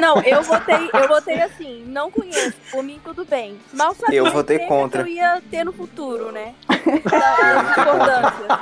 Não, 0.00 0.22
eu 0.22 0.42
votei, 0.42 0.88
eu 0.94 1.08
votei 1.08 1.42
assim, 1.42 1.84
não 1.86 2.10
conheço, 2.10 2.54
por 2.70 2.82
mim 2.82 2.98
tudo 3.04 3.24
bem. 3.26 3.58
Mal 3.74 3.94
sabia 3.94 4.18
Eu 4.18 4.30
votei 4.32 4.60
contra. 4.60 5.04
que 5.04 5.10
eu 5.10 5.14
ia 5.14 5.42
ter 5.50 5.64
no 5.64 5.72
futuro, 5.74 6.32
né? 6.32 6.54
Da 6.68 7.62
discordância. 7.64 8.58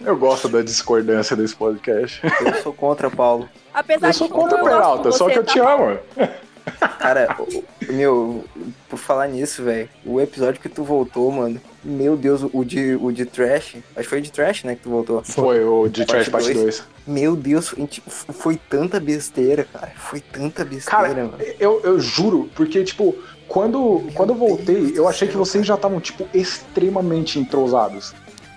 Eu 0.00 0.16
gosto 0.16 0.48
da 0.48 0.62
discordância 0.62 1.34
desse 1.34 1.56
podcast. 1.56 2.20
Eu 2.40 2.54
sou 2.62 2.72
contra, 2.72 3.10
Paulo. 3.10 3.48
Apesar 3.74 4.08
Eu 4.08 4.12
sou 4.12 4.28
contra 4.28 4.60
o 4.60 4.64
Peralta, 4.64 5.10
só 5.10 5.28
que 5.28 5.38
eu 5.38 5.44
tá 5.44 5.52
te 5.52 5.58
amo. 5.58 5.98
Cara, 6.98 7.36
meu, 7.88 8.44
por 8.88 8.98
falar 8.98 9.28
nisso, 9.28 9.62
velho, 9.62 9.88
o 10.04 10.20
episódio 10.20 10.60
que 10.60 10.68
tu 10.68 10.82
voltou, 10.84 11.30
mano, 11.30 11.60
meu 11.82 12.16
Deus, 12.16 12.42
o 12.52 12.64
de, 12.64 12.96
o 13.00 13.10
de 13.12 13.24
Trash, 13.24 13.76
acho 13.76 14.02
que 14.02 14.04
foi 14.04 14.20
de 14.20 14.32
Trash, 14.32 14.64
né, 14.64 14.74
que 14.74 14.82
tu 14.82 14.90
voltou. 14.90 15.22
Foi 15.24 15.64
o 15.64 15.88
de 15.88 16.04
Trash 16.04 16.28
Parte 16.28 16.52
2. 16.52 16.82
Meu 17.06 17.34
Deus, 17.34 17.68
foi, 17.68 17.88
foi 18.06 18.56
tanta 18.68 19.00
besteira, 19.00 19.64
cara, 19.64 19.92
foi 19.96 20.20
tanta 20.20 20.64
besteira, 20.64 21.08
Cara, 21.08 21.14
mano. 21.24 21.38
eu, 21.58 21.80
eu 21.82 21.98
juro, 21.98 22.50
porque, 22.54 22.84
tipo, 22.84 23.14
quando, 23.46 24.02
quando 24.14 24.30
eu 24.30 24.36
voltei, 24.36 24.92
eu 24.94 25.08
achei 25.08 25.26
que 25.26 25.36
vocês 25.36 25.66
já 25.66 25.74
estavam, 25.74 26.00
tipo, 26.00 26.28
extremamente 26.34 27.38
entrosados. 27.38 28.14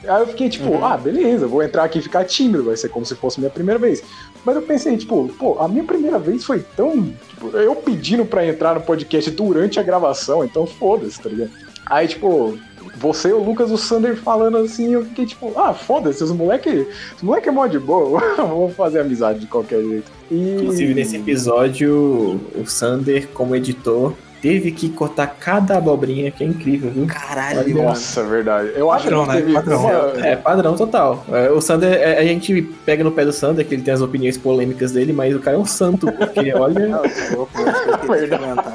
Aí 0.07 0.21
eu 0.21 0.27
fiquei, 0.27 0.49
tipo, 0.49 0.69
Uhum. 0.69 0.85
ah, 0.85 0.97
beleza, 0.97 1.47
vou 1.47 1.61
entrar 1.61 1.83
aqui 1.83 1.99
e 1.99 2.01
ficar 2.01 2.23
tímido, 2.25 2.63
vai 2.63 2.75
ser 2.75 2.89
como 2.89 3.05
se 3.05 3.15
fosse 3.15 3.39
minha 3.39 3.51
primeira 3.51 3.79
vez. 3.79 4.03
Mas 4.43 4.55
eu 4.55 4.61
pensei, 4.63 4.97
tipo, 4.97 5.27
pô, 5.37 5.59
a 5.59 5.67
minha 5.67 5.83
primeira 5.83 6.17
vez 6.17 6.43
foi 6.43 6.59
tão. 6.75 7.13
Tipo, 7.29 7.55
eu 7.57 7.75
pedindo 7.75 8.25
pra 8.25 8.45
entrar 8.45 8.73
no 8.75 8.81
podcast 8.81 9.29
durante 9.31 9.79
a 9.79 9.83
gravação, 9.83 10.43
então 10.43 10.65
foda-se, 10.65 11.21
tá 11.21 11.29
ligado? 11.29 11.51
Aí, 11.85 12.07
tipo, 12.07 12.57
você, 12.97 13.31
o 13.31 13.43
Lucas, 13.43 13.69
o 13.71 13.77
Sander 13.77 14.15
falando 14.15 14.57
assim, 14.57 14.93
eu 14.93 15.05
fiquei 15.05 15.25
tipo, 15.25 15.53
ah, 15.55 15.73
foda-se, 15.73 16.23
os 16.23 16.31
moleque, 16.31 16.87
os 17.15 17.21
moleque 17.21 17.49
é 17.49 17.51
mó 17.51 17.67
de 17.67 17.79
boa, 17.79 18.19
vou 18.37 18.69
fazer 18.71 18.99
amizade 18.99 19.39
de 19.39 19.47
qualquer 19.47 19.81
jeito. 19.83 20.11
E... 20.29 20.55
Inclusive, 20.55 20.93
nesse 20.93 21.17
episódio, 21.17 22.39
o 22.55 22.65
Sander, 22.65 23.27
como 23.33 23.55
editor, 23.55 24.13
teve 24.41 24.71
que 24.71 24.89
cortar 24.89 25.27
cada 25.39 25.77
abobrinha, 25.77 26.31
que 26.31 26.43
é 26.43 26.47
incrível, 26.47 26.89
viu? 26.91 27.05
Caralho, 27.05 27.75
Nossa, 27.83 28.23
verdade. 28.23 28.71
Eu 28.75 28.91
acho 28.91 29.03
Padrão, 29.03 29.23
que 29.25 29.29
né? 29.29 29.35
teve 29.37 29.53
Padrão. 29.53 29.79
uma- 29.85 30.25
É, 30.27 30.35
padrão 30.35 30.75
total. 30.75 31.25
É, 31.31 31.49
O 31.51 31.61
Sander, 31.61 31.93
é, 31.93 32.17
a 32.17 32.23
gente 32.23 32.61
pega 32.85 33.03
no 33.03 33.11
pé 33.11 33.23
do 33.23 33.31
Sander, 33.31 33.65
que 33.65 33.75
ele 33.75 33.83
tem 33.83 33.93
as 33.93 34.01
opiniões 34.01 34.37
polêmicas 34.37 34.91
dele, 34.91 35.13
mas 35.13 35.35
o 35.35 35.39
cara 35.39 35.55
é 35.57 35.59
um 35.59 35.65
santo, 35.65 36.11
porque 36.11 36.53
olha. 36.53 36.99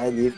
ali. 0.01 0.33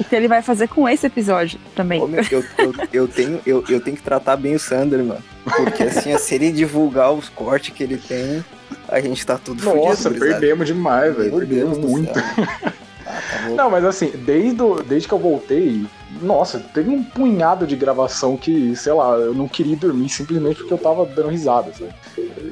O 0.00 0.04
que 0.04 0.16
ele 0.16 0.28
vai 0.28 0.42
fazer 0.42 0.68
com 0.68 0.88
esse 0.88 1.06
episódio 1.06 1.58
também. 1.74 2.00
Ô, 2.00 2.06
meu, 2.06 2.24
eu, 2.30 2.44
eu, 2.58 2.74
eu, 2.92 3.08
tenho, 3.08 3.40
eu, 3.46 3.64
eu 3.68 3.80
tenho 3.80 3.96
que 3.96 4.02
tratar 4.02 4.36
bem 4.36 4.54
o 4.54 4.58
Sander, 4.58 5.02
mano. 5.04 5.22
Porque 5.44 5.82
assim, 5.84 6.16
se 6.18 6.34
ele 6.34 6.50
divulgar 6.52 7.12
os 7.12 7.28
cortes 7.28 7.74
que 7.74 7.82
ele 7.82 7.96
tem, 7.96 8.44
a 8.88 9.00
gente 9.00 9.24
tá 9.26 9.38
tudo 9.42 9.62
Nossa, 9.64 10.08
fudido, 10.08 10.24
perdemos 10.24 10.66
demais, 10.66 11.16
velho. 11.16 11.32
Perdemos 11.36 11.78
muito. 11.78 12.12
Ah, 13.12 13.22
tá. 13.30 13.48
Não, 13.50 13.70
mas 13.70 13.84
assim, 13.84 14.10
desde, 14.10 14.62
desde 14.86 15.06
que 15.06 15.14
eu 15.14 15.18
voltei, 15.18 15.84
nossa, 16.20 16.58
teve 16.58 16.88
um 16.88 17.04
punhado 17.04 17.66
de 17.66 17.76
gravação 17.76 18.36
que, 18.36 18.74
sei 18.74 18.92
lá, 18.92 19.16
eu 19.16 19.34
não 19.34 19.46
queria 19.46 19.76
dormir 19.76 20.08
simplesmente 20.08 20.58
porque 20.58 20.72
eu 20.72 20.78
tava 20.78 21.04
dando 21.04 21.28
risada, 21.28 21.72
sabe? 21.72 21.94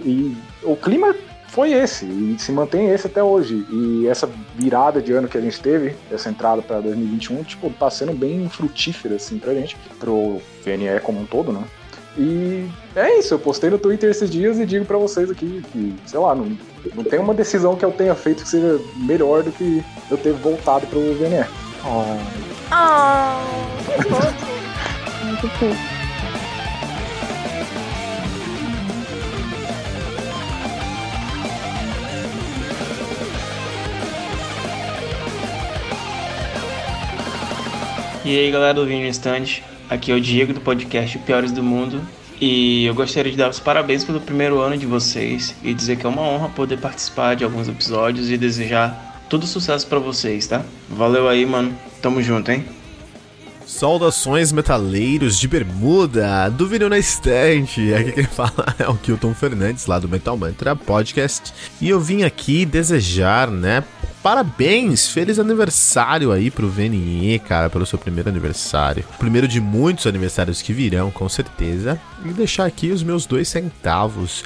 E 0.05 0.37
o 0.63 0.77
clima 0.77 1.15
foi 1.49 1.73
esse, 1.73 2.05
e 2.05 2.37
se 2.39 2.53
mantém 2.53 2.91
esse 2.91 3.07
até 3.07 3.23
hoje. 3.23 3.67
E 3.71 4.07
essa 4.07 4.29
virada 4.55 5.03
de 5.03 5.13
ano 5.13 5.29
que 5.29 5.37
a 5.37 5.41
gente 5.41 5.61
teve, 5.61 5.97
essa 6.11 6.31
entrada 6.31 6.63
pra 6.63 6.81
2021, 6.81 7.43
tipo, 7.43 7.71
tá 7.71 7.91
sendo 7.91 8.13
bem 8.13 8.49
frutífera, 8.49 9.17
assim, 9.17 9.39
pra 9.39 9.55
gente, 9.55 9.77
pro 9.99 10.41
VNE 10.65 11.01
como 11.03 11.21
um 11.21 11.27
todo, 11.27 11.53
né? 11.53 11.65
E 12.19 12.69
é 12.97 13.19
isso, 13.19 13.35
eu 13.35 13.39
postei 13.39 13.71
no 13.71 13.79
Twitter 13.79 14.11
esses 14.11 14.29
dias 14.29 14.59
e 14.59 14.67
digo 14.67 14.85
pra 14.85 14.99
vocês 14.99 15.31
aqui 15.31 15.63
que, 15.73 15.95
sei 16.07 16.19
lá, 16.19 16.35
não, 16.35 16.57
não 16.95 17.05
tem 17.05 17.19
uma 17.21 17.33
decisão 17.33 17.77
que 17.77 17.85
eu 17.85 17.93
tenha 17.93 18.15
feito 18.15 18.43
que 18.43 18.49
seja 18.49 18.81
melhor 18.97 19.43
do 19.43 19.53
que 19.53 19.83
eu 20.11 20.17
ter 20.19 20.33
voltado 20.33 20.87
pro 20.89 21.01
VNE. 21.15 21.47
Ah, 22.73 23.41
Muito 25.25 25.49
fofo. 25.49 26.01
E 38.25 38.39
aí 38.39 38.51
galera 38.51 38.75
do 38.75 38.87
Vinho 38.87 39.07
Instante, 39.07 39.65
aqui 39.91 40.13
é 40.13 40.15
o 40.15 40.21
Diego 40.21 40.55
do 40.55 40.61
podcast 40.61 41.19
Piores 41.19 41.51
do 41.51 41.65
Mundo 41.65 42.01
e 42.41 42.87
eu 42.87 42.95
gostaria 42.95 43.33
de 43.33 43.37
dar 43.37 43.51
os 43.51 43.59
parabéns 43.59 44.05
pelo 44.05 44.21
primeiro 44.21 44.61
ano 44.61 44.77
de 44.79 44.87
vocês 44.87 45.55
e 45.65 45.75
dizer 45.75 45.97
que 45.97 46.07
é 46.07 46.09
uma 46.09 46.23
honra 46.23 46.49
poder 46.49 46.79
participar 46.79 47.35
de 47.35 47.43
alguns 47.43 47.69
episódios 47.69 48.31
e 48.31 48.39
desejar 48.39 49.27
todo 49.29 49.47
sucesso 49.47 49.87
pra 49.89 49.99
vocês, 49.99 50.47
tá? 50.47 50.65
Valeu 50.89 51.29
aí, 51.29 51.45
mano. 51.45 51.77
Tamo 52.01 52.23
junto, 52.23 52.53
hein? 52.53 52.65
Saudações 53.71 54.51
metaleiros 54.51 55.39
de 55.39 55.47
bermuda, 55.47 56.51
do 56.51 56.67
Vinil 56.67 56.89
na 56.89 56.99
Estante. 56.99 57.95
Aqui 57.95 58.13
quem 58.13 58.25
fala 58.25 58.67
é 58.77 58.89
o 58.89 58.97
Kilton 58.97 59.33
Fernandes, 59.33 59.87
lá 59.87 60.01
do 60.01 60.09
Metal 60.09 60.37
Mantra 60.37 60.75
Podcast. 60.75 61.55
E 61.81 61.89
eu 61.89 62.01
vim 62.01 62.25
aqui 62.25 62.67
desejar, 62.67 63.49
né, 63.49 63.85
parabéns, 64.25 65.09
feliz 65.09 65.39
aniversário 65.39 66.33
aí 66.33 66.51
pro 66.51 66.69
VNE, 66.69 67.39
cara, 67.39 67.71
pelo 67.71 67.87
seu 67.87 67.99
primeiro 67.99 68.29
aniversário. 68.29 69.05
Primeiro 69.19 69.47
de 69.47 69.61
muitos 69.61 70.07
aniversários 70.07 70.61
que 70.61 70.73
virão, 70.73 71.11
com 71.13 71.29
certeza. 71.29 71.99
E 72.25 72.31
deixar 72.31 72.67
aqui 72.67 72.91
os 72.91 73.05
meus 73.05 73.25
dois 73.25 73.49
centavos 73.49 74.45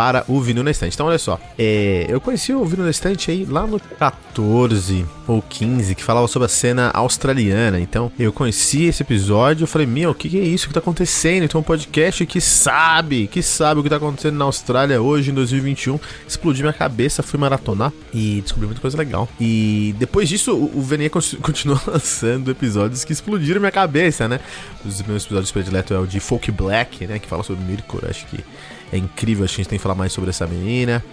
para 0.00 0.24
o 0.28 0.40
Vinil 0.40 0.64
na 0.64 0.70
Estante. 0.70 0.94
Então, 0.94 1.08
olha 1.08 1.18
só, 1.18 1.38
é, 1.58 2.06
eu 2.08 2.22
conheci 2.22 2.54
o 2.54 2.64
Vinil 2.64 2.86
na 2.86 2.90
Estante 2.90 3.30
aí 3.30 3.44
lá 3.44 3.66
no 3.66 3.78
14 3.78 5.04
ou 5.28 5.42
15, 5.42 5.94
que 5.94 6.02
falava 6.02 6.26
sobre 6.26 6.46
a 6.46 6.48
cena 6.48 6.90
australiana. 6.94 7.78
Então, 7.78 8.10
eu 8.18 8.32
conheci 8.32 8.84
esse 8.84 9.02
episódio, 9.02 9.64
eu 9.64 9.66
falei, 9.68 9.86
meu, 9.86 10.12
o 10.12 10.14
que, 10.14 10.30
que 10.30 10.40
é 10.40 10.42
isso 10.42 10.68
que 10.68 10.72
tá 10.72 10.80
acontecendo? 10.80 11.44
Então, 11.44 11.60
um 11.60 11.62
podcast 11.62 12.24
que 12.24 12.40
sabe, 12.40 13.26
que 13.26 13.42
sabe 13.42 13.80
o 13.80 13.82
que 13.82 13.90
tá 13.90 13.96
acontecendo 13.96 14.38
na 14.38 14.46
Austrália 14.46 15.02
hoje, 15.02 15.32
em 15.32 15.34
2021. 15.34 16.00
Explodiu 16.26 16.62
minha 16.62 16.72
cabeça, 16.72 17.22
fui 17.22 17.38
maratonar 17.38 17.92
e 18.14 18.40
descobri 18.40 18.64
muita 18.68 18.80
coisa 18.80 18.96
legal. 18.96 19.28
E 19.38 19.94
depois 19.98 20.30
disso, 20.30 20.54
o, 20.54 20.80
o 20.80 21.10
con- 21.10 21.20
continuou 21.42 21.78
lançando 21.86 22.50
episódios 22.50 23.04
que 23.04 23.12
explodiram 23.12 23.60
minha 23.60 23.70
cabeça, 23.70 24.26
né? 24.26 24.40
Os 24.82 25.02
meus 25.02 25.26
episódios 25.26 25.52
prediletos 25.52 25.94
é 25.94 26.00
o 26.00 26.06
de 26.06 26.20
Folk 26.20 26.50
Black, 26.52 27.06
né? 27.06 27.18
Que 27.18 27.28
fala 27.28 27.42
sobre 27.42 27.62
Mirko, 27.66 28.00
acho 28.08 28.24
que 28.28 28.42
é 28.92 28.98
incrível, 28.98 29.44
acho 29.44 29.54
que 29.54 29.60
a 29.60 29.62
gente 29.62 29.70
tem 29.70 29.78
que 29.78 29.82
falar 29.82 29.94
mais 29.94 30.12
sobre 30.12 30.30
essa 30.30 30.46
menina. 30.46 31.04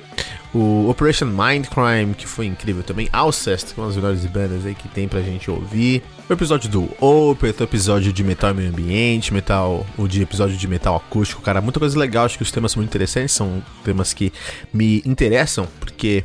O 0.53 0.89
Operation 0.89 1.27
Mindcrime, 1.27 2.15
que 2.15 2.25
foi 2.25 2.45
incrível 2.45 2.81
também. 2.81 3.07
Alcest, 3.11 3.73
que 3.73 3.79
é 3.79 3.83
uma 3.83 3.87
das 3.87 3.95
melhores 3.95 4.25
bandas 4.25 4.65
aí 4.65 4.73
que 4.73 4.87
tem 4.87 5.07
pra 5.07 5.21
gente 5.21 5.51
ouvir. 5.51 6.01
O 6.27 6.33
episódio 6.33 6.69
do 6.69 6.89
Opeth, 6.99 7.55
o 7.59 7.63
episódio 7.63 8.11
de 8.11 8.23
metal 8.23 8.51
e 8.51 8.53
meio 8.53 8.69
ambiente, 8.69 9.33
metal, 9.33 9.85
o 9.97 10.07
de 10.07 10.21
episódio 10.21 10.57
de 10.57 10.67
metal 10.67 10.95
acústico, 10.95 11.41
cara, 11.41 11.61
muita 11.61 11.79
coisa 11.79 11.97
legal. 11.99 12.25
Acho 12.25 12.37
que 12.37 12.43
os 12.43 12.51
temas 12.51 12.71
são 12.71 12.79
muito 12.81 12.89
interessantes, 12.89 13.35
são 13.35 13.61
temas 13.83 14.13
que 14.13 14.33
me 14.73 15.03
interessam, 15.05 15.67
porque 15.79 16.23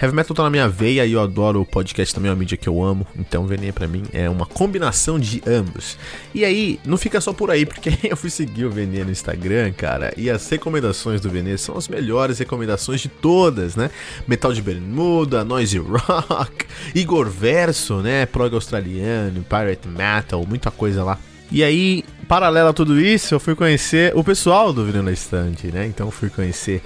Heavy 0.00 0.14
Metal 0.14 0.34
tá 0.34 0.42
na 0.42 0.50
minha 0.50 0.68
veia 0.68 1.04
e 1.04 1.12
eu 1.12 1.20
adoro 1.20 1.60
o 1.60 1.66
podcast 1.66 2.14
também, 2.14 2.28
é 2.28 2.32
uma 2.32 2.38
mídia 2.38 2.56
que 2.56 2.68
eu 2.68 2.82
amo. 2.82 3.06
Então, 3.18 3.46
VNE 3.46 3.72
pra 3.72 3.86
mim 3.86 4.04
é 4.12 4.28
uma 4.28 4.46
combinação 4.46 5.18
de 5.18 5.42
ambos. 5.46 5.98
E 6.34 6.44
aí, 6.44 6.80
não 6.84 6.96
fica 6.96 7.20
só 7.20 7.32
por 7.32 7.50
aí, 7.50 7.66
porque 7.66 7.90
eu 8.08 8.16
fui 8.16 8.30
seguir 8.30 8.64
o 8.64 8.70
VNE 8.70 9.04
no 9.04 9.10
Instagram, 9.10 9.72
cara, 9.72 10.12
e 10.16 10.30
as 10.30 10.48
recomendações 10.48 11.20
do 11.20 11.28
VNE 11.28 11.58
são 11.58 11.76
as 11.76 11.88
melhores 11.88 12.38
recomendações 12.38 13.00
de 13.00 13.08
todas, 13.08 13.76
né? 13.76 13.90
Metal 14.26 14.52
de 14.52 14.62
Bermuda, 14.62 15.44
Noise 15.44 15.78
Rock, 15.78 16.66
Igor 16.94 17.28
Verso, 17.28 17.96
né? 17.96 18.26
Prog 18.26 18.54
australiano, 18.54 19.44
Pirate 19.48 19.88
Metal, 19.88 20.44
muita 20.46 20.70
coisa 20.70 21.04
lá. 21.04 21.18
E 21.52 21.64
aí, 21.64 22.04
paralelo 22.28 22.68
a 22.68 22.72
tudo 22.72 23.00
isso, 23.00 23.34
eu 23.34 23.40
fui 23.40 23.56
conhecer 23.56 24.16
o 24.16 24.22
pessoal 24.22 24.72
do 24.72 24.84
Vinil 24.84 25.02
na 25.02 25.10
Estante, 25.10 25.66
né? 25.66 25.84
Então 25.84 26.08
fui 26.10 26.30
conhecer. 26.30 26.80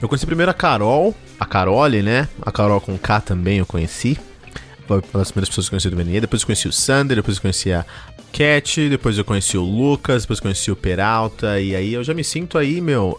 Eu 0.00 0.08
conheci 0.08 0.26
primeiro 0.26 0.50
a 0.50 0.54
Carol, 0.54 1.14
a 1.38 1.46
Carole, 1.46 2.02
né? 2.02 2.28
A 2.42 2.52
Carol 2.52 2.80
com 2.80 2.96
K 2.98 3.20
também 3.20 3.58
eu 3.58 3.66
conheci. 3.66 4.18
Das 5.12 5.30
primeiras 5.30 5.48
pessoas 5.48 5.68
que 5.68 5.74
eu 5.74 5.80
conheci 5.80 5.90
do 5.90 5.96
VNE. 5.96 6.20
Depois 6.20 6.42
eu 6.42 6.46
conheci 6.46 6.68
o 6.68 6.72
Sander, 6.72 7.16
depois 7.16 7.36
eu 7.36 7.42
conheci 7.42 7.72
a 7.72 7.84
Cat, 8.32 8.88
depois 8.88 9.16
eu 9.16 9.24
conheci 9.24 9.56
o 9.56 9.62
Lucas, 9.62 10.22
depois 10.22 10.38
eu 10.38 10.42
conheci 10.42 10.70
o 10.70 10.76
Peralta. 10.76 11.60
E 11.60 11.74
aí 11.74 11.94
eu 11.94 12.02
já 12.02 12.12
me 12.12 12.24
sinto 12.24 12.58
aí, 12.58 12.80
meu. 12.80 13.18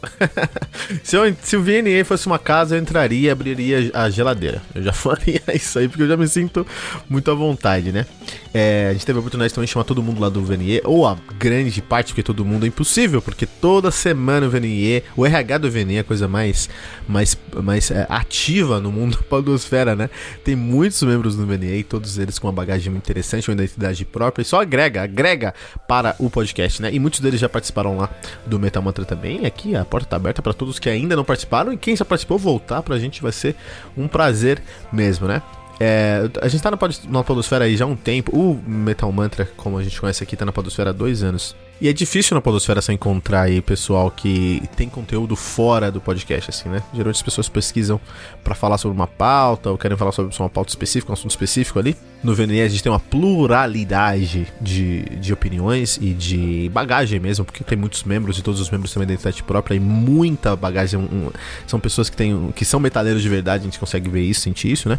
se, 1.03 1.15
eu- 1.15 1.35
se 1.41 1.55
o 1.55 1.63
VNE 1.63 2.03
fosse 2.03 2.27
uma 2.27 2.37
casa, 2.37 2.75
eu 2.75 2.81
entraria 2.81 3.27
e 3.27 3.29
abriria 3.29 3.91
a 3.93 4.09
geladeira. 4.09 4.61
Eu 4.73 4.83
já 4.83 4.91
faria 4.93 5.41
isso 5.53 5.79
aí, 5.79 5.87
porque 5.87 6.03
eu 6.03 6.07
já 6.07 6.17
me 6.17 6.27
sinto 6.27 6.65
muito 7.09 7.31
à 7.31 7.33
vontade, 7.33 7.91
né? 7.91 8.05
É, 8.53 8.87
a 8.89 8.93
gente 8.93 9.05
teve 9.05 9.17
a 9.17 9.19
oportunidade 9.21 9.53
também 9.53 9.65
de 9.65 9.71
chamar 9.71 9.83
todo 9.85 10.01
mundo 10.03 10.19
lá 10.21 10.29
do 10.29 10.41
VNE, 10.41 10.81
ou 10.83 11.05
a 11.07 11.17
grande 11.39 11.81
parte, 11.81 12.07
porque 12.07 12.23
todo 12.23 12.43
mundo 12.45 12.65
é 12.65 12.67
impossível, 12.67 13.21
porque 13.21 13.45
toda 13.45 13.91
semana 13.91 14.47
o 14.47 14.49
VNE, 14.49 15.03
o 15.15 15.25
RH 15.25 15.57
do 15.57 15.69
VNE 15.71 15.95
é 15.95 15.99
a 15.99 16.03
coisa 16.03 16.27
mais, 16.27 16.69
mais, 17.07 17.37
mais 17.63 17.89
é, 17.91 18.05
ativa 18.09 18.79
no 18.79 18.91
mundo 18.91 19.17
da 19.17 19.23
podosfera, 19.27 19.95
né? 19.95 20.09
Tem 20.43 20.55
muitos 20.55 21.01
membros 21.03 21.35
do 21.35 21.45
VNE, 21.45 21.54
todos 21.83 22.17
eles 22.17 22.39
com 22.39 22.47
uma 22.47 22.53
bagagem 22.53 22.91
muito 22.91 23.03
interessante, 23.03 23.49
uma 23.49 23.53
identidade 23.55 24.03
própria, 24.05 24.41
e 24.41 24.45
só 24.45 24.61
agrega, 24.61 25.03
agrega 25.03 25.53
para 25.87 26.15
o 26.19 26.29
podcast, 26.29 26.81
né? 26.81 26.89
E 26.93 26.99
muitos 26.99 27.19
deles 27.19 27.39
já 27.39 27.49
participaram 27.49 27.97
lá 27.97 28.09
do 28.45 28.59
Metal 28.59 28.81
Mantra 28.81 29.05
também, 29.05 29.45
aqui 29.45 29.75
a 29.75 29.85
porta 29.85 30.09
tá 30.09 30.15
aberta 30.15 30.41
para 30.41 30.53
todos 30.53 30.79
que 30.79 30.89
ainda 30.89 31.15
não 31.15 31.23
participaram, 31.23 31.71
e 31.73 31.77
quem 31.77 31.95
já 31.95 32.05
participou 32.05 32.37
voltar 32.37 32.81
pra 32.81 32.97
gente 32.97 33.21
vai 33.21 33.31
ser 33.31 33.55
um 33.97 34.07
prazer 34.07 34.61
mesmo, 34.91 35.27
né? 35.27 35.41
É, 35.79 36.29
a 36.41 36.47
gente 36.47 36.63
tá 36.63 36.71
na, 36.71 36.77
pod- 36.77 37.01
na 37.09 37.21
Podosfera 37.21 37.65
aí 37.65 37.75
já 37.75 37.83
há 37.83 37.87
um 37.87 37.97
tempo. 37.97 38.33
O 38.33 38.53
Metal 38.65 39.11
Mantra, 39.11 39.45
como 39.57 39.77
a 39.77 39.83
gente 39.83 39.99
conhece 39.99 40.23
aqui, 40.23 40.37
tá 40.37 40.45
na 40.45 40.53
Podosfera 40.53 40.91
há 40.91 40.93
dois 40.93 41.21
anos. 41.21 41.53
E 41.79 41.89
é 41.89 41.93
difícil 41.93 42.35
na 42.35 42.41
Podosfera 42.41 42.81
você 42.81 42.93
encontrar 42.93 43.41
aí 43.43 43.61
pessoal 43.61 44.09
que 44.09 44.63
tem 44.77 44.87
conteúdo 44.87 45.35
fora 45.35 45.91
do 45.91 45.99
podcast, 45.99 46.49
assim, 46.49 46.69
né? 46.69 46.81
Geralmente 46.93 47.17
as 47.17 47.21
pessoas 47.21 47.49
pesquisam 47.49 47.99
para 48.45 48.55
falar 48.55 48.77
sobre 48.77 48.95
uma 48.95 49.07
pauta 49.07 49.69
ou 49.69 49.77
querem 49.77 49.97
falar 49.97 50.13
sobre 50.13 50.33
uma 50.39 50.49
pauta 50.49 50.69
específica, 50.69 51.11
um 51.11 51.13
assunto 51.13 51.31
específico 51.31 51.77
ali. 51.77 51.97
No 52.23 52.33
VNE 52.33 52.61
a 52.61 52.67
gente 52.67 52.81
tem 52.81 52.91
uma 52.91 52.99
pluralidade 52.99 54.47
de, 54.61 55.01
de 55.03 55.33
opiniões 55.33 55.97
e 56.01 56.13
de 56.13 56.71
bagagem 56.73 57.19
mesmo, 57.19 57.43
porque 57.43 57.63
tem 57.63 57.77
muitos 57.77 58.03
membros 58.03 58.39
e 58.39 58.41
todos 58.41 58.61
os 58.61 58.69
membros 58.69 58.93
têm 58.93 59.01
uma 59.01 59.03
identidade 59.03 59.43
própria 59.43 59.75
e 59.75 59.79
muita 59.79 60.55
bagagem. 60.55 60.99
Um, 60.99 61.29
são 61.67 61.79
pessoas 61.79 62.09
que, 62.09 62.15
têm, 62.15 62.53
que 62.55 62.63
são 62.63 62.79
metaleiros 62.79 63.21
de 63.21 63.27
verdade, 63.27 63.63
a 63.63 63.65
gente 63.65 63.77
consegue 63.77 64.09
ver 64.09 64.21
isso, 64.21 64.41
sentir 64.41 64.71
isso, 64.71 64.87
né? 64.87 64.97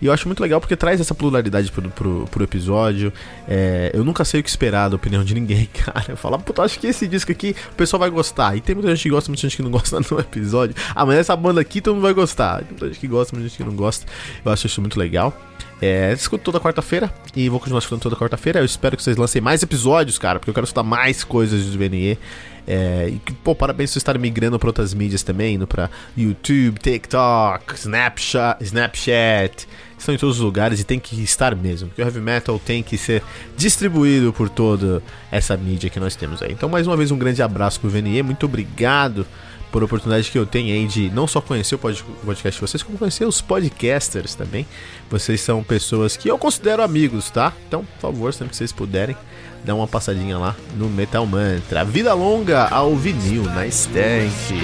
E 0.00 0.06
eu 0.06 0.12
acho 0.12 0.26
muito 0.26 0.40
legal 0.40 0.58
porque 0.58 0.74
traz 0.74 1.00
essa 1.00 1.14
pluralidade 1.14 1.70
pro, 1.70 1.88
pro, 1.90 2.24
pro 2.30 2.44
episódio. 2.44 3.12
É, 3.46 3.92
eu 3.92 4.02
nunca 4.02 4.24
sei 4.24 4.40
o 4.40 4.42
que 4.42 4.48
esperar 4.48 4.88
da 4.88 4.96
opinião 4.96 5.22
de 5.22 5.34
ninguém, 5.34 5.68
cara. 5.84 6.13
Eu 6.14 6.18
falo, 6.18 6.38
puta, 6.38 6.62
acho 6.62 6.78
que 6.78 6.86
esse 6.86 7.06
disco 7.06 7.30
aqui 7.30 7.54
o 7.72 7.74
pessoal 7.74 8.00
vai 8.00 8.10
gostar. 8.10 8.56
E 8.56 8.60
tem 8.60 8.74
muita 8.74 8.90
gente 8.94 9.02
que 9.02 9.10
gosta, 9.10 9.30
muita 9.30 9.42
gente 9.42 9.56
que 9.56 9.62
não 9.62 9.70
gosta 9.70 10.00
no 10.10 10.20
episódio. 10.20 10.74
Ah, 10.94 11.04
mas 11.04 11.18
essa 11.18 11.36
banda 11.36 11.60
aqui 11.60 11.80
todo 11.80 11.94
mundo 11.94 12.04
vai 12.04 12.14
gostar. 12.14 12.58
Tem 12.58 12.68
muita 12.70 12.86
gente 12.88 13.00
que 13.00 13.08
gosta, 13.08 13.36
muita 13.36 13.48
gente 13.48 13.56
que 13.56 13.64
não 13.64 13.76
gosta. 13.76 14.06
Eu 14.44 14.52
acho 14.52 14.66
isso 14.66 14.80
muito 14.80 14.98
legal. 14.98 15.36
É, 15.82 16.12
escuto 16.12 16.44
toda 16.44 16.60
quarta-feira 16.60 17.12
e 17.36 17.48
vou 17.48 17.58
continuar 17.58 17.80
escutando 17.80 18.00
toda 18.00 18.16
quarta-feira. 18.16 18.60
Eu 18.60 18.64
espero 18.64 18.96
que 18.96 19.02
vocês 19.02 19.16
lancem 19.16 19.42
mais 19.42 19.62
episódios, 19.62 20.18
cara, 20.18 20.38
porque 20.38 20.50
eu 20.50 20.54
quero 20.54 20.64
escutar 20.64 20.82
mais 20.82 21.24
coisas 21.24 21.66
do 21.66 21.78
VNE. 21.78 22.18
É, 22.66 23.08
e, 23.10 23.32
pô, 23.42 23.54
parabéns 23.54 23.92
por 23.92 23.98
estarem 23.98 24.20
migrando 24.20 24.58
para 24.58 24.68
outras 24.68 24.94
mídias 24.94 25.22
também, 25.22 25.56
indo 25.56 25.66
pra 25.66 25.90
YouTube, 26.16 26.78
TikTok, 26.78 27.74
Snapchat, 27.74 28.64
Snapchat. 28.64 29.68
Estão 30.04 30.14
em 30.14 30.18
todos 30.18 30.36
os 30.36 30.42
lugares 30.42 30.80
e 30.80 30.84
tem 30.84 31.00
que 31.00 31.22
estar 31.22 31.56
mesmo, 31.56 31.88
porque 31.88 32.02
o 32.02 32.04
heavy 32.04 32.20
metal 32.20 32.60
tem 32.62 32.82
que 32.82 32.98
ser 32.98 33.22
distribuído 33.56 34.34
por 34.34 34.50
toda 34.50 35.02
essa 35.32 35.56
mídia 35.56 35.88
que 35.88 35.98
nós 35.98 36.14
temos 36.14 36.42
aí. 36.42 36.52
Então, 36.52 36.68
mais 36.68 36.86
uma 36.86 36.94
vez, 36.94 37.10
um 37.10 37.16
grande 37.16 37.40
abraço 37.42 37.80
pro 37.80 37.88
VNE, 37.88 38.22
muito 38.22 38.44
obrigado 38.44 39.26
por 39.72 39.82
oportunidade 39.82 40.30
que 40.30 40.38
eu 40.38 40.44
tenho 40.44 40.74
aí 40.74 40.86
de 40.86 41.08
não 41.08 41.26
só 41.26 41.40
conhecer 41.40 41.76
o 41.76 41.78
podcast 41.78 42.50
de 42.50 42.60
vocês, 42.60 42.82
como 42.82 42.98
conhecer 42.98 43.24
os 43.24 43.40
podcasters 43.40 44.34
também. 44.34 44.66
Vocês 45.08 45.40
são 45.40 45.64
pessoas 45.64 46.18
que 46.18 46.30
eu 46.30 46.36
considero 46.36 46.82
amigos, 46.82 47.30
tá? 47.30 47.50
Então, 47.66 47.82
por 47.82 48.00
favor, 48.02 48.34
sempre 48.34 48.50
que 48.50 48.56
vocês 48.56 48.72
puderem, 48.72 49.16
dá 49.64 49.74
uma 49.74 49.88
passadinha 49.88 50.36
lá 50.36 50.54
no 50.76 50.90
Metal 50.90 51.24
Mantra. 51.24 51.82
Vida 51.82 52.12
longa 52.12 52.68
ao 52.68 52.94
vinil 52.94 53.44
na 53.44 53.66
estante. 53.66 54.54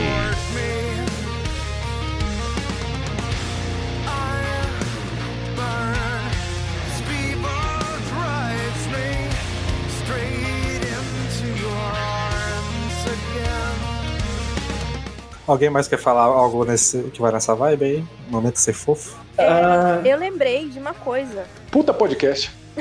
Alguém 15.50 15.68
mais 15.68 15.88
quer 15.88 15.98
falar 15.98 16.22
algo 16.22 16.64
nesse, 16.64 17.02
que 17.12 17.20
vai 17.20 17.32
nessa 17.32 17.56
vibe 17.56 17.84
aí? 17.84 18.04
Momento 18.28 18.54
de 18.54 18.60
ser 18.60 18.72
fofo? 18.72 19.18
É, 19.36 20.00
Eu 20.04 20.16
lembrei 20.16 20.68
de 20.68 20.78
uma 20.78 20.94
coisa. 20.94 21.44
Puta 21.72 21.92
podcast. 21.92 22.52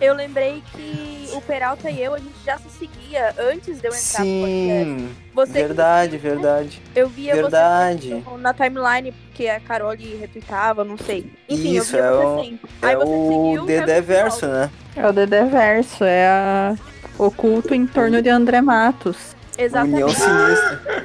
Eu 0.00 0.14
lembrei 0.14 0.62
que 0.70 1.28
o 1.34 1.40
Peralta 1.40 1.90
e 1.90 2.00
eu, 2.00 2.14
a 2.14 2.18
gente 2.18 2.36
já 2.46 2.56
se 2.56 2.70
seguia 2.78 3.34
antes 3.36 3.80
de 3.80 3.88
eu 3.88 3.92
entrar 3.92 4.20
no 4.20 4.24
Sim, 4.24 4.94
podcast. 4.94 5.16
Você 5.34 5.52
verdade, 5.52 6.16
verdade. 6.16 6.82
Eu 6.94 7.08
via 7.08 7.34
Verdade. 7.34 8.22
você 8.24 8.38
na 8.38 8.54
timeline, 8.54 9.10
porque 9.10 9.48
a 9.48 9.58
Carole 9.58 10.14
retweetava, 10.14 10.84
não 10.84 10.96
sei. 10.96 11.32
Enfim, 11.48 11.76
Isso, 11.76 11.96
eu 11.96 12.02
via 12.02 12.08
é 12.08 12.12
você 12.12 12.24
o, 12.24 12.44
sempre. 12.44 12.70
é 12.80 12.86
Aí 12.86 12.94
você 12.94 13.04
o 13.12 13.28
seguiu, 13.28 13.66
Dedé 13.66 14.00
Verso, 14.00 14.46
né? 14.46 14.70
É 14.94 15.08
o 15.08 15.12
Dedé 15.12 15.44
Verso, 15.46 16.04
é 16.04 16.28
a... 16.28 16.76
o 17.18 17.28
culto 17.32 17.74
em 17.74 17.84
torno 17.84 18.22
de 18.22 18.28
André 18.28 18.60
Matos. 18.60 19.36
Exatamente. 19.58 20.04
União 20.04 20.08
Sinistra. 20.08 21.04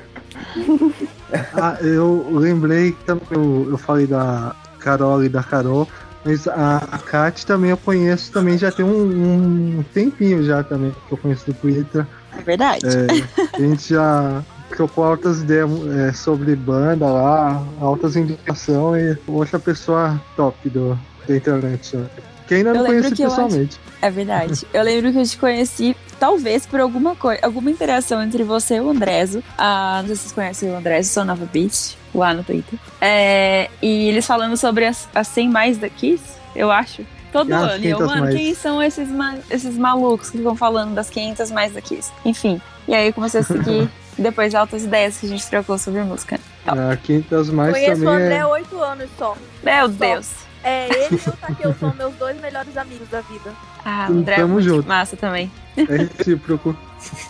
Ah, 1.56 1.78
eu 1.82 2.28
lembrei 2.32 2.92
que 2.92 3.04
também 3.06 3.24
eu, 3.32 3.68
eu 3.72 3.78
falei 3.78 4.06
da 4.06 4.56
Carol 4.80 5.24
e 5.24 5.30
da 5.30 5.42
Carol, 5.42 5.88
mas 6.24 6.48
a, 6.48 6.78
a 6.78 6.98
Kat 7.00 7.44
também 7.46 7.72
eu 7.72 7.78
conheço 7.78 8.32
também 8.32 8.56
já 8.56 8.72
tem 8.72 8.86
um, 8.86 9.80
um 9.80 9.84
tempinho 9.94 10.44
já 10.44 10.64
também 10.64 10.92
que 11.08 11.14
eu 11.14 11.18
conheço 11.18 11.46
do 11.48 11.54
Twitter. 11.56 12.06
É 12.38 12.42
verdade. 12.44 12.86
É, 12.86 13.58
a 13.58 13.60
gente 13.60 13.90
já 13.90 14.44
trocou 14.70 15.04
altas 15.04 15.42
ideias 15.42 15.70
é, 15.98 16.14
sobre 16.14 16.56
banda 16.56 17.08
lá, 17.08 17.64
altas 17.82 18.16
indicações 18.16 19.18
e 19.18 19.20
outra 19.28 19.58
pessoa 19.60 20.22
top 20.36 20.70
do, 20.70 20.98
da 21.28 21.36
internet. 21.36 21.98
né? 21.98 22.06
Que 22.54 22.58
ainda 22.60 22.70
Eu 22.72 22.74
não 22.76 22.82
lembro 22.84 22.98
conheci 23.02 23.16
que 23.16 23.22
eu 23.24 23.30
pessoalmente. 23.30 23.80
É 24.02 24.10
verdade. 24.10 24.68
Eu 24.74 24.84
lembro 24.84 25.12
que 25.14 25.18
eu 25.20 25.24
te 25.26 25.38
conheci, 25.38 25.96
talvez 26.20 26.66
por 26.66 26.80
alguma 26.82 27.16
coisa, 27.16 27.40
alguma 27.46 27.72
interação 27.72 28.22
entre 28.22 28.44
você 28.44 28.76
e 28.76 28.80
o 28.82 28.90
Andreso. 28.90 29.42
Ah, 29.58 30.00
não 30.02 30.08
sei 30.08 30.16
se 30.16 30.22
vocês 30.24 30.32
conhecem 30.34 30.70
o 30.72 30.76
Andreso, 30.76 31.10
sou 31.10 31.24
Nova 31.24 31.46
Beach, 31.46 31.98
lá 32.14 32.34
no 32.34 32.44
Twitter. 32.44 32.78
É, 33.00 33.70
e 33.82 34.10
eles 34.10 34.26
falando 34.26 34.58
sobre 34.58 34.86
as, 34.86 35.08
as 35.16 35.28
100 35.30 35.50
mais 35.50 35.78
da 35.78 35.88
Kiss, 35.90 36.22
eu 36.56 36.70
acho. 36.72 37.06
Todo 37.32 37.52
Ah, 37.54 37.60
ano. 37.60 37.84
E 37.84 37.90
eu, 37.90 37.98
500 37.98 38.08
mano, 38.08 38.22
mais. 38.24 38.36
quem 38.36 38.54
são 38.54 38.84
esses, 38.84 39.10
ma- 39.10 39.38
esses 39.50 39.78
malucos 39.78 40.30
que 40.30 40.38
ficam 40.38 40.56
falando 40.56 40.94
das 40.94 41.10
500 41.10 41.50
mais 41.52 41.74
da 41.74 41.82
Kiss? 41.82 42.12
Enfim. 42.26 42.62
E 42.88 42.94
aí 42.94 43.08
eu 43.08 43.14
comecei 43.14 43.40
a 43.40 43.44
seguir 43.44 43.90
depois 44.20 44.54
altas 44.54 44.84
ideias 44.84 45.18
que 45.18 45.26
a 45.26 45.30
gente 45.30 45.48
trocou 45.48 45.78
sobre 45.78 46.02
música. 46.04 46.40
A 46.68 46.96
Quintas 46.98 47.50
Mais 47.50 47.74
Conheço 47.74 48.02
o 48.02 48.06
também 48.06 48.24
André 48.26 48.36
é. 48.36 48.40
há 48.42 48.48
oito 48.50 48.78
anos 48.82 49.10
só. 49.18 49.36
Meu 49.64 49.88
Só. 49.88 49.94
Deus. 49.94 50.30
É, 50.64 50.88
ele 50.88 51.20
e 51.26 51.30
o 51.30 51.34
Takeo 51.34 51.76
são 51.80 51.94
meus 51.94 52.14
dois 52.16 52.40
melhores 52.40 52.78
amigos 52.78 53.10
da 53.10 53.22
vida. 53.22 53.52
Ah, 53.84 54.08
o 54.10 54.14
André 54.14 54.36
é 54.36 54.38
Tamo 54.38 54.54
muito 54.54 54.66
junto. 54.66 54.88
massa 54.88 55.18
também. 55.18 55.52
É 55.76 55.82
recíproco. 55.84 56.76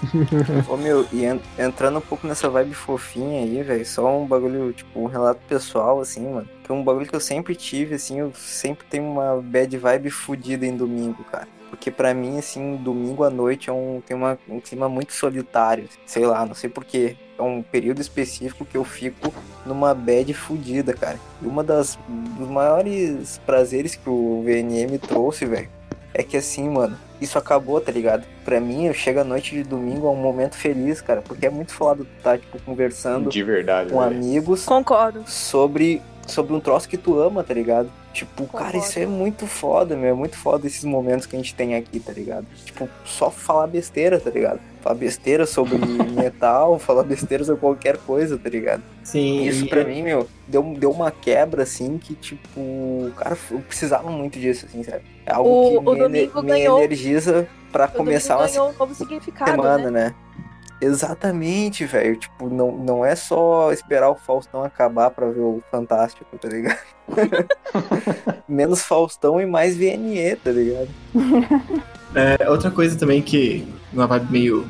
Ô 0.70 0.78
meu, 0.78 1.08
e 1.12 1.26
en- 1.26 1.42
entrando 1.58 1.98
um 1.98 2.02
pouco 2.02 2.28
nessa 2.28 2.48
vibe 2.50 2.74
fofinha 2.76 3.42
aí, 3.42 3.64
velho, 3.64 3.86
só 3.86 4.16
um 4.20 4.26
bagulho, 4.28 4.72
tipo, 4.74 5.00
um 5.00 5.08
relato 5.08 5.42
pessoal, 5.48 6.00
assim, 6.00 6.28
mano. 6.30 6.48
Que 6.64 6.72
é 6.72 6.76
um 6.76 6.84
bagulho 6.84 7.08
que 7.08 7.16
eu 7.16 7.20
sempre 7.20 7.56
tive, 7.56 7.96
assim, 7.96 8.20
eu 8.20 8.32
sempre 8.36 8.86
tenho 8.88 9.04
uma 9.06 9.42
bad 9.42 9.76
vibe 9.78 10.10
fodida 10.12 10.66
em 10.66 10.76
domingo, 10.78 11.24
cara. 11.24 11.48
Porque 11.70 11.90
pra 11.90 12.14
mim, 12.14 12.38
assim, 12.38 12.76
domingo 12.78 13.24
à 13.24 13.32
noite 13.32 13.70
é 13.70 13.74
um, 13.74 14.00
tem 14.06 14.16
uma, 14.16 14.38
um 14.48 14.60
clima 14.60 14.88
muito 14.88 15.12
solitário. 15.14 15.90
Sei 16.06 16.24
lá, 16.24 16.46
não 16.46 16.54
sei 16.54 16.70
porquê. 16.70 17.16
É 17.44 17.48
um 17.48 17.62
período 17.62 18.02
específico 18.02 18.66
que 18.66 18.78
eu 18.78 18.84
fico 18.84 19.34
numa 19.66 19.94
bad 19.94 20.34
fodida, 20.34 20.94
cara. 20.94 21.20
E 21.42 21.46
uma 21.46 21.64
das 21.64 21.98
dos 22.38 22.48
maiores 22.50 23.40
prazeres 23.46 23.96
que 23.96 24.10
o 24.10 24.42
VNM 24.44 24.92
me 24.92 24.98
trouxe, 24.98 25.46
velho, 25.46 25.70
é 26.14 26.24
que 26.24 26.38
assim, 26.38 26.70
mano, 26.70 26.98
isso 27.20 27.38
acabou, 27.38 27.80
tá 27.82 27.92
ligado? 27.92 28.24
Pra 28.46 28.60
mim, 28.60 28.86
eu 28.86 28.94
chego 28.94 29.20
à 29.20 29.24
noite 29.24 29.56
de 29.56 29.64
domingo 29.64 30.08
a 30.08 30.12
um 30.12 30.16
momento 30.16 30.56
feliz, 30.56 31.02
cara, 31.02 31.22
porque 31.22 31.46
é 31.46 31.50
muito 31.50 31.74
foda 31.74 32.04
tu 32.04 32.24
tá, 32.24 32.38
tipo, 32.38 32.60
conversando 32.62 33.30
De 33.30 33.44
verdade, 33.44 33.92
com 33.92 34.00
velho. 34.00 34.12
amigos 34.16 34.64
Concordo. 34.66 35.24
sobre, 35.26 36.02
sobre 36.28 36.54
um 36.54 36.60
troço 36.60 36.88
que 36.88 36.98
tu 36.98 37.20
ama, 37.20 37.44
tá 37.44 37.54
ligado? 37.54 37.90
Tipo, 38.14 38.46
cara, 38.46 38.78
isso 38.78 39.00
é 39.00 39.08
muito 39.08 39.48
foda, 39.48 39.96
meu. 39.96 40.12
É 40.12 40.14
muito 40.14 40.38
foda 40.38 40.68
esses 40.68 40.84
momentos 40.84 41.26
que 41.26 41.36
a 41.36 41.40
gente 41.40 41.56
tem 41.56 41.74
aqui, 41.76 42.00
tá 42.00 42.14
ligado? 42.14 42.46
Tipo, 42.64 42.88
só 43.04 43.32
falar 43.32 43.66
besteira, 43.66 44.20
tá 44.20 44.30
ligado? 44.30 44.60
Falar 44.84 44.96
besteira 44.96 45.46
sobre 45.46 45.78
metal, 46.14 46.78
falar 46.78 47.04
besteira 47.04 47.42
sobre 47.46 47.62
qualquer 47.62 47.98
coisa, 48.00 48.38
tá 48.38 48.50
ligado? 48.50 48.84
Sim, 49.04 49.44
Isso 49.46 49.66
pra 49.70 49.86
mim, 49.86 50.04
meu, 50.04 50.28
deu, 50.46 50.62
deu 50.78 50.92
uma 50.92 51.10
quebra, 51.10 51.64
assim, 51.64 51.98
que, 51.98 52.14
tipo, 52.16 53.10
cara, 53.16 53.38
eu 53.50 53.60
precisava 53.62 54.12
muito 54.12 54.38
disso, 54.38 54.66
assim, 54.66 54.84
sabe? 54.84 55.04
É 55.26 55.32
algo 55.34 55.50
O- 55.50 55.70
que 55.72 55.78
o 55.78 55.82
me, 55.82 55.92
ene- 55.92 56.04
domingo 56.28 56.42
me 56.44 56.48
ganhou- 56.50 56.78
energiza 56.80 57.48
pra 57.72 57.86
O 57.86 57.88
domingo 57.88 57.98
começar 58.06 58.36
uma 58.36 58.44
um 58.46 58.50
semana, 59.46 59.90
né? 59.90 59.90
né? 59.92 60.16
Exatamente, 60.82 61.86
velho. 61.86 62.18
Tipo, 62.18 62.50
não, 62.50 62.74
não 62.74 63.06
é 63.06 63.16
só 63.16 63.72
esperar 63.72 64.10
o 64.10 64.16
Faustão 64.16 64.66
acabar 64.66 65.12
pra 65.12 65.28
ver 65.30 65.40
o 65.40 65.64
Fantástico, 65.72 66.38
tá 66.38 66.50
ligado? 66.50 66.78
Menos 68.50 68.82
Faustão 68.82 69.40
e 69.40 69.46
mais 69.46 69.78
VNE, 69.78 70.36
tá 70.36 70.52
ligado? 70.52 70.90
É, 72.16 72.50
outra 72.50 72.70
coisa 72.72 72.98
também 72.98 73.22
que. 73.22 73.64
Uma 73.94 74.08
vibe 74.08 74.32
meio. 74.32 74.66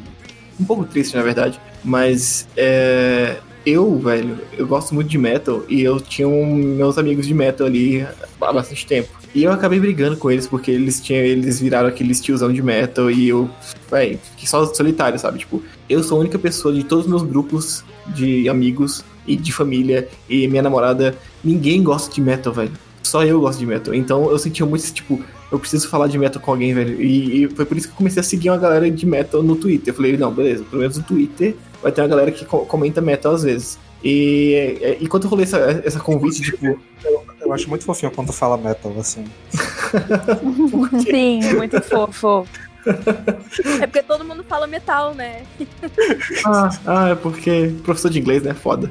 Um 0.59 0.65
pouco 0.65 0.83
triste, 0.85 1.15
na 1.15 1.23
verdade. 1.23 1.59
Mas 1.83 2.47
é, 2.55 3.37
eu, 3.65 3.97
velho, 3.99 4.37
eu 4.57 4.67
gosto 4.67 4.93
muito 4.93 5.09
de 5.09 5.17
metal 5.17 5.63
e 5.67 5.81
eu 5.81 5.99
tinha 5.99 6.27
um- 6.27 6.55
meus 6.55 6.97
amigos 6.97 7.25
de 7.25 7.33
metal 7.33 7.67
ali 7.67 8.05
há 8.41 8.53
bastante 8.53 8.85
tempo. 8.85 9.09
E 9.33 9.43
eu 9.43 9.51
acabei 9.51 9.79
brigando 9.79 10.15
com 10.17 10.29
eles 10.29 10.45
porque 10.47 10.69
eles 10.71 11.01
tinham, 11.01 11.21
eles 11.23 11.59
viraram 11.59 11.87
aqueles 11.87 12.21
tiozão 12.21 12.53
de 12.53 12.61
metal 12.61 13.09
e 13.09 13.27
eu, 13.29 13.49
velho, 13.89 14.19
fiquei 14.31 14.47
só 14.47 14.65
solitário, 14.73 15.17
sabe? 15.17 15.39
Tipo, 15.39 15.61
eu 15.89 16.03
sou 16.03 16.17
a 16.17 16.21
única 16.21 16.37
pessoa 16.37 16.73
de 16.73 16.83
todos 16.83 17.05
os 17.05 17.09
meus 17.09 17.23
grupos 17.23 17.83
de 18.07 18.47
amigos 18.47 19.03
e 19.25 19.35
de 19.35 19.51
família 19.51 20.07
e 20.29 20.47
minha 20.47 20.61
namorada, 20.61 21.15
ninguém 21.43 21.81
gosta 21.81 22.13
de 22.13 22.21
metal, 22.21 22.53
velho. 22.53 22.71
Só 23.01 23.23
eu 23.23 23.39
gosto 23.41 23.59
de 23.59 23.65
metal. 23.65 23.93
Então 23.93 24.29
eu 24.29 24.37
sentia 24.37 24.65
muito 24.65 24.83
esse 24.83 24.93
tipo, 24.93 25.21
eu 25.55 25.59
preciso 25.59 25.87
falar 25.89 26.07
de 26.07 26.17
metal 26.17 26.41
com 26.41 26.51
alguém, 26.51 26.73
velho. 26.73 27.01
E, 27.01 27.43
e 27.43 27.47
foi 27.49 27.65
por 27.65 27.77
isso 27.77 27.87
que 27.87 27.93
eu 27.93 27.97
comecei 27.97 28.19
a 28.19 28.23
seguir 28.23 28.49
uma 28.49 28.57
galera 28.57 28.89
de 28.89 29.05
metal 29.05 29.41
no 29.43 29.55
Twitter. 29.55 29.91
Eu 29.91 29.95
falei, 29.95 30.17
não, 30.17 30.31
beleza, 30.33 30.63
pelo 30.63 30.81
menos 30.81 30.97
no 30.97 31.03
Twitter 31.03 31.55
vai 31.81 31.91
ter 31.91 32.01
uma 32.01 32.07
galera 32.07 32.31
que 32.31 32.45
co- 32.45 32.65
comenta 32.65 33.01
metal 33.01 33.33
às 33.33 33.43
vezes. 33.43 33.77
E, 34.03 34.77
e, 34.99 35.03
e 35.05 35.07
quando 35.07 35.23
eu 35.25 35.29
rolei 35.29 35.43
essa, 35.45 35.81
essa 35.85 35.99
convite, 35.99 36.41
tipo, 36.41 36.77
Eu 37.41 37.53
acho 37.53 37.69
muito 37.69 37.85
fofinho 37.85 38.11
quando 38.11 38.33
fala 38.33 38.57
metal, 38.57 38.93
assim. 38.99 39.25
Sim, 41.09 41.41
muito 41.55 41.81
fofo. 41.81 42.47
É 43.81 43.87
porque 43.87 44.03
todo 44.03 44.25
mundo 44.25 44.43
fala 44.43 44.67
metal, 44.67 45.13
né? 45.13 45.43
Ah, 46.45 46.69
ah, 46.85 47.09
é 47.09 47.15
porque 47.15 47.73
professor 47.83 48.09
de 48.09 48.19
inglês, 48.19 48.43
né? 48.43 48.53
Foda. 48.53 48.89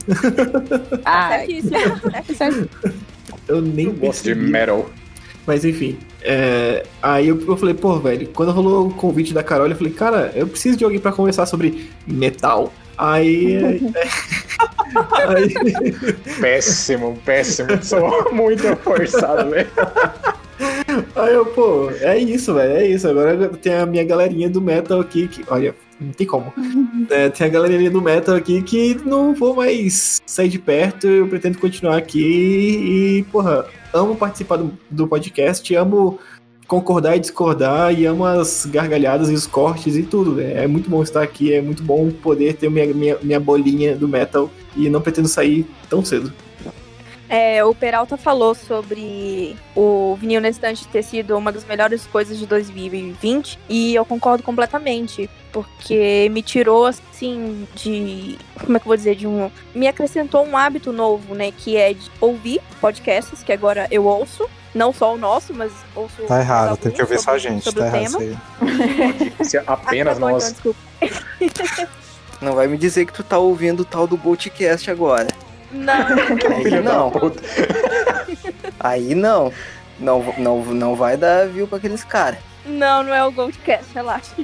Ah, 1.05 1.31
certíssimo. 1.31 1.77
É 2.15 2.23
certo. 2.35 2.69
Eu 3.49 3.61
nem 3.61 3.91
Gosto 3.93 4.25
de 4.25 4.35
metal. 4.35 4.89
Mas 5.47 5.65
enfim. 5.65 5.99
é, 6.23 6.85
aí 7.03 7.29
eu, 7.29 7.41
eu 7.47 7.57
falei, 7.57 7.75
pô, 7.75 7.99
velho, 7.99 8.29
quando 8.29 8.53
rolou 8.53 8.87
o 8.87 8.95
convite 8.95 9.35
da 9.35 9.43
Carol, 9.43 9.67
eu 9.67 9.77
falei, 9.77 9.93
cara, 9.93 10.33
eu 10.35 10.47
preciso 10.47 10.77
de 10.77 10.85
alguém 10.85 11.01
pra 11.01 11.13
conversar 11.13 11.47
sobre 11.47 11.91
metal. 12.07 12.73
Aí. 12.97 13.57
é, 13.57 13.81
aí 15.35 15.53
Péssimo, 16.41 17.19
péssimo. 17.25 17.83
Sou 17.83 18.33
muito 18.33 18.77
forçado, 18.77 19.51
velho. 19.51 19.69
Aí 21.17 21.35
eu, 21.35 21.47
pô, 21.47 21.91
é 22.01 22.19
isso, 22.19 22.55
velho, 22.55 22.73
é 22.73 22.87
isso. 22.87 23.09
Agora 23.09 23.49
tem 23.49 23.75
a 23.75 23.87
minha 23.87 24.05
galerinha 24.05 24.49
do 24.49 24.61
metal 24.61 25.01
aqui 25.01 25.29
que. 25.29 25.45
Olha, 25.49 25.75
não 26.01 26.13
tem 26.13 26.27
como. 26.27 26.53
É, 27.11 27.29
tem 27.29 27.47
a 27.47 27.51
galerinha 27.51 27.91
do 27.91 28.01
metal 28.01 28.35
aqui 28.35 28.63
que 28.63 28.95
não 29.05 29.35
vou 29.35 29.57
mais 29.57 30.23
sair 30.25 30.49
de 30.49 30.59
perto, 30.59 31.07
eu 31.07 31.27
pretendo 31.27 31.59
continuar 31.59 31.97
aqui 31.97 32.21
e, 32.21 33.25
porra, 33.31 33.67
amo 33.93 34.15
participar 34.15 34.57
do, 34.57 34.73
do 34.89 35.07
podcast, 35.07 35.75
amo 35.75 36.19
concordar 36.67 37.17
e 37.17 37.21
discordar 37.21 37.93
e 37.93 38.07
amo 38.07 38.25
as 38.25 38.65
gargalhadas 38.65 39.29
e 39.31 39.35
os 39.35 39.47
cortes 39.47 39.97
e 39.97 40.03
tudo. 40.03 40.37
velho. 40.37 40.57
É 40.57 40.67
muito 40.67 40.89
bom 40.89 41.03
estar 41.03 41.23
aqui, 41.23 41.53
é 41.53 41.61
muito 41.61 41.83
bom 41.83 42.11
poder 42.11 42.55
ter 42.55 42.71
minha, 42.71 42.87
minha, 42.95 43.19
minha 43.23 43.41
bolinha 43.41 43.95
do 43.95 44.09
metal 44.09 44.51
e 44.75 44.89
não 44.89 45.01
pretendo 45.01 45.29
sair 45.29 45.67
tão 45.91 46.03
cedo. 46.03 46.33
É, 47.35 47.65
o 47.65 47.75
Peralta 47.75 48.19
falou 48.19 48.55
sobre 48.55 49.57
o 49.75 50.15
vinil 50.21 50.39
na 50.39 50.51
estante 50.51 50.87
ter 50.87 51.03
sido 51.03 51.35
uma 51.35 51.51
das 51.51 51.65
melhores 51.65 52.07
coisas 52.07 52.39
de 52.39 52.45
2020 52.45 53.59
e 53.71 53.95
eu 53.95 54.05
concordo 54.05 54.43
completamente, 54.43 55.31
porque 55.51 56.29
me 56.31 56.43
tirou 56.43 56.85
assim 56.85 57.67
de, 57.75 58.37
como 58.61 58.77
é 58.77 58.79
que 58.79 58.85
eu 58.85 58.89
vou 58.89 58.97
dizer, 58.99 59.15
de 59.15 59.27
um, 59.27 59.51
me 59.75 59.89
acrescentou 59.89 60.47
um 60.47 60.55
hábito 60.55 60.93
novo, 60.93 61.35
né, 61.35 61.51
que 61.57 61.75
é 61.75 61.95
de 61.95 62.11
ouvir 62.21 62.61
podcasts 62.83 63.43
que 63.43 63.51
agora 63.51 63.89
eu 63.91 64.05
ouço, 64.05 64.47
não 64.75 64.93
só 64.93 65.15
o 65.15 65.17
nosso, 65.17 65.55
mas 65.55 65.73
ouço 65.97 66.23
Tá 66.29 66.39
errado, 66.39 66.77
tem 66.77 66.93
que 66.93 67.01
ouvir 67.01 67.19
só 67.19 67.31
a 67.31 67.39
gente, 67.39 67.65
sobre 67.65 67.81
tá 67.81 67.93
o 67.93 67.97
errado. 67.97 68.41
Se 69.43 69.57
apenas 69.57 70.19
Ah, 70.19 70.21
tá 70.21 70.27
nós. 70.31 70.55
então, 71.41 71.65
desculpa. 71.65 71.89
Não 72.43 72.55
vai 72.55 72.67
me 72.67 72.77
dizer 72.77 73.07
que 73.07 73.13
tu 73.15 73.23
tá 73.25 73.39
ouvindo 73.39 73.81
o 73.81 73.85
tal 73.87 74.07
do 74.07 74.19
Goldcast 74.19 74.91
agora. 74.91 75.29
Não. 75.73 76.07
Aí 76.55 76.81
não. 76.81 77.13
Aí 78.79 79.15
não. 79.15 79.53
Não, 79.99 80.35
não, 80.39 80.65
não 80.65 80.95
vai 80.95 81.17
dar 81.17 81.49
view 81.49 81.67
pra 81.67 81.79
aqueles 81.79 82.05
caras. 82.05 82.39
Não, 82.65 83.03
não 83.03 83.15
é 83.15 83.25
o 83.25 83.33
Goldcast, 83.33 83.93
relaxa. 83.95 84.35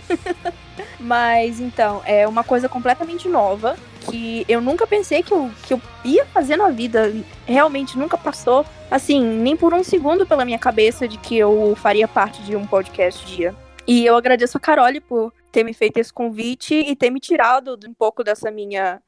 Mas 0.99 1.61
então, 1.61 2.03
é 2.05 2.27
uma 2.27 2.43
coisa 2.43 2.69
completamente 2.69 3.29
nova 3.29 3.77
que 4.11 4.45
eu 4.49 4.61
nunca 4.61 4.87
pensei 4.87 5.23
que 5.23 5.33
eu, 5.33 5.51
que 5.63 5.75
eu 5.75 5.81
ia 6.05 6.25
fazer 6.27 6.57
na 6.57 6.71
vida. 6.71 7.13
Realmente 7.47 7.99
nunca 7.99 8.17
passou, 8.17 8.65
assim, 8.91 9.23
nem 9.23 9.57
por 9.57 9.73
um 9.75 9.85
segundo 9.85 10.27
pela 10.27 10.45
minha 10.45 10.59
cabeça 10.59 11.07
de 11.07 11.19
que 11.19 11.37
eu 11.37 11.77
faria 11.81 12.09
parte 12.09 12.43
de 12.43 12.57
um 12.57 12.67
podcast 12.67 13.25
dia. 13.27 13.55
E 13.87 14.05
eu 14.05 14.17
agradeço 14.17 14.57
a 14.57 14.61
Carole 14.61 15.01
por 15.01 15.33
ter 15.59 15.65
me 15.65 15.75
feito 15.75 15.97
esse 15.97 16.13
convite 16.13 16.73
e 16.73 16.95
ter 16.95 17.11
me 17.11 17.19
tirado 17.19 17.77
um 17.85 17.93
pouco 17.93 18.23
dessa 18.23 18.49
minha 18.49 19.01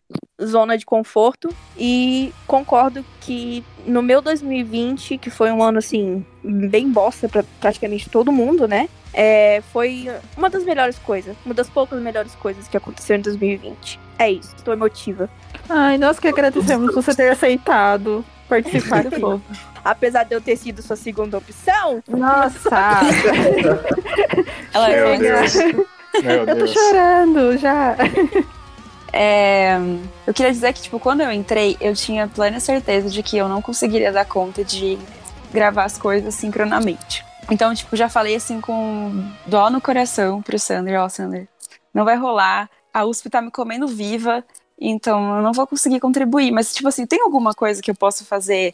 zona 0.43 0.77
de 0.77 0.85
conforto. 0.85 1.49
E 1.79 2.33
concordo 2.45 3.05
que 3.21 3.65
no 3.87 4.03
meu 4.03 4.21
2020, 4.21 5.17
que 5.17 5.31
foi 5.31 5.53
um 5.53 5.63
ano 5.63 5.79
assim, 5.79 6.27
bem 6.43 6.91
bosta 6.91 7.29
pra 7.29 7.45
praticamente 7.61 8.11
todo 8.11 8.33
mundo, 8.33 8.67
né? 8.67 8.89
É, 9.15 9.63
foi 9.73 10.09
uma 10.37 10.51
das 10.51 10.65
melhores 10.65 10.99
coisas, 10.99 11.37
uma 11.47 11.55
das 11.55 11.69
poucas 11.69 12.03
melhores 12.03 12.35
coisas 12.35 12.67
que 12.67 12.77
aconteceu 12.77 13.17
em 13.17 13.21
2020. 13.21 14.01
É 14.19 14.29
isso, 14.29 14.53
estou 14.57 14.75
emotiva. 14.75 15.31
Ai, 15.69 15.99
nós 15.99 16.19
que 16.19 16.27
agradecemos 16.27 16.93
você 16.93 17.15
ter 17.15 17.31
aceitado 17.31 18.25
participar 18.49 19.05
do 19.05 19.11
povo. 19.21 19.43
Apesar 19.85 20.25
de 20.25 20.35
eu 20.35 20.41
ter 20.41 20.57
sido 20.57 20.83
sua 20.83 20.97
segunda 20.97 21.39
opção. 21.39 22.03
Nossa! 22.09 23.01
Ela 24.75 24.91
é. 24.91 25.17
Meu 26.23 26.31
Eu 26.33 26.47
tô 26.47 26.55
Deus. 26.55 26.73
chorando 26.73 27.57
já. 27.59 27.97
É, 29.13 29.77
eu 30.27 30.33
queria 30.33 30.53
dizer 30.53 30.73
que, 30.73 30.83
tipo, 30.83 31.01
quando 31.01 31.21
eu 31.21 31.33
entrei, 31.33 31.77
eu 31.81 31.95
tinha 31.95 32.29
plena 32.29 32.61
certeza 32.61 33.09
de 33.11 33.23
que 33.23 33.37
eu 33.37 33.49
não 33.49 33.61
conseguiria 33.61 34.13
dar 34.13 34.25
conta 34.25 34.65
de 34.65 34.99
gravar 35.53 35.85
as 35.85 35.99
coisas 35.99 36.35
sincronamente. 36.35 37.25
Então, 37.51 37.75
tipo, 37.75 37.97
já 37.97 38.09
falei 38.09 38.37
assim 38.37 38.61
com 38.61 39.25
dó 39.47 39.69
no 39.69 39.81
coração 39.81 40.41
pro 40.41 40.59
Sander, 40.59 41.01
ó, 41.01 41.09
Sander, 41.09 41.49
não 41.93 42.05
vai 42.05 42.17
rolar, 42.17 42.71
a 42.95 43.05
USP 43.05 43.29
tá 43.29 43.43
me 43.43 43.51
comendo 43.51 43.89
viva, 43.89 44.45
então 44.81 45.39
eu 45.39 45.43
não 45.43 45.53
vou 45.53 45.67
conseguir 45.67 45.99
contribuir. 45.99 46.53
Mas, 46.53 46.73
tipo 46.73 46.87
assim, 46.89 47.05
tem 47.05 47.21
alguma 47.21 47.53
coisa 47.53 47.83
que 47.83 47.91
eu 47.91 47.95
posso 47.97 48.25
fazer 48.25 48.73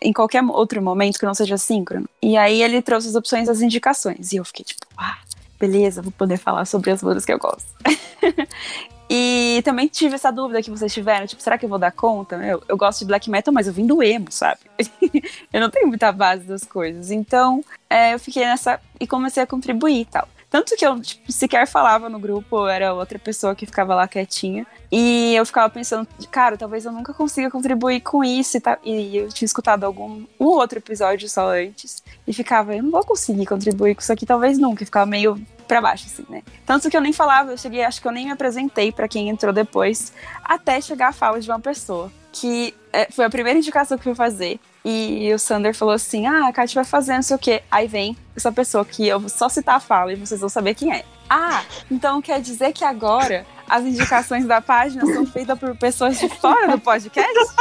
em 0.00 0.14
qualquer 0.14 0.42
outro 0.42 0.80
momento 0.80 1.18
que 1.18 1.26
não 1.26 1.34
seja 1.34 1.58
síncrono? 1.58 2.08
E 2.22 2.38
aí 2.38 2.62
ele 2.62 2.80
trouxe 2.80 3.08
as 3.08 3.14
opções 3.14 3.48
das 3.48 3.60
indicações. 3.60 4.32
E 4.32 4.36
eu 4.36 4.44
fiquei, 4.46 4.64
tipo, 4.64 4.86
ah, 4.96 5.18
beleza, 5.66 6.02
vou 6.02 6.12
poder 6.12 6.36
falar 6.36 6.64
sobre 6.64 6.90
as 6.90 7.02
bandas 7.02 7.24
que 7.24 7.32
eu 7.32 7.38
gosto. 7.38 7.68
E 9.08 9.60
também 9.64 9.86
tive 9.86 10.14
essa 10.14 10.32
dúvida 10.32 10.62
que 10.62 10.70
vocês 10.70 10.92
tiveram, 10.92 11.26
tipo, 11.26 11.42
será 11.42 11.58
que 11.58 11.66
eu 11.66 11.68
vou 11.68 11.78
dar 11.78 11.92
conta? 11.92 12.36
Eu, 12.36 12.62
eu 12.66 12.76
gosto 12.76 13.00
de 13.00 13.04
black 13.04 13.28
metal, 13.28 13.52
mas 13.52 13.66
eu 13.66 13.72
vim 13.72 13.86
do 13.86 14.02
emo, 14.02 14.26
sabe? 14.30 14.60
eu 15.52 15.60
não 15.60 15.68
tenho 15.68 15.86
muita 15.86 16.10
base 16.10 16.44
das 16.44 16.64
coisas. 16.64 17.10
Então, 17.10 17.62
é, 17.88 18.14
eu 18.14 18.18
fiquei 18.18 18.44
nessa 18.44 18.80
e 18.98 19.06
comecei 19.06 19.42
a 19.42 19.46
contribuir 19.46 20.00
e 20.00 20.04
tal. 20.06 20.26
Tanto 20.54 20.76
que 20.76 20.86
eu 20.86 21.00
tipo, 21.00 21.32
sequer 21.32 21.66
falava 21.66 22.08
no 22.08 22.16
grupo, 22.18 22.58
eu 22.58 22.68
era 22.68 22.94
outra 22.94 23.18
pessoa 23.18 23.56
que 23.56 23.66
ficava 23.66 23.94
lá 23.94 24.06
quietinha. 24.06 24.64
E 24.90 25.34
eu 25.34 25.44
ficava 25.44 25.68
pensando, 25.68 26.06
cara, 26.30 26.56
talvez 26.56 26.84
eu 26.84 26.92
nunca 26.92 27.12
consiga 27.12 27.50
contribuir 27.50 28.00
com 28.00 28.22
isso 28.22 28.56
e 28.56 28.60
tal. 28.60 28.78
E 28.84 29.16
eu 29.16 29.28
tinha 29.30 29.46
escutado 29.46 29.82
algum 29.82 30.24
um 30.38 30.46
outro 30.46 30.78
episódio 30.78 31.28
só 31.28 31.50
antes. 31.50 32.04
E 32.24 32.32
ficava, 32.32 32.74
eu 32.74 32.84
não 32.84 32.92
vou 32.92 33.04
conseguir 33.04 33.46
contribuir 33.46 33.96
com 33.96 34.00
isso 34.00 34.12
aqui, 34.12 34.24
talvez 34.24 34.56
nunca. 34.56 34.84
E 34.84 34.86
ficava 34.86 35.06
meio 35.06 35.44
pra 35.66 35.80
baixo, 35.80 36.06
assim, 36.06 36.24
né? 36.28 36.42
Tanto 36.66 36.90
que 36.90 36.96
eu 36.96 37.00
nem 37.00 37.12
falava, 37.12 37.52
eu 37.52 37.58
cheguei, 37.58 37.84
acho 37.84 38.00
que 38.00 38.08
eu 38.08 38.12
nem 38.12 38.26
me 38.26 38.32
apresentei 38.32 38.92
pra 38.92 39.08
quem 39.08 39.28
entrou 39.28 39.52
depois, 39.52 40.12
até 40.42 40.80
chegar 40.80 41.08
a 41.08 41.12
fala 41.12 41.40
de 41.40 41.50
uma 41.50 41.60
pessoa. 41.60 42.10
Que 42.32 42.74
é, 42.92 43.08
foi 43.10 43.24
a 43.24 43.30
primeira 43.30 43.58
indicação 43.58 43.96
que 43.96 44.02
eu 44.02 44.14
fui 44.14 44.16
fazer. 44.16 44.58
E 44.84 45.32
o 45.32 45.38
Sander 45.38 45.74
falou 45.74 45.94
assim: 45.94 46.26
Ah, 46.26 46.48
a 46.48 46.52
Kátia 46.52 46.82
vai 46.82 46.84
fazer 46.84 47.14
não 47.14 47.22
sei 47.22 47.36
o 47.36 47.38
quê. 47.38 47.62
Aí 47.70 47.86
vem 47.86 48.16
essa 48.36 48.52
pessoa 48.52 48.84
que 48.84 49.06
eu 49.06 49.18
vou 49.20 49.28
só 49.28 49.48
citar 49.48 49.76
a 49.76 49.80
fala 49.80 50.12
e 50.12 50.16
vocês 50.16 50.40
vão 50.40 50.48
saber 50.48 50.74
quem 50.74 50.92
é. 50.92 51.04
Ah, 51.30 51.64
então 51.90 52.20
quer 52.20 52.40
dizer 52.40 52.72
que 52.72 52.84
agora 52.84 53.46
as 53.68 53.84
indicações 53.84 54.44
da 54.44 54.60
página 54.60 55.06
são 55.06 55.24
feitas 55.24 55.58
por 55.58 55.74
pessoas 55.76 56.18
de 56.18 56.28
fora 56.28 56.68
do 56.68 56.78
podcast? 56.78 57.54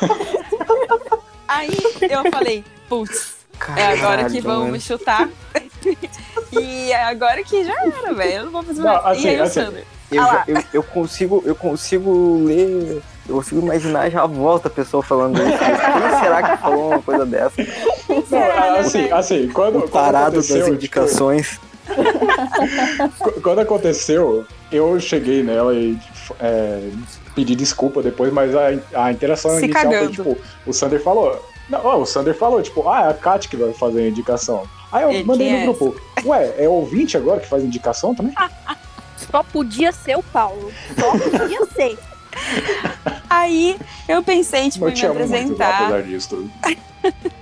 Aí 1.48 1.70
eu 2.02 2.30
falei, 2.30 2.64
putz, 2.88 3.35
é 3.76 3.86
agora 3.86 4.24
que 4.24 4.40
Caralho, 4.40 4.42
vão 4.42 4.68
me 4.68 4.80
chutar. 4.80 5.28
e 6.52 6.92
é 6.92 7.02
agora 7.04 7.42
que 7.42 7.64
já 7.64 7.74
era, 7.84 8.12
velho. 8.14 8.32
Eu 8.32 8.44
não 8.46 8.52
vou 8.52 8.62
fazer 8.62 8.80
Não, 8.82 9.02
mais. 9.02 9.06
assim, 9.18 9.26
e 9.26 9.28
aí 9.30 9.40
o 9.40 9.42
assim, 9.42 9.60
Sander? 9.60 9.84
Eu, 10.12 10.22
Ah 10.22 10.26
já- 10.26 10.44
eu, 10.46 10.64
eu 10.74 10.82
consigo, 10.82 11.42
eu 11.44 11.54
consigo 11.56 12.44
ler, 12.44 13.02
eu 13.28 13.36
consigo 13.36 13.60
imaginar 13.60 14.08
já 14.10 14.22
a 14.22 14.26
volta 14.26 14.68
a 14.68 14.70
pessoa 14.70 15.02
falando 15.02 15.36
isso. 15.38 15.58
Quem 15.58 16.20
será 16.20 16.42
que 16.56 16.62
falou 16.62 16.88
uma 16.90 17.02
coisa 17.02 17.26
dessa? 17.26 17.54
Não, 18.30 18.76
assim, 18.78 19.10
assim, 19.10 19.48
quando, 19.48 19.76
O 19.78 19.80
quando 19.82 19.90
tarado 19.92 20.26
aconteceu, 20.38 20.56
das 20.56 20.64
tipo, 20.66 20.74
indicações. 20.76 21.60
Qu- 23.18 23.40
Quando 23.42 23.60
aconteceu, 23.60 24.44
eu 24.72 24.98
cheguei 25.00 25.42
nela 25.42 25.74
e 25.74 25.98
é, 26.40 26.88
pedi 27.34 27.54
desculpa 27.54 28.02
depois, 28.02 28.32
mas 28.32 28.54
a, 28.54 28.68
a 29.04 29.12
interação 29.12 29.52
Se 29.58 29.64
inicial 29.64 29.84
cagando. 29.84 30.14
foi 30.24 30.34
tipo, 30.34 30.38
o 30.66 30.72
Sander 30.72 31.02
falou. 31.02 31.44
Não, 31.68 31.84
ó, 31.84 31.96
o 31.98 32.06
Sander 32.06 32.34
falou, 32.36 32.62
tipo, 32.62 32.88
ah, 32.88 33.06
é 33.06 33.10
a 33.10 33.14
Kat 33.14 33.48
que 33.48 33.56
vai 33.56 33.72
fazer 33.72 34.02
a 34.02 34.08
indicação. 34.08 34.64
Aí 34.92 35.02
eu 35.02 35.12
E 35.12 35.24
mandei 35.24 35.50
no 35.50 35.56
é 35.58 35.62
grupo, 35.64 35.96
ué, 36.24 36.54
é 36.58 36.68
ouvinte 36.68 37.16
agora 37.16 37.40
que 37.40 37.48
faz 37.48 37.64
indicação 37.64 38.14
também? 38.14 38.34
Só 39.30 39.42
podia 39.42 39.90
ser 39.92 40.16
o 40.16 40.22
Paulo. 40.22 40.72
Só 40.98 41.10
podia 41.12 41.66
ser. 41.74 41.98
Aí 43.28 43.76
eu 44.08 44.22
pensei, 44.22 44.70
tipo, 44.70 44.84
eu 44.84 44.90
em 44.90 44.94
me 44.94 45.00
muito, 45.02 45.10
apresentar. 45.12 45.82
apesar 45.82 46.02
disso 46.02 46.28
tudo. 46.30 46.50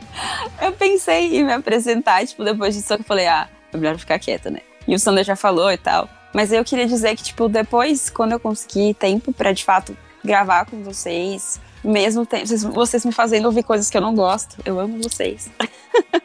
Eu 0.63 0.73
pensei 0.73 1.37
em 1.41 1.45
me 1.45 1.53
apresentar, 1.53 2.25
tipo, 2.25 2.45
depois 2.45 2.73
disso, 2.75 2.87
só 2.87 2.95
que 2.97 3.03
eu 3.03 3.07
falei, 3.07 3.27
ah, 3.27 3.49
é 3.73 3.77
melhor 3.77 3.99
ficar 3.99 4.17
quieta, 4.21 4.49
né? 4.49 4.61
E 4.87 4.95
o 4.95 4.99
Sander 4.99 5.25
já 5.25 5.35
falou 5.35 5.73
e 5.73 5.77
tal. 5.77 6.09
Mas 6.33 6.53
eu 6.53 6.65
queria 6.65 6.87
dizer 6.87 7.17
que, 7.17 7.23
tipo, 7.25 7.49
depois, 7.49 8.11
quando 8.11 8.31
eu 8.31 8.39
conseguir 8.39 8.95
tempo 8.95 9.33
pra, 9.33 9.51
de 9.53 9.65
fato, 9.65 9.97
gravar 10.25 10.67
com 10.67 10.83
vocês, 10.85 11.61
mesmo 11.85 12.25
tem, 12.25 12.45
vocês, 12.45 12.63
vocês 12.63 13.05
me 13.05 13.13
fazendo 13.13 13.47
ouvir 13.47 13.63
coisas 13.63 13.91
que 13.91 13.97
eu 13.97 14.01
não 14.01 14.15
gosto, 14.15 14.57
eu 14.65 14.81
amo 14.81 15.03
vocês. 15.03 15.51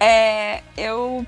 É, 0.00 0.62
eu 0.76 1.24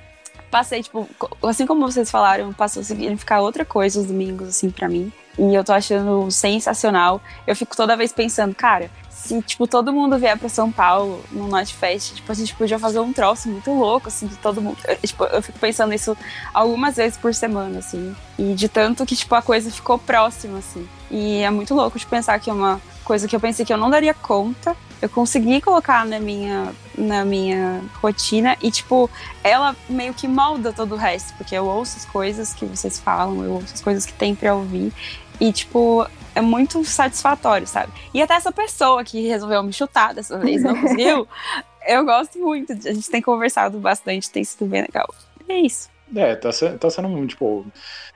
passei, 0.51 0.82
tipo, 0.82 1.09
assim 1.42 1.66
como 1.66 1.90
vocês 1.90 2.11
falaram, 2.11 2.53
passou 2.53 2.80
a 2.80 2.84
significar 2.84 3.40
outra 3.40 3.64
coisa 3.64 4.01
os 4.01 4.07
domingos, 4.07 4.49
assim, 4.49 4.70
pra 4.70 4.88
mim. 4.88 5.11
E 5.38 5.55
eu 5.55 5.64
tô 5.64 5.72
achando 5.72 6.30
sensacional. 6.30 7.20
Eu 7.47 7.55
fico 7.55 7.76
toda 7.76 7.97
vez 7.97 8.12
pensando, 8.12 8.55
cara, 8.55 8.90
se, 9.11 9.40
tipo, 9.42 9.66
todo 9.66 9.92
mundo 9.92 10.18
vier 10.18 10.38
pra 10.38 10.49
São 10.49 10.70
Paulo 10.70 11.22
no 11.30 11.49
Notfest, 11.49 12.14
tipo, 12.14 12.30
a 12.30 12.34
gente 12.34 12.55
podia 12.55 12.78
fazer 12.78 13.01
um 13.01 13.12
troço 13.12 13.49
muito 13.49 13.70
louco, 13.72 14.09
assim, 14.09 14.26
de 14.26 14.36
todo 14.36 14.62
mundo. 14.62 14.78
Eu, 14.86 14.97
tipo, 14.97 15.24
eu 15.24 15.42
fico 15.42 15.59
pensando 15.59 15.90
nisso 15.90 16.16
algumas 16.55 16.97
vezes 16.97 17.18
por 17.18 17.34
semana, 17.34 17.78
assim. 17.78 18.14
E 18.38 18.55
de 18.55 18.68
tanto 18.68 19.05
que, 19.05 19.16
tipo, 19.16 19.34
a 19.34 19.42
coisa 19.42 19.70
ficou 19.70 19.99
próxima, 19.99 20.59
assim. 20.59 20.88
E 21.11 21.38
é 21.38 21.51
muito 21.51 21.74
louco 21.74 21.99
de 21.99 22.07
pensar 22.07 22.38
que 22.40 22.51
uma 22.51 22.80
coisa 23.07 23.28
que 23.28 23.34
eu 23.34 23.40
pensei 23.40 23.64
que 23.64 23.72
eu 23.72 23.78
não 23.78 23.88
daria 23.88 24.12
conta. 24.12 24.76
Eu 25.00 25.09
consegui 25.09 25.61
colocar 25.61 26.04
na 26.04 26.18
minha, 26.18 26.74
na 26.96 27.24
minha 27.24 27.82
rotina 28.02 28.57
e, 28.61 28.70
tipo, 28.70 29.09
ela 29.44 29.76
meio 29.88 30.12
que 30.12 30.26
molda 30.26 30.72
todo 30.72 30.94
o 30.94 30.98
resto, 30.98 31.34
porque 31.36 31.54
eu 31.54 31.66
ouço 31.66 31.98
as 31.98 32.04
coisas 32.07 32.52
que 32.52 32.64
vocês 32.64 32.98
falam, 32.98 33.44
eu 33.44 33.52
ouço 33.52 33.74
as 33.74 33.80
coisas 33.80 34.04
que 34.04 34.12
tem 34.12 34.34
pra 34.34 34.54
ouvir. 34.54 34.92
E, 35.38 35.52
tipo, 35.52 36.07
é 36.34 36.40
muito 36.40 36.84
satisfatório, 36.84 37.66
sabe? 37.66 37.92
E 38.12 38.20
até 38.20 38.34
essa 38.34 38.50
pessoa 38.50 39.04
que 39.04 39.28
resolveu 39.28 39.62
me 39.62 39.72
chutar 39.72 40.14
dessa 40.14 40.38
vez, 40.38 40.62
não 40.62 40.80
conseguiu, 40.80 41.28
eu 41.86 42.04
gosto 42.04 42.38
muito. 42.38 42.72
A 42.72 42.92
gente 42.92 43.09
tem 43.11 43.22
conversado 43.22 43.78
bastante, 43.78 44.30
tem 44.30 44.42
sido 44.42 44.66
bem 44.66 44.82
legal. 44.82 45.09
É 45.48 45.61
isso. 45.61 45.88
É, 46.14 46.36
tá 46.36 46.52
sendo, 46.52 46.78
tá 46.78 46.88
sendo, 46.88 47.26
tipo, 47.26 47.66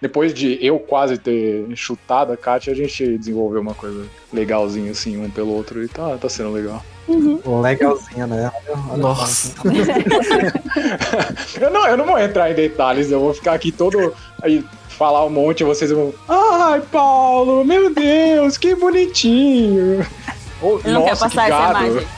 depois 0.01 0.33
de 0.33 0.59
eu 0.65 0.79
quase 0.79 1.19
ter 1.19 1.67
chutado 1.75 2.33
a 2.33 2.37
Kátia, 2.37 2.73
a 2.73 2.77
gente 2.77 3.19
desenvolveu 3.19 3.61
uma 3.61 3.75
coisa 3.75 4.07
legalzinha, 4.33 4.93
assim, 4.93 5.17
um 5.23 5.29
pelo 5.29 5.53
outro, 5.53 5.83
e 5.83 5.89
tá, 5.89 6.17
tá 6.17 6.29
sendo 6.29 6.53
legal. 6.53 6.85
Uhum. 7.09 7.61
Legalzinha, 7.61 8.27
né? 8.27 8.53
Nossa. 8.97 9.55
eu, 11.61 11.71
não, 11.71 11.87
eu 11.89 11.97
não 11.97 12.07
vou 12.07 12.19
entrar 12.19 12.51
em 12.51 12.55
detalhes, 12.55 13.11
eu 13.11 13.19
vou 13.19 13.35
ficar 13.35 13.55
aqui 13.55 13.73
todo. 13.73 14.15
Aí, 14.41 14.65
falar 14.89 15.25
um 15.25 15.31
monte 15.31 15.63
e 15.63 15.65
vocês 15.65 15.91
vão. 15.91 16.15
Ai, 16.29 16.81
Paulo, 16.93 17.65
meu 17.65 17.93
Deus, 17.93 18.57
que 18.57 18.75
bonitinho. 18.77 20.07
Oh, 20.63 20.79
Eu 20.85 20.93
não 20.93 21.03
quero 21.03 21.19
nossa, 21.19 21.29
passar 21.29 21.47
que 21.47 21.53
essa 21.53 21.71
imagem. 21.71 22.09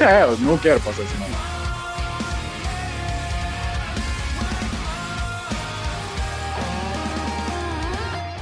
é, 0.00 0.22
eu 0.24 0.38
não 0.38 0.58
quero 0.58 0.80
passar 0.80 1.02
essa 1.02 1.14
imagem. 1.14 1.51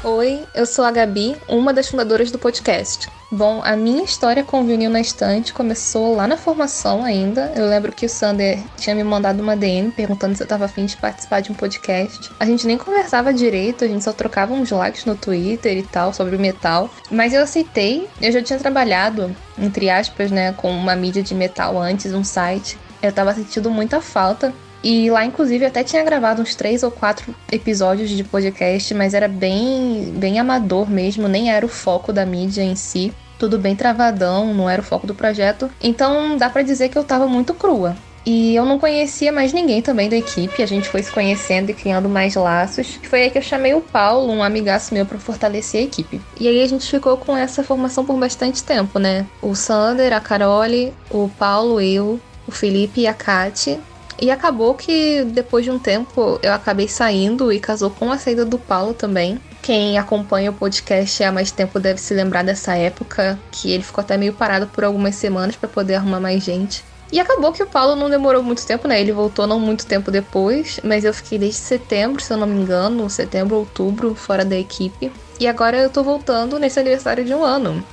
Oi, 0.03 0.46
eu 0.55 0.64
sou 0.64 0.86
a 0.86 0.90
Gabi, 0.90 1.36
uma 1.46 1.74
das 1.74 1.88
fundadoras 1.88 2.30
do 2.30 2.38
podcast. 2.38 3.07
Bom, 3.30 3.61
a 3.62 3.76
minha 3.76 4.03
história 4.03 4.42
com 4.42 4.62
o 4.62 4.64
vinil 4.64 4.88
na 4.88 4.98
estante 4.98 5.53
começou 5.53 6.16
lá 6.16 6.26
na 6.26 6.38
formação 6.38 7.05
ainda. 7.05 7.53
Eu 7.55 7.68
lembro 7.68 7.92
que 7.92 8.07
o 8.07 8.09
Sander 8.09 8.59
tinha 8.78 8.96
me 8.96 9.05
mandado 9.05 9.42
uma 9.42 9.55
DM 9.55 9.90
perguntando 9.90 10.34
se 10.34 10.42
eu 10.42 10.46
tava 10.46 10.64
afim 10.64 10.86
de 10.86 10.96
participar 10.96 11.40
de 11.40 11.53
um 11.53 11.55
podcast. 11.55 12.30
A 12.40 12.46
gente 12.46 12.66
nem 12.66 12.78
conversava 12.78 13.30
direito, 13.30 13.84
a 13.84 13.88
gente 13.88 14.03
só 14.03 14.11
trocava 14.14 14.55
uns 14.55 14.70
likes 14.70 15.05
no 15.05 15.14
Twitter 15.14 15.76
e 15.76 15.82
tal 15.82 16.14
sobre 16.14 16.38
metal. 16.38 16.88
Mas 17.11 17.34
eu 17.34 17.42
aceitei, 17.42 18.09
eu 18.22 18.32
já 18.32 18.42
tinha 18.42 18.59
trabalhado, 18.59 19.36
entre 19.59 19.90
aspas, 19.90 20.30
né, 20.30 20.55
com 20.55 20.70
uma 20.70 20.96
mídia 20.96 21.22
de 21.22 21.34
metal 21.34 21.76
antes, 21.76 22.14
um 22.14 22.24
site. 22.24 22.78
Eu 23.03 23.12
tava 23.12 23.34
sentindo 23.34 23.70
muita 23.70 24.01
falta 24.01 24.51
e 24.83 25.11
lá, 25.11 25.24
inclusive, 25.24 25.64
até 25.64 25.85
tinha 25.85 26.03
gravado 26.03 26.41
uns 26.41 26.55
três 26.55 26.83
ou 26.83 26.91
quatro 26.91 27.35
episódios 27.53 28.11
de 28.11 28.24
podcast, 28.24 28.95
mas 28.95 29.14
era 29.14 29.28
bem, 29.28 30.12
bem 30.16 30.39
amador 30.39 30.91
mesmo, 30.91 31.28
nem 31.28 31.53
era 31.53 31.64
o 31.64 31.68
foco 31.68 32.12
da 32.12 32.24
mídia 32.24 32.62
em 32.62 32.74
si. 32.74 33.12
Tudo 33.39 33.59
bem 33.59 33.74
travadão, 33.74 34.53
não 34.53 34.68
era 34.68 34.83
o 34.83 34.85
foco 34.85 35.07
do 35.07 35.14
projeto. 35.14 35.70
Então 35.81 36.37
dá 36.37 36.49
pra 36.49 36.62
dizer 36.62 36.89
que 36.89 36.99
eu 36.99 37.05
tava 37.05 37.26
muito 37.26 37.55
crua. 37.55 37.97
E 38.24 38.55
eu 38.55 38.66
não 38.66 38.78
conhecia 38.78 39.33
mais 39.33 39.53
ninguém 39.53 39.81
também 39.81 40.09
da 40.09 40.16
equipe, 40.16 40.62
a 40.62 40.66
gente 40.66 40.89
foi 40.89 41.03
se 41.03 41.11
conhecendo 41.11 41.70
e 41.70 41.74
criando 41.74 42.09
mais 42.09 42.35
laços. 42.35 43.01
Foi 43.03 43.22
aí 43.22 43.31
que 43.31 43.39
eu 43.39 43.43
chamei 43.43 43.72
o 43.72 43.81
Paulo, 43.81 44.31
um 44.31 44.43
amigaço 44.43 44.93
meu, 44.93 45.07
pra 45.07 45.18
fortalecer 45.18 45.81
a 45.81 45.85
equipe. 45.85 46.20
E 46.39 46.47
aí 46.47 46.62
a 46.62 46.68
gente 46.68 46.89
ficou 46.89 47.16
com 47.16 47.35
essa 47.35 47.64
formação 47.64 48.05
por 48.05 48.18
bastante 48.18 48.62
tempo, 48.62 48.99
né? 48.99 49.26
O 49.41 49.55
Sander, 49.55 50.12
a 50.12 50.20
Carole, 50.20 50.93
o 51.11 51.31
Paulo, 51.39 51.81
eu, 51.81 52.20
o 52.47 52.53
Felipe 52.53 53.01
e 53.01 53.07
a 53.07 53.14
Kate. 53.14 53.81
E 54.21 54.31
acabou 54.31 54.75
que 54.75 55.25
depois 55.25 55.64
de 55.64 55.71
um 55.71 55.79
tempo 55.79 56.39
eu 56.43 56.53
acabei 56.53 56.87
saindo 56.87 57.51
e 57.51 57.59
casou 57.59 57.91
com 57.91 58.12
a 58.12 58.18
saída 58.18 58.45
do 58.45 58.59
Paulo 58.59 58.93
também. 58.93 59.41
Quem 59.62 59.99
acompanha 59.99 60.51
o 60.51 60.55
podcast 60.55 61.25
há 61.25 61.33
mais 61.33 61.51
tempo 61.51 61.81
deve 61.81 62.01
se 62.01 62.12
lembrar 62.12 62.45
dessa 62.45 62.77
época, 62.77 63.39
que 63.51 63.71
ele 63.73 63.83
ficou 63.83 64.03
até 64.03 64.18
meio 64.18 64.35
parado 64.35 64.66
por 64.66 64.85
algumas 64.85 65.14
semanas 65.14 65.57
para 65.57 65.68
poder 65.68 65.95
arrumar 65.95 66.21
mais 66.21 66.45
gente. 66.45 66.85
E 67.12 67.18
acabou 67.18 67.53
que 67.53 67.62
o 67.62 67.66
Paulo 67.66 67.97
não 67.97 68.09
demorou 68.09 68.43
muito 68.43 68.64
tempo, 68.64 68.87
né? 68.87 69.01
Ele 69.01 69.11
voltou 69.11 69.47
não 69.47 69.59
muito 69.59 69.85
tempo 69.85 70.11
depois, 70.11 70.79
mas 70.85 71.05
eu 71.05 71.12
fiquei 71.12 71.39
desde 71.39 71.59
setembro, 71.59 72.23
se 72.23 72.33
eu 72.33 72.37
não 72.37 72.47
me 72.47 72.61
engano, 72.61 73.09
setembro, 73.11 73.57
outubro, 73.57 74.14
fora 74.14 74.45
da 74.45 74.57
equipe. 74.57 75.11
E 75.41 75.49
agora 75.49 75.79
eu 75.79 75.91
tô 75.91 76.05
voltando 76.05 76.59
nesse 76.59 76.79
aniversário 76.79 77.25
de 77.25 77.35
um 77.35 77.43
ano. 77.43 77.85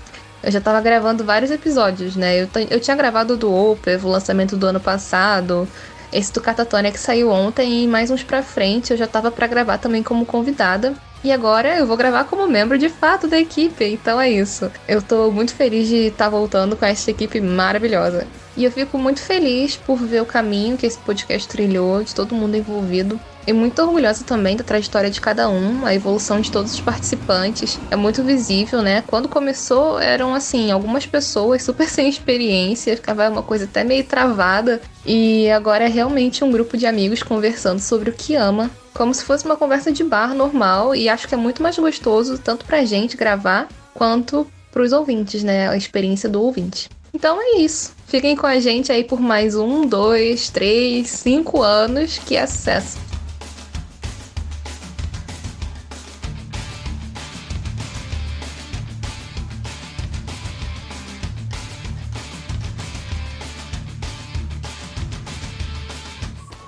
Eu 0.43 0.51
já 0.51 0.61
tava 0.61 0.79
gravando 0.81 1.23
vários 1.23 1.49
episódios, 1.49 2.15
né? 2.15 2.43
Eu, 2.43 2.47
eu 2.69 2.79
tinha 2.79 2.95
gravado 2.95 3.35
do 3.35 3.51
Opeth, 3.51 4.01
o 4.03 4.09
lançamento 4.09 4.55
do 4.55 4.67
ano 4.67 4.79
passado, 4.79 5.67
esse 6.11 6.33
do 6.33 6.41
Catatonia 6.41 6.91
que 6.91 6.99
saiu 6.99 7.29
ontem 7.29 7.83
e 7.83 7.87
mais 7.87 8.09
uns 8.09 8.23
pra 8.23 8.41
frente 8.41 8.91
eu 8.91 8.97
já 8.97 9.07
tava 9.07 9.31
pra 9.31 9.47
gravar 9.47 9.77
também 9.77 10.01
como 10.01 10.25
convidada. 10.25 10.93
E 11.23 11.31
agora 11.31 11.77
eu 11.77 11.87
vou 11.87 11.97
gravar 11.97 12.25
como 12.25 12.47
membro 12.47 12.77
de 12.77 12.89
fato 12.89 13.27
da 13.27 13.39
equipe, 13.39 13.83
então 13.83 14.21
é 14.21 14.29
isso. 14.29 14.71
Eu 14.87 15.01
tô 15.01 15.31
muito 15.31 15.53
feliz 15.53 15.87
de 15.87 16.07
estar 16.07 16.29
voltando 16.29 16.75
com 16.75 16.85
essa 16.85 17.09
equipe 17.09 17.41
maravilhosa. 17.41 18.27
E 18.57 18.63
eu 18.63 18.71
fico 18.71 18.97
muito 18.97 19.21
feliz 19.21 19.77
por 19.77 19.99
ver 19.99 20.19
o 20.19 20.25
caminho 20.25 20.75
que 20.75 20.87
esse 20.87 20.97
podcast 20.97 21.47
trilhou, 21.47 22.03
de 22.03 22.15
todo 22.15 22.33
mundo 22.33 22.57
envolvido. 22.57 23.19
E 23.45 23.53
muito 23.53 23.79
orgulhosa 23.81 24.25
também 24.25 24.57
da 24.57 24.63
trajetória 24.63 25.11
de 25.11 25.21
cada 25.21 25.47
um, 25.47 25.85
a 25.85 25.93
evolução 25.93 26.41
de 26.41 26.51
todos 26.51 26.73
os 26.73 26.81
participantes. 26.81 27.79
É 27.91 27.95
muito 27.95 28.23
visível, 28.23 28.81
né? 28.81 29.03
Quando 29.05 29.29
começou, 29.29 29.99
eram 29.99 30.33
assim, 30.33 30.71
algumas 30.71 31.05
pessoas 31.05 31.61
super 31.61 31.87
sem 31.87 32.09
experiência, 32.09 32.95
ficava 32.95 33.29
uma 33.29 33.43
coisa 33.43 33.65
até 33.65 33.83
meio 33.83 34.03
travada. 34.03 34.81
E 35.05 35.49
agora 35.51 35.85
é 35.85 35.87
realmente 35.87 36.43
um 36.43 36.51
grupo 36.51 36.75
de 36.75 36.87
amigos 36.87 37.21
conversando 37.21 37.79
sobre 37.79 38.09
o 38.09 38.13
que 38.13 38.33
ama, 38.33 38.71
como 38.91 39.13
se 39.13 39.23
fosse 39.23 39.45
uma 39.45 39.55
conversa 39.55 39.91
de 39.91 40.03
bar 40.03 40.33
normal. 40.33 40.95
E 40.95 41.07
acho 41.07 41.27
que 41.27 41.35
é 41.35 41.37
muito 41.37 41.61
mais 41.61 41.77
gostoso, 41.77 42.39
tanto 42.39 42.65
pra 42.65 42.83
gente 42.83 43.15
gravar, 43.15 43.67
quanto 43.93 44.47
pros 44.71 44.91
ouvintes, 44.91 45.43
né? 45.43 45.69
A 45.69 45.77
experiência 45.77 46.27
do 46.27 46.41
ouvinte. 46.41 46.89
Então 47.13 47.39
é 47.39 47.59
isso. 47.59 47.96
Fiquem 48.07 48.37
com 48.37 48.47
a 48.47 48.57
gente 48.57 48.89
aí 48.89 49.03
por 49.03 49.19
mais 49.19 49.53
um, 49.53 49.85
dois, 49.85 50.49
três, 50.49 51.09
cinco 51.09 51.61
anos. 51.61 52.17
Que 52.19 52.37
é 52.37 52.47
sucesso! 52.47 52.97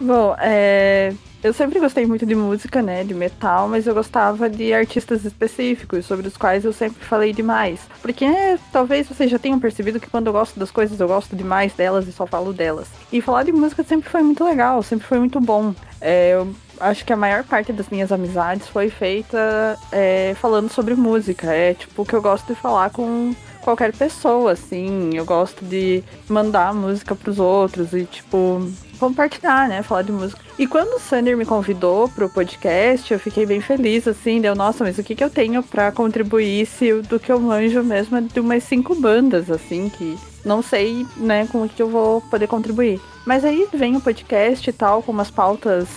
Bom, 0.02 0.36
é, 0.40 1.14
eu 1.44 1.54
sempre 1.54 1.80
gostei 1.80 2.06
muito 2.06 2.26
de 2.26 2.36
música, 2.36 2.82
né, 2.82 3.04
de 3.04 3.14
metal, 3.14 3.68
mas 3.68 3.88
eu 3.88 3.94
gostava 3.94 4.50
de 4.50 4.74
artistas 4.74 5.24
específicos, 5.26 6.06
sobre 6.06 6.28
os 6.28 6.36
quais 6.36 6.66
eu 6.66 6.74
sempre 6.74 7.04
falei 7.04 7.34
demais. 7.34 7.80
Porque 8.02 8.26
é, 8.26 8.58
talvez 8.72 9.08
vocês 9.08 9.30
já 9.32 9.40
tenham 9.40 9.60
percebido 9.60 10.00
que 10.00 10.10
quando 10.10 10.28
eu 10.28 10.34
gosto 10.34 10.60
das 10.60 10.72
coisas, 10.72 11.00
eu 11.00 11.08
gosto 11.08 11.36
demais 11.36 11.74
delas 11.74 12.08
e 12.08 12.12
só 12.12 12.26
falo 12.26 12.54
delas. 12.54 12.88
E 13.12 13.22
falar 13.22 13.44
de 13.44 13.52
música 13.52 13.84
sempre 13.84 14.10
foi 14.10 14.22
muito 14.22 14.44
legal, 14.44 14.84
sempre 14.84 15.08
foi 15.08 15.20
muito 15.20 15.40
bom. 15.40 15.74
É, 16.02 16.34
eu 16.34 16.54
acho 16.80 17.06
que 17.06 17.14
a 17.14 17.18
maior 17.18 17.44
parte 17.44 17.74
das 17.74 17.90
minhas 17.90 18.12
amizades 18.12 18.68
foi 18.68 18.90
feita 18.90 19.78
é, 19.92 20.34
falando 20.36 20.70
sobre 20.70 20.96
música. 20.96 21.52
É 21.54 21.74
tipo 21.74 22.02
o 22.02 22.06
que 22.06 22.14
eu 22.14 22.22
gosto 22.22 22.48
de 22.48 22.60
falar 22.60 22.90
com 22.90 23.34
qualquer 23.62 23.94
pessoa, 23.94 24.54
assim. 24.54 25.12
Eu 25.14 25.26
gosto 25.26 25.64
de 25.64 26.04
mandar 26.28 26.74
música 26.74 27.16
pros 27.16 27.40
outros 27.40 27.94
e, 27.94 28.06
tipo, 28.06 28.70
compartilhar, 29.00 29.68
né? 29.68 29.82
Falar 29.82 30.04
de 30.04 30.12
música. 30.12 30.42
E 30.58 30.68
quando 30.68 30.96
o 30.96 31.00
Sander 31.00 31.38
me 31.38 31.46
convidou 31.46 32.10
pro 32.10 32.30
podcast, 32.30 33.12
eu 33.12 33.20
fiquei 33.20 33.46
bem 33.46 33.62
feliz, 33.62 34.08
assim. 34.08 34.42
Deu, 34.42 34.56
nossa, 34.56 34.84
mas 34.84 34.98
o 34.98 35.04
que, 35.04 35.16
que 35.16 35.24
eu 35.24 35.30
tenho 35.30 35.64
para 35.64 35.92
contribuir 35.92 36.66
se 36.66 36.94
do 37.04 37.20
que 37.20 37.32
eu 37.32 37.40
manjo 37.40 37.84
mesmo 37.84 38.18
é 38.18 38.22
de 38.22 38.40
umas 38.40 38.64
cinco 38.64 38.94
bandas, 38.94 39.50
assim, 39.50 39.90
que 39.90 40.18
não 40.44 40.62
sei, 40.62 41.06
né, 41.18 41.48
com 41.52 41.64
o 41.64 41.70
que 41.70 41.82
eu 41.82 41.90
vou 41.90 42.22
poder 42.22 42.48
contribuir. 42.48 43.00
Mas 43.26 43.46
aí 43.46 43.68
vem 43.74 43.96
o 43.96 44.02
podcast 44.02 44.70
e 44.70 44.74
tal, 44.74 45.02
com 45.02 45.12
umas 45.12 45.32
pautas 45.32 45.88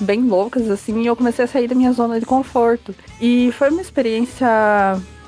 bem 0.00 0.22
loucas, 0.22 0.70
assim, 0.70 1.02
e 1.02 1.06
eu 1.06 1.16
comecei 1.16 1.44
a 1.44 1.48
sair 1.48 1.68
da 1.68 1.74
minha 1.74 1.92
zona 1.92 2.18
de 2.18 2.26
conforto. 2.26 2.94
E 3.20 3.52
foi 3.52 3.70
uma 3.70 3.82
experiência 3.82 4.48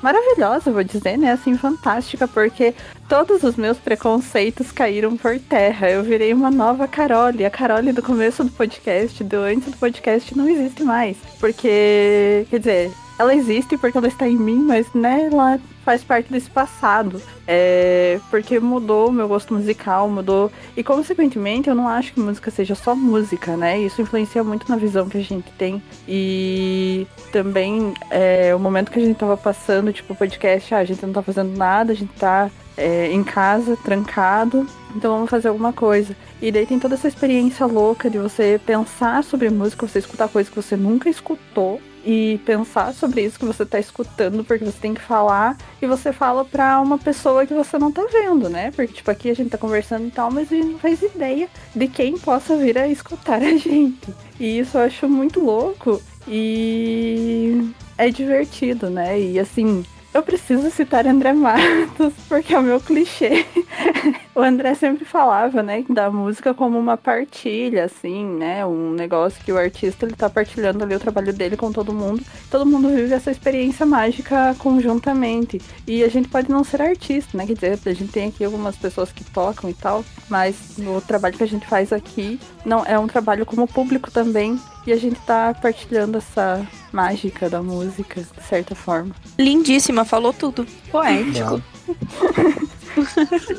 maravilhosa, 0.01 0.71
vou 0.71 0.83
dizer, 0.83 1.17
né? 1.17 1.31
Assim, 1.31 1.57
fantástica, 1.57 2.27
porque 2.27 2.73
todos 3.07 3.43
os 3.43 3.55
meus 3.55 3.77
preconceitos 3.77 4.71
caíram 4.71 5.15
por 5.17 5.39
terra. 5.39 5.89
Eu 5.89 6.03
virei 6.03 6.33
uma 6.33 6.51
nova 6.51 6.87
Carole. 6.87 7.45
A 7.45 7.49
Carole 7.49 7.91
do 7.91 8.01
começo 8.01 8.43
do 8.43 8.51
podcast, 8.51 9.23
do 9.23 9.37
antes 9.37 9.71
do 9.71 9.77
podcast, 9.77 10.37
não 10.37 10.47
existe 10.47 10.83
mais. 10.83 11.17
Porque, 11.39 12.45
quer 12.49 12.59
dizer, 12.59 12.91
ela 13.17 13.33
existe 13.33 13.77
porque 13.77 13.97
ela 13.97 14.07
está 14.07 14.27
em 14.27 14.37
mim, 14.37 14.57
mas 14.57 14.87
né, 14.93 15.29
ela 15.31 15.59
faz 15.83 16.03
parte 16.03 16.31
desse 16.31 16.49
passado. 16.49 17.21
É, 17.47 18.19
porque 18.29 18.59
mudou 18.59 19.09
o 19.09 19.11
meu 19.11 19.27
gosto 19.27 19.53
musical, 19.53 20.09
mudou. 20.09 20.51
E 20.75 20.83
consequentemente, 20.83 21.69
eu 21.69 21.75
não 21.75 21.87
acho 21.87 22.13
que 22.13 22.19
música 22.19 22.49
seja 22.51 22.75
só 22.75 22.95
música, 22.95 23.55
né? 23.55 23.79
Isso 23.79 24.01
influencia 24.01 24.43
muito 24.43 24.67
na 24.69 24.75
visão 24.75 25.07
que 25.07 25.17
a 25.17 25.23
gente 25.23 25.49
tem. 25.51 25.81
E 26.07 27.07
também 27.31 27.93
é, 28.09 28.53
o 28.55 28.59
momento 28.59 28.91
que 28.91 28.99
a 28.99 29.03
gente 29.03 29.17
tava 29.17 29.37
passando, 29.37 29.93
tipo, 29.93 30.13
o 30.13 30.15
podcast, 30.15 30.73
ah, 30.73 30.79
a 30.79 30.85
gente 30.85 31.05
não 31.05 31.13
tá 31.13 31.21
fazendo 31.21 31.55
nada, 31.55 31.93
a 31.93 31.95
gente 31.95 32.13
tá 32.13 32.49
é, 32.77 33.11
em 33.11 33.23
casa, 33.23 33.77
trancado, 33.77 34.67
então 34.95 35.13
vamos 35.13 35.29
fazer 35.29 35.47
alguma 35.47 35.71
coisa. 35.71 36.15
E 36.41 36.51
daí 36.51 36.65
tem 36.65 36.79
toda 36.79 36.95
essa 36.95 37.07
experiência 37.07 37.65
louca 37.65 38.09
de 38.09 38.17
você 38.17 38.59
pensar 38.65 39.23
sobre 39.23 39.49
música, 39.49 39.87
você 39.87 39.99
escutar 39.99 40.27
coisas 40.27 40.49
que 40.49 40.61
você 40.61 40.75
nunca 40.75 41.09
escutou 41.09 41.79
e 42.05 42.39
pensar 42.45 42.93
sobre 42.93 43.21
isso 43.21 43.39
que 43.39 43.45
você 43.45 43.65
tá 43.65 43.79
escutando, 43.79 44.43
porque 44.43 44.63
você 44.63 44.77
tem 44.79 44.93
que 44.93 45.01
falar 45.01 45.57
e 45.81 45.87
você 45.87 46.13
fala 46.13 46.45
pra 46.45 46.79
uma 46.79 46.99
pessoa 46.99 47.45
que 47.45 47.53
você 47.53 47.79
não 47.79 47.91
tá 47.91 48.05
vendo, 48.11 48.47
né? 48.47 48.71
Porque, 48.71 48.93
tipo, 48.93 49.09
aqui 49.09 49.29
a 49.29 49.33
gente 49.33 49.49
tá 49.49 49.57
conversando 49.57 50.07
e 50.07 50.11
tal, 50.11 50.29
mas 50.29 50.51
a 50.51 50.55
gente 50.55 50.67
não 50.67 50.79
faz 50.79 51.01
ideia 51.01 51.49
de 51.75 51.87
quem 51.87 52.17
possa 52.17 52.55
vir 52.55 52.77
a 52.77 52.87
escutar 52.87 53.41
a 53.41 53.51
gente. 53.57 54.13
E 54.39 54.59
isso 54.59 54.77
eu 54.77 54.83
acho 54.83 55.09
muito 55.09 55.39
louco 55.39 55.99
e 56.27 57.71
é 57.97 58.09
divertido, 58.09 58.89
né? 58.89 59.19
E 59.19 59.39
assim, 59.39 59.83
eu 60.13 60.21
preciso 60.21 60.69
citar 60.69 61.07
André 61.07 61.33
Matos, 61.33 62.13
porque 62.29 62.53
é 62.53 62.59
o 62.59 62.63
meu 62.63 62.79
clichê. 62.79 63.45
o 64.35 64.41
André 64.41 64.75
sempre 64.75 65.05
falava, 65.05 65.63
né, 65.63 65.85
da 65.89 66.11
música 66.11 66.53
como 66.53 66.77
uma 66.77 66.97
partilha, 66.97 67.85
assim, 67.85 68.25
né, 68.25 68.65
um 68.65 68.91
negócio 68.91 69.41
que 69.43 69.51
o 69.51 69.57
artista 69.57 70.05
ele 70.05 70.13
tá 70.13 70.29
partilhando 70.29 70.83
ali 70.83 70.93
o 70.93 70.99
trabalho 70.99 71.31
dele 71.31 71.55
com 71.55 71.71
todo 71.71 71.93
mundo. 71.93 72.21
Todo 72.51 72.65
mundo 72.65 72.89
vive 72.89 73.13
essa 73.13 73.31
experiência 73.31 73.85
mágica 73.85 74.53
conjuntamente. 74.59 75.61
E 75.87 76.03
a 76.03 76.09
gente 76.09 76.27
pode 76.27 76.51
não 76.51 76.65
ser 76.65 76.81
artista, 76.81 77.37
né, 77.37 77.45
quer 77.47 77.53
dizer, 77.53 77.79
a 77.85 77.93
gente 77.93 78.11
tem 78.11 78.27
aqui 78.27 78.43
algumas 78.43 78.75
pessoas 78.75 79.09
que 79.09 79.23
tocam 79.23 79.69
e 79.69 79.73
tal, 79.73 80.03
mas 80.29 80.75
o 80.79 80.99
trabalho 80.99 81.37
que 81.37 81.43
a 81.43 81.47
gente 81.47 81.65
faz 81.65 81.93
aqui 81.93 82.37
não 82.65 82.85
é 82.85 82.99
um 82.99 83.07
trabalho 83.07 83.45
como 83.45 83.65
público 83.65 84.11
também. 84.11 84.59
E 84.85 84.91
a 84.91 84.97
gente 84.97 85.19
tá 85.21 85.51
partilhando 85.59 86.17
essa 86.19 86.63
mágica 86.91 87.49
da 87.49 87.63
música, 87.63 88.21
de 88.21 88.43
certa 88.43 88.75
forma. 88.75 89.15
Lindíssima, 89.39 90.05
falou 90.05 90.31
tudo. 90.31 90.67
Poético. 90.91 91.59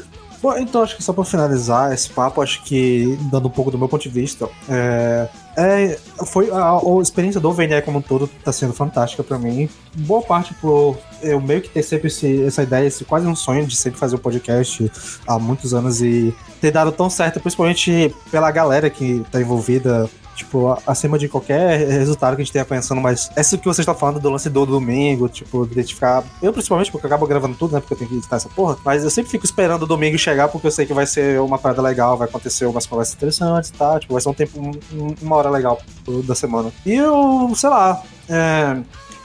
Bom, 0.47 0.57
então 0.59 0.80
acho 0.80 0.94
que 0.94 1.03
só 1.03 1.12
para 1.12 1.24
finalizar 1.24 1.92
esse 1.92 2.09
papo, 2.09 2.40
acho 2.40 2.62
que 2.62 3.18
dando 3.32 3.49
um 3.49 3.51
pouco 3.51 3.68
do 3.68 3.76
meu 3.76 3.88
ponto 3.88 4.03
de 4.03 4.09
vista, 4.09 4.49
é, 4.68 5.28
é, 5.57 5.99
foi 6.24 6.49
a, 6.53 6.74
a, 6.74 7.03
experiência 7.03 7.40
do 7.40 7.53
VNE 7.53 7.82
como 7.82 7.99
um 7.99 8.01
todo 8.01 8.30
tá 8.44 8.53
sendo 8.53 8.72
fantástica 8.72 9.24
para 9.24 9.40
mim. 9.40 9.68
Boa 9.97 10.22
parte 10.22 10.55
por 10.55 10.97
eu 11.20 11.40
meio 11.40 11.62
que 11.62 11.68
ter 11.68 11.82
sempre 11.82 12.07
esse, 12.07 12.44
essa 12.44 12.62
ideia, 12.62 12.86
esse 12.86 13.05
quase 13.05 13.26
um 13.26 13.34
sonho 13.34 13.66
de 13.66 13.74
sempre 13.74 13.99
fazer 13.99 14.14
um 14.14 14.20
podcast 14.20 14.88
há 15.26 15.36
muitos 15.36 15.74
anos 15.74 16.01
e 16.01 16.32
ter 16.61 16.70
dado 16.70 16.92
tão 16.92 17.11
certo, 17.11 17.40
principalmente 17.40 18.14
pela 18.30 18.49
galera 18.53 18.88
que 18.88 19.26
tá 19.32 19.40
envolvida 19.40 20.09
tipo, 20.37 20.78
acima 20.87 21.18
de 21.18 21.28
qualquer 21.28 21.89
resultado 21.89 22.37
que 22.37 22.43
a 22.43 22.45
gente 22.45 22.53
tenha 22.53 22.64
pensando, 22.64 23.01
mas 23.01 23.30
essa 23.34 23.57
que 23.57 23.64
você 23.64 23.80
está 23.80 23.95
falando 23.95 24.20
do 24.20 24.30
lance 24.30 24.49
do 24.51 24.66
domingo, 24.66 25.28
tipo, 25.28 25.66
de 25.66 25.82
ficar. 25.82 26.22
Eu, 26.43 26.53
principalmente, 26.53 26.93
porque 26.93 27.07
eu 27.07 27.09
acabo 27.09 27.26
gravando 27.26 27.57
tudo, 27.57 27.72
né? 27.72 27.80
Porque 27.80 27.95
eu 27.95 27.99
tenho 27.99 28.11
que 28.11 28.16
editar 28.16 28.37
essa 28.37 28.49
porra. 28.49 28.76
Mas 28.84 29.03
eu 29.03 29.11
sempre 29.11 29.30
fico 29.30 29.45
esperando 29.45 29.82
o 29.82 29.87
domingo 29.87 30.18
chegar, 30.18 30.49
porque 30.49 30.66
eu 30.66 30.70
sei 30.70 30.87
que 30.87 30.95
vai 30.95 31.07
ser 31.07 31.41
uma 31.41 31.59
parada 31.59 31.82
legal, 31.82 32.16
vai 32.16 32.28
acontecer 32.28 32.66
umas 32.66 32.87
conversas 32.87 33.14
interessantes, 33.14 33.70
tá? 33.70 33.99
Tipo, 33.99 34.12
vai 34.12 34.22
ser 34.22 34.28
um 34.28 34.34
tempo, 34.34 34.61
um, 34.61 35.14
uma 35.22 35.37
hora 35.37 35.51
legal 35.51 35.80
da 36.24 36.34
semana. 36.34 36.70
E 36.84 36.93
eu, 36.95 37.53
sei 37.57 37.70
lá. 37.70 38.03
É, 38.28 38.76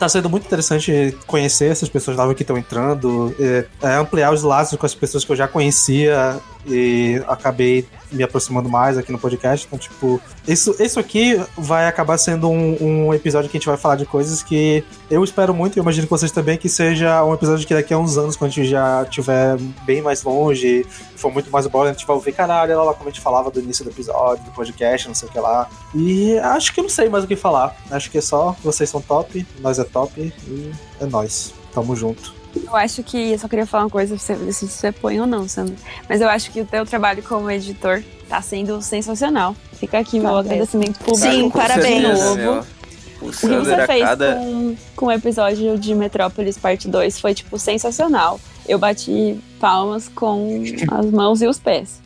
tá 0.02 0.10
sendo 0.10 0.32
muito 0.32 0.48
interessante 0.48 1.16
conhecer 1.28 1.72
essas 1.72 1.88
pessoas 1.88 2.18
novas 2.18 2.36
que 2.36 2.42
estão 2.42 2.58
entrando, 2.58 3.36
é, 3.40 3.66
é, 3.84 3.96
ampliar 3.96 4.34
os 4.34 4.42
laços 4.42 4.78
com 4.80 4.86
as 4.86 4.96
pessoas 4.96 5.24
que 5.24 5.32
eu 5.32 5.36
já 5.36 5.48
conhecia 5.48 6.40
e 6.66 7.22
acabei 7.28 7.88
me 8.12 8.24
aproximando 8.24 8.70
mais 8.70 8.98
aqui 8.98 9.12
no 9.12 9.20
podcast. 9.20 9.66
Então, 9.66 9.80
tipo, 9.80 10.22
isso, 10.48 10.76
isso 10.80 11.00
aqui 11.00 11.40
vai 11.58 11.88
acabar 11.88 12.18
sendo 12.18 12.50
um, 12.50 13.08
um, 13.08 13.14
episódio 13.14 13.50
que 13.50 13.58
a 13.58 13.60
gente 13.60 13.68
vai 13.68 13.78
falar 13.78 13.96
de 13.96 14.06
coisas 14.06 14.44
que 14.44 14.84
eu 15.10 15.24
espero 15.24 15.54
muito, 15.54 15.76
e 15.76 15.80
eu 15.80 15.84
imagino 15.84 16.06
que 16.06 16.12
vocês 16.12 16.32
também, 16.32 16.58
que 16.58 16.70
seja 16.70 17.24
um 17.24 17.34
episódio 17.34 17.66
que 17.66 17.74
daqui 17.74 17.94
a 17.94 17.98
uns 17.98 18.18
anos, 18.18 18.36
quando 18.36 18.52
a 18.52 18.54
gente 18.54 18.70
já 18.70 19.04
estiver 19.04 19.58
bem 19.86 20.02
mais 20.02 20.24
longe, 20.24 20.86
for 21.16 21.32
muito 21.32 21.50
mais 21.50 21.68
bola, 21.68 21.90
a 21.90 21.94
gente 21.94 22.06
vai 22.06 22.16
ouvir, 22.16 22.34
caralho, 22.34 22.74
olha 22.74 22.84
lá 22.84 22.94
como 22.94 23.10
a 23.10 23.12
gente 23.12 23.22
falava 23.22 23.50
do 23.50 23.60
início 23.60 23.84
do 23.84 23.92
episódio, 23.92 24.44
do 24.44 24.52
podcast, 24.52 25.08
não 25.08 25.16
sei 25.16 25.30
o 25.30 25.32
que 25.32 25.40
lá. 25.40 25.70
E 25.96 26.38
acho 26.40 26.74
que 26.74 26.82
não 26.82 26.90
sei 26.90 27.10
mais 27.10 27.24
o 27.24 27.28
que 27.28 27.36
falar. 27.36 27.76
Acho 27.90 28.10
que 28.10 28.18
é 28.18 28.22
só 28.22 28.56
vocês 28.64 28.90
são 28.90 29.02
top, 29.02 29.46
nós 29.60 29.80
é 29.80 29.84
top, 29.84 30.34
e 30.48 30.72
é 31.00 31.06
nós. 31.06 31.54
Tamo 31.74 31.96
junto. 31.96 32.41
Eu 32.56 32.76
acho 32.76 33.04
que. 33.04 33.32
Eu 33.32 33.40
só 33.40 33.48
queria 33.48 33.66
falar 33.66 33.86
uma 33.86 33.90
coisa, 33.90 34.18
se 34.18 34.36
você 34.36 34.92
põe 34.92 35.20
ou 35.20 35.28
não, 35.28 35.48
Sandra. 35.48 35.76
Mas 36.08 36.22
eu 36.22 36.30
acho 36.30 36.52
que 36.52 36.62
o 36.62 36.66
teu 36.66 36.86
trabalho 36.86 37.24
como 37.24 37.50
editor 37.50 38.04
tá 38.28 38.42
sendo 38.42 38.82
sensacional. 38.82 39.56
Fica 39.74 40.00
aqui 40.00 40.20
meu 40.20 40.38
agradecimento 40.38 41.00
público. 41.00 41.18
Sim, 41.18 41.50
parabéns. 41.50 42.04
Novo. 42.04 42.66
O, 43.22 43.28
o 43.28 43.32
que 43.32 43.48
você 43.48 43.86
fez 43.86 44.04
cada... 44.04 44.36
com, 44.36 44.76
com 44.96 45.06
o 45.06 45.12
episódio 45.12 45.78
de 45.78 45.94
Metrópolis 45.94 46.58
Parte 46.58 46.88
2 46.88 47.20
foi, 47.20 47.34
tipo, 47.34 47.58
sensacional. 47.60 48.40
Eu 48.68 48.80
bati 48.80 49.40
palmas 49.60 50.08
com 50.08 50.64
as 50.92 51.06
mãos 51.08 51.42
e 51.42 51.48
os 51.48 51.60
pés. 51.60 52.01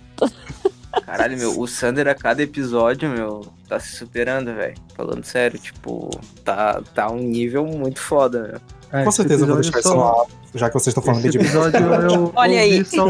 Caralho, 1.05 1.37
meu, 1.37 1.59
o 1.59 1.67
Sander 1.67 2.07
a 2.07 2.15
cada 2.15 2.41
episódio, 2.43 3.09
meu, 3.09 3.47
tá 3.67 3.79
se 3.79 3.95
superando, 3.95 4.53
velho. 4.53 4.75
Falando 4.95 5.23
sério, 5.23 5.59
tipo, 5.59 6.09
tá, 6.43 6.81
tá 6.93 7.09
um 7.09 7.19
nível 7.19 7.65
muito 7.65 7.99
foda, 7.99 8.43
meu. 8.43 8.75
É, 8.91 9.03
Com 9.03 9.11
certeza 9.11 9.43
eu 9.43 9.47
vou 9.47 9.55
deixar 9.57 9.81
só... 9.81 9.89
isso 9.89 9.95
lá, 9.95 10.25
já 10.55 10.67
que 10.69 10.73
vocês 10.73 10.87
estão 10.87 11.03
falando 11.03 11.25
esse 11.25 11.37
de 11.37 11.37
episódio 11.37 11.79
eu 11.79 12.31
Olha 12.35 12.61
aí. 12.61 12.85
Só... 12.85 13.07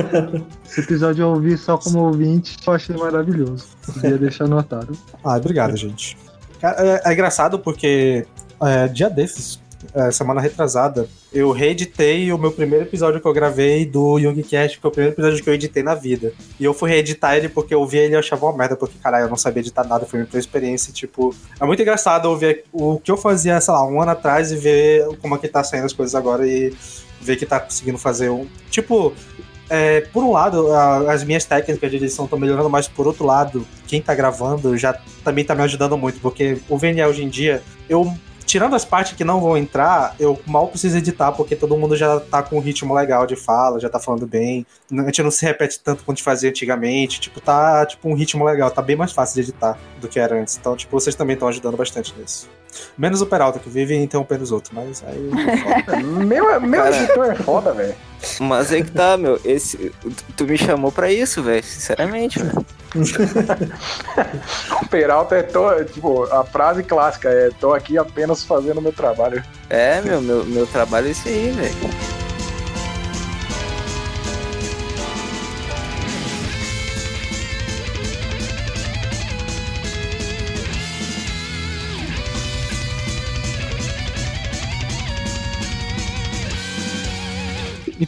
Esse 0.65 0.81
episódio 0.81 1.23
eu 1.23 1.29
ouvi 1.29 1.57
só 1.57 1.77
como 1.77 1.99
ouvinte, 1.99 2.57
eu 2.65 2.73
achei 2.73 2.95
maravilhoso. 2.95 3.67
Queria 3.99 4.17
deixar 4.17 4.45
anotado. 4.45 4.97
Ah, 5.23 5.37
obrigado, 5.37 5.75
gente. 5.75 6.17
É, 6.61 7.09
é 7.09 7.13
engraçado 7.13 7.59
porque 7.59 8.25
é, 8.61 8.87
dia 8.87 9.09
desses, 9.09 9.59
semana 10.11 10.41
retrasada, 10.41 11.07
eu 11.33 11.51
reeditei 11.51 12.31
o 12.31 12.37
meu 12.37 12.51
primeiro 12.51 12.85
episódio 12.85 13.19
que 13.19 13.27
eu 13.27 13.33
gravei 13.33 13.85
do 13.85 14.17
Youngcast, 14.17 14.77
que 14.77 14.81
foi 14.81 14.89
o 14.89 14.93
primeiro 14.93 15.15
episódio 15.15 15.43
que 15.43 15.49
eu 15.49 15.53
editei 15.53 15.83
na 15.83 15.95
vida. 15.95 16.33
E 16.59 16.63
eu 16.63 16.73
fui 16.73 16.89
reeditar 16.89 17.35
ele 17.35 17.49
porque 17.49 17.73
eu 17.73 17.85
vi 17.85 17.97
ele 17.97 18.13
e 18.13 18.17
achava 18.17 18.45
uma 18.45 18.57
merda, 18.57 18.75
porque, 18.75 18.97
caralho, 18.99 19.25
eu 19.25 19.29
não 19.29 19.37
sabia 19.37 19.61
editar 19.61 19.83
nada, 19.83 20.05
foi 20.05 20.19
minha 20.19 20.27
primeira 20.27 20.45
experiência, 20.45 20.93
tipo... 20.93 21.35
É 21.59 21.65
muito 21.65 21.81
engraçado 21.81 22.25
ouvir 22.25 22.63
o 22.71 22.99
que 22.99 23.11
eu 23.11 23.17
fazia, 23.17 23.59
sei 23.59 23.73
lá, 23.73 23.85
um 23.85 24.01
ano 24.01 24.11
atrás 24.11 24.51
e 24.51 24.55
ver 24.55 25.05
como 25.21 25.35
é 25.35 25.37
que 25.37 25.47
tá 25.47 25.63
saindo 25.63 25.85
as 25.85 25.93
coisas 25.93 26.15
agora 26.15 26.47
e 26.47 26.73
ver 27.21 27.35
que 27.35 27.45
tá 27.45 27.59
conseguindo 27.59 27.97
fazer 27.97 28.29
um... 28.29 28.47
Tipo, 28.69 29.13
é, 29.69 30.01
por 30.01 30.23
um 30.23 30.31
lado, 30.31 30.71
a, 30.71 31.11
as 31.11 31.23
minhas 31.23 31.45
técnicas 31.45 31.89
de 31.89 31.97
edição 31.97 32.25
estão 32.25 32.37
melhorando, 32.37 32.69
mas 32.69 32.87
por 32.87 33.07
outro 33.07 33.25
lado, 33.25 33.65
quem 33.87 34.01
tá 34.01 34.13
gravando 34.13 34.77
já 34.77 34.93
também 35.23 35.43
tá 35.43 35.55
me 35.55 35.63
ajudando 35.63 35.97
muito, 35.97 36.19
porque 36.19 36.57
o 36.69 36.77
VNL 36.77 37.09
hoje 37.09 37.23
em 37.23 37.29
dia, 37.29 37.63
eu 37.89 38.13
tirando 38.55 38.73
as 38.73 38.85
partes 38.85 39.11
que 39.17 39.25
não 39.25 39.41
vão 39.41 39.57
entrar, 39.57 40.15
eu 40.17 40.41
mal 40.47 40.69
preciso 40.69 40.97
editar, 40.97 41.29
porque 41.33 41.57
todo 41.57 41.75
mundo 41.75 41.93
já 41.93 42.21
tá 42.21 42.41
com 42.41 42.55
um 42.55 42.61
ritmo 42.61 42.93
legal 42.93 43.27
de 43.27 43.35
fala, 43.35 43.81
já 43.81 43.89
tá 43.89 43.99
falando 43.99 44.25
bem. 44.25 44.65
A 44.93 45.03
gente 45.03 45.21
não 45.21 45.29
se 45.29 45.45
repete 45.45 45.77
tanto 45.77 46.05
quanto 46.05 46.23
fazia 46.23 46.51
antigamente. 46.51 47.19
Tipo, 47.19 47.41
tá 47.41 47.85
tipo 47.85 48.07
um 48.07 48.13
ritmo 48.13 48.45
legal, 48.45 48.71
tá 48.71 48.81
bem 48.81 48.95
mais 48.95 49.11
fácil 49.11 49.35
de 49.35 49.49
editar 49.49 49.77
do 49.99 50.07
que 50.07 50.17
era 50.17 50.39
antes. 50.39 50.55
Então, 50.55 50.73
tipo, 50.73 50.97
vocês 50.97 51.15
também 51.15 51.33
estão 51.33 51.49
ajudando 51.49 51.75
bastante 51.75 52.13
nisso. 52.17 52.49
Menos 52.97 53.21
o 53.21 53.25
Peralta, 53.25 53.59
que 53.59 53.69
vive 53.69 53.95
interrompendo 53.95 54.43
os 54.43 54.51
outros, 54.51 54.73
mas 54.73 55.03
aí. 55.05 55.29
meu 56.03 56.59
meu 56.61 56.83
Cara, 56.83 56.95
editor 56.95 57.25
é 57.31 57.35
foda, 57.35 57.73
velho. 57.73 57.95
Mas 58.39 58.71
é 58.71 58.81
que 58.81 58.91
tá, 58.91 59.17
meu. 59.17 59.39
Esse, 59.43 59.91
tu 60.35 60.45
me 60.45 60.57
chamou 60.57 60.91
pra 60.91 61.11
isso, 61.11 61.43
velho. 61.43 61.63
Sinceramente, 61.63 62.39
velho. 62.39 62.65
o 64.81 64.87
Peralta 64.87 65.35
é 65.35 65.43
tô, 65.43 65.83
tipo, 65.83 66.23
a 66.23 66.43
frase 66.43 66.83
clássica 66.83 67.29
é 67.29 67.49
tô 67.59 67.73
aqui 67.73 67.97
apenas 67.97 68.43
fazendo 68.43 68.81
meu 68.81 68.93
trabalho. 68.93 69.43
É, 69.69 70.01
meu, 70.01 70.21
meu, 70.21 70.45
meu 70.45 70.67
trabalho 70.67 71.07
é 71.07 71.11
esse 71.11 71.27
aí, 71.27 71.51
velho. 71.51 72.14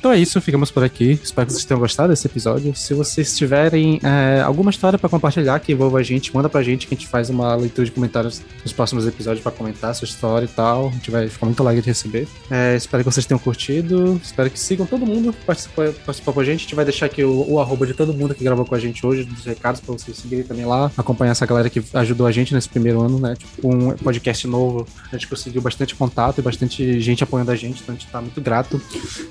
Então 0.07 0.15
é 0.15 0.19
isso, 0.21 0.39
ficamos 0.39 0.71
por 0.71 0.85
aqui. 0.85 1.19
Espero 1.21 1.45
que 1.45 1.51
vocês 1.51 1.65
tenham 1.65 1.81
gostado 1.81 2.07
desse 2.07 2.25
episódio. 2.25 2.73
Se 2.73 2.93
vocês 2.93 3.35
tiverem 3.35 3.99
é, 4.01 4.39
alguma 4.39 4.71
história 4.71 4.97
pra 4.97 5.09
compartilhar 5.09 5.59
que 5.59 5.73
envolva 5.73 5.99
a 5.99 6.03
gente, 6.03 6.33
manda 6.33 6.47
pra 6.47 6.63
gente 6.63 6.87
que 6.87 6.93
a 6.93 6.97
gente 6.97 7.09
faz 7.09 7.29
uma 7.29 7.53
leitura 7.55 7.83
de 7.83 7.91
comentários 7.91 8.41
nos 8.63 8.71
próximos 8.71 9.05
episódios 9.05 9.43
pra 9.43 9.51
comentar 9.51 9.93
sua 9.93 10.05
história 10.05 10.45
e 10.45 10.47
tal. 10.47 10.87
A 10.87 10.91
gente 10.91 11.11
vai 11.11 11.27
ficar 11.27 11.45
muito 11.45 11.61
alegre 11.61 11.81
de 11.81 11.89
receber. 11.89 12.25
É, 12.49 12.77
espero 12.77 13.03
que 13.03 13.11
vocês 13.11 13.25
tenham 13.25 13.37
curtido. 13.37 14.17
Espero 14.23 14.49
que 14.49 14.57
sigam 14.57 14.85
todo 14.85 15.05
mundo 15.05 15.33
que 15.33 15.43
participou, 15.43 15.91
participou 16.05 16.33
com 16.33 16.39
a 16.39 16.43
gente. 16.45 16.59
A 16.59 16.63
gente 16.63 16.75
vai 16.75 16.85
deixar 16.85 17.07
aqui 17.07 17.25
o, 17.25 17.45
o 17.45 17.59
arroba 17.59 17.85
de 17.85 17.93
todo 17.93 18.13
mundo 18.13 18.33
que 18.33 18.45
gravou 18.45 18.63
com 18.63 18.75
a 18.75 18.79
gente 18.79 19.05
hoje, 19.05 19.25
dos 19.25 19.43
recados 19.43 19.81
pra 19.81 19.91
vocês 19.91 20.15
seguirem 20.15 20.45
também 20.45 20.65
lá, 20.65 20.89
acompanhar 20.95 21.31
essa 21.31 21.45
galera 21.45 21.69
que 21.69 21.83
ajudou 21.93 22.27
a 22.27 22.31
gente 22.31 22.53
nesse 22.53 22.69
primeiro 22.69 23.01
ano, 23.01 23.19
né? 23.19 23.35
Tipo, 23.35 23.75
um 23.75 23.91
podcast 23.91 24.47
novo, 24.47 24.87
a 25.11 25.17
gente 25.17 25.27
conseguiu 25.27 25.61
bastante 25.61 25.93
contato 25.95 26.39
e 26.39 26.41
bastante 26.41 27.01
gente 27.01 27.25
apoiando 27.25 27.51
a 27.51 27.55
gente, 27.57 27.81
então 27.83 27.93
a 27.93 27.97
gente 27.97 28.09
tá 28.09 28.21
muito 28.21 28.39
grato. 28.39 28.81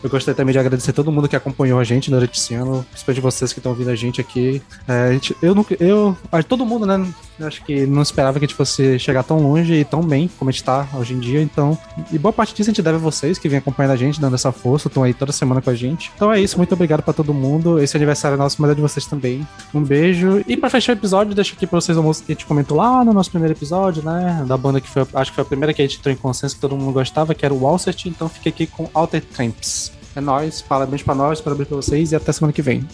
Eu 0.04 0.10
gostaria 0.10 0.36
também 0.36 0.52
de 0.52 0.65
agradecer 0.66 0.92
todo 0.92 1.10
mundo 1.12 1.28
que 1.28 1.36
acompanhou 1.36 1.78
a 1.78 1.84
gente 1.84 2.10
durante 2.10 2.38
esse 2.38 2.54
ano, 2.54 2.84
principalmente 2.90 3.22
vocês 3.22 3.52
que 3.52 3.58
estão 3.58 3.72
ouvindo 3.72 3.90
a 3.90 3.94
gente 3.96 4.20
aqui. 4.20 4.60
É, 4.86 5.08
a 5.08 5.12
gente- 5.12 5.36
eu 5.42 5.54
nunca, 5.54 5.76
eu, 5.82 6.16
todo 6.48 6.64
mundo, 6.66 6.84
né? 6.86 7.06
Acho 7.40 7.62
que 7.64 7.84
não 7.86 8.00
esperava 8.00 8.38
que 8.38 8.44
a 8.46 8.48
gente 8.48 8.56
fosse 8.56 8.98
chegar 8.98 9.22
tão 9.22 9.38
longe 9.40 9.74
e 9.74 9.84
tão 9.84 10.00
bem 10.02 10.28
como 10.38 10.48
a 10.48 10.52
gente 10.52 10.64
tá 10.64 10.88
hoje 10.94 11.12
em 11.12 11.18
dia, 11.20 11.42
então. 11.42 11.76
E 12.10 12.18
boa 12.18 12.32
parte 12.32 12.54
disso 12.54 12.70
a 12.70 12.72
gente 12.72 12.82
deve 12.82 12.96
a 12.96 13.00
vocês 13.00 13.38
que 13.38 13.46
vêm 13.46 13.58
acompanhando 13.58 13.92
a 13.92 13.96
gente, 13.96 14.18
dando 14.18 14.34
essa 14.34 14.50
força, 14.50 14.88
estão 14.88 15.02
aí 15.02 15.12
toda 15.12 15.32
semana 15.32 15.60
com 15.60 15.68
a 15.68 15.74
gente. 15.74 16.10
Então 16.16 16.32
é 16.32 16.40
isso, 16.40 16.56
muito 16.56 16.72
obrigado 16.72 17.02
pra 17.02 17.12
todo 17.12 17.34
mundo. 17.34 17.78
Esse 17.78 17.94
aniversário 17.96 18.36
é 18.36 18.38
nosso, 18.38 18.56
mas 18.62 18.70
é 18.70 18.74
de 18.74 18.80
vocês 18.80 19.04
também. 19.04 19.46
Um 19.74 19.82
beijo. 19.82 20.42
E 20.46 20.56
pra 20.56 20.70
fechar 20.70 20.92
o 20.94 20.96
episódio, 20.98 21.34
deixa 21.34 21.54
aqui 21.54 21.66
pra 21.66 21.78
vocês 21.78 21.96
a 21.98 22.00
música 22.00 22.26
que 22.26 22.32
a 22.32 22.34
gente 22.34 22.46
comentou 22.46 22.78
lá 22.78 23.04
no 23.04 23.12
nosso 23.12 23.30
primeiro 23.30 23.52
episódio, 23.54 24.02
né? 24.02 24.42
Da 24.46 24.56
banda 24.56 24.80
que 24.80 24.88
foi, 24.88 25.06
acho 25.14 25.30
que 25.30 25.34
foi 25.34 25.42
a 25.42 25.46
primeira 25.46 25.74
que 25.74 25.82
a 25.82 25.86
gente 25.86 25.98
entrou 25.98 26.12
em 26.14 26.16
consenso 26.16 26.54
que 26.54 26.60
todo 26.60 26.74
mundo 26.74 26.92
gostava, 26.92 27.34
que 27.34 27.44
era 27.44 27.52
o 27.52 27.60
Walsert, 27.62 28.06
então 28.06 28.30
fica 28.30 28.48
aqui 28.48 28.66
com 28.66 28.88
Alter 28.94 29.22
Tramps. 29.22 29.92
É 30.16 30.20
nóis, 30.20 30.62
parabéns 30.62 31.02
pra 31.02 31.14
nós, 31.14 31.42
parabéns 31.42 31.68
pra 31.68 31.76
vocês 31.76 32.10
e 32.10 32.16
até 32.16 32.32
semana 32.32 32.50
que 32.50 32.62
vem. 32.62 32.88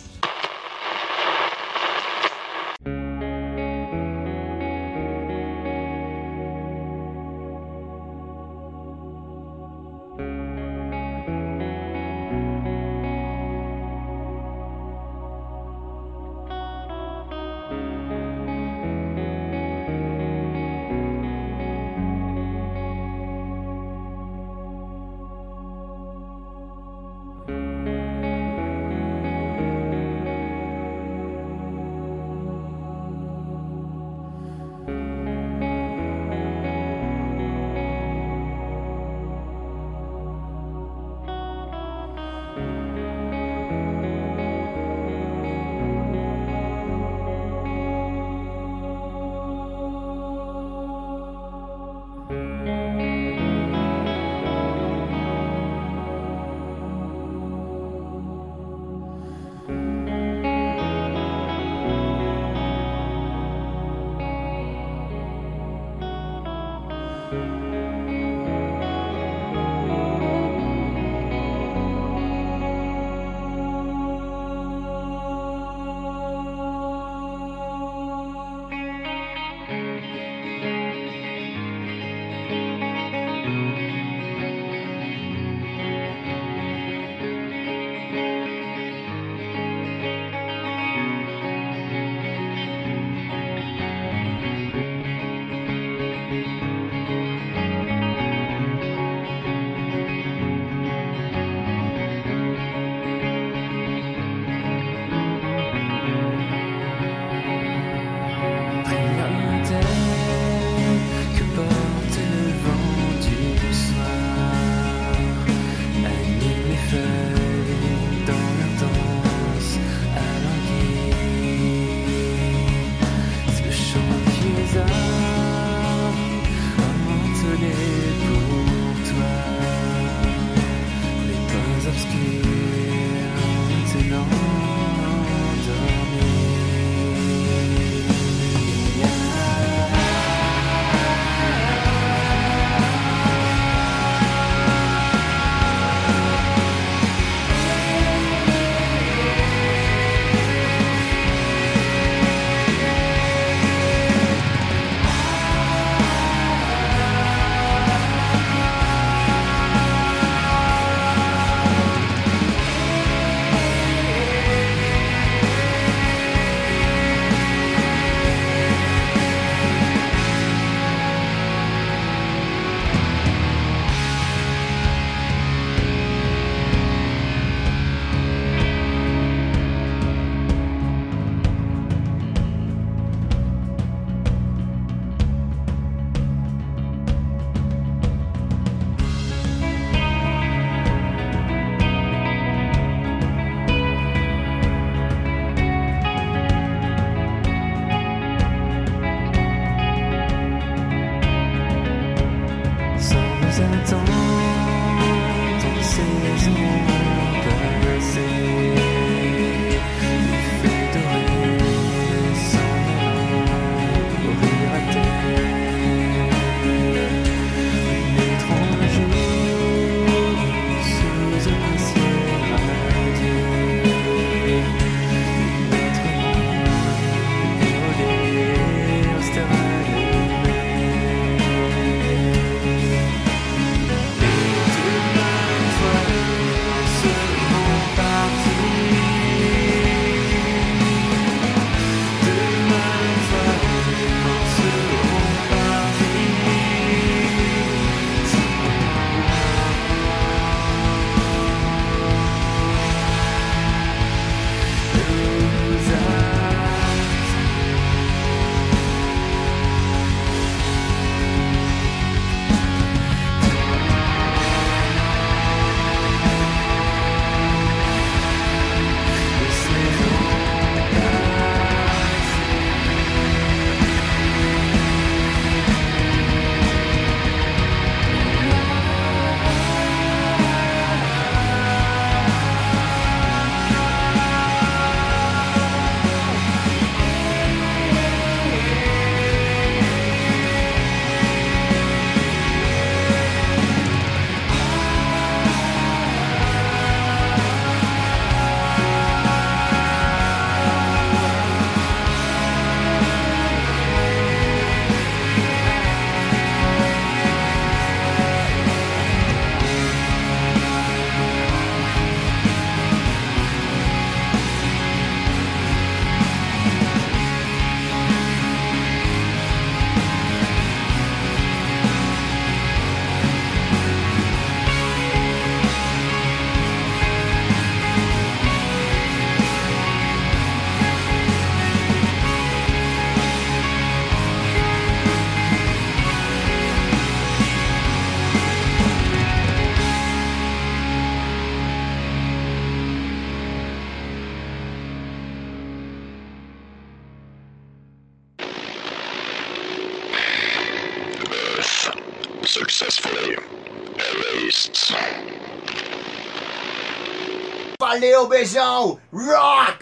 Beijão! 358.29 358.99
Rock! 359.13 359.82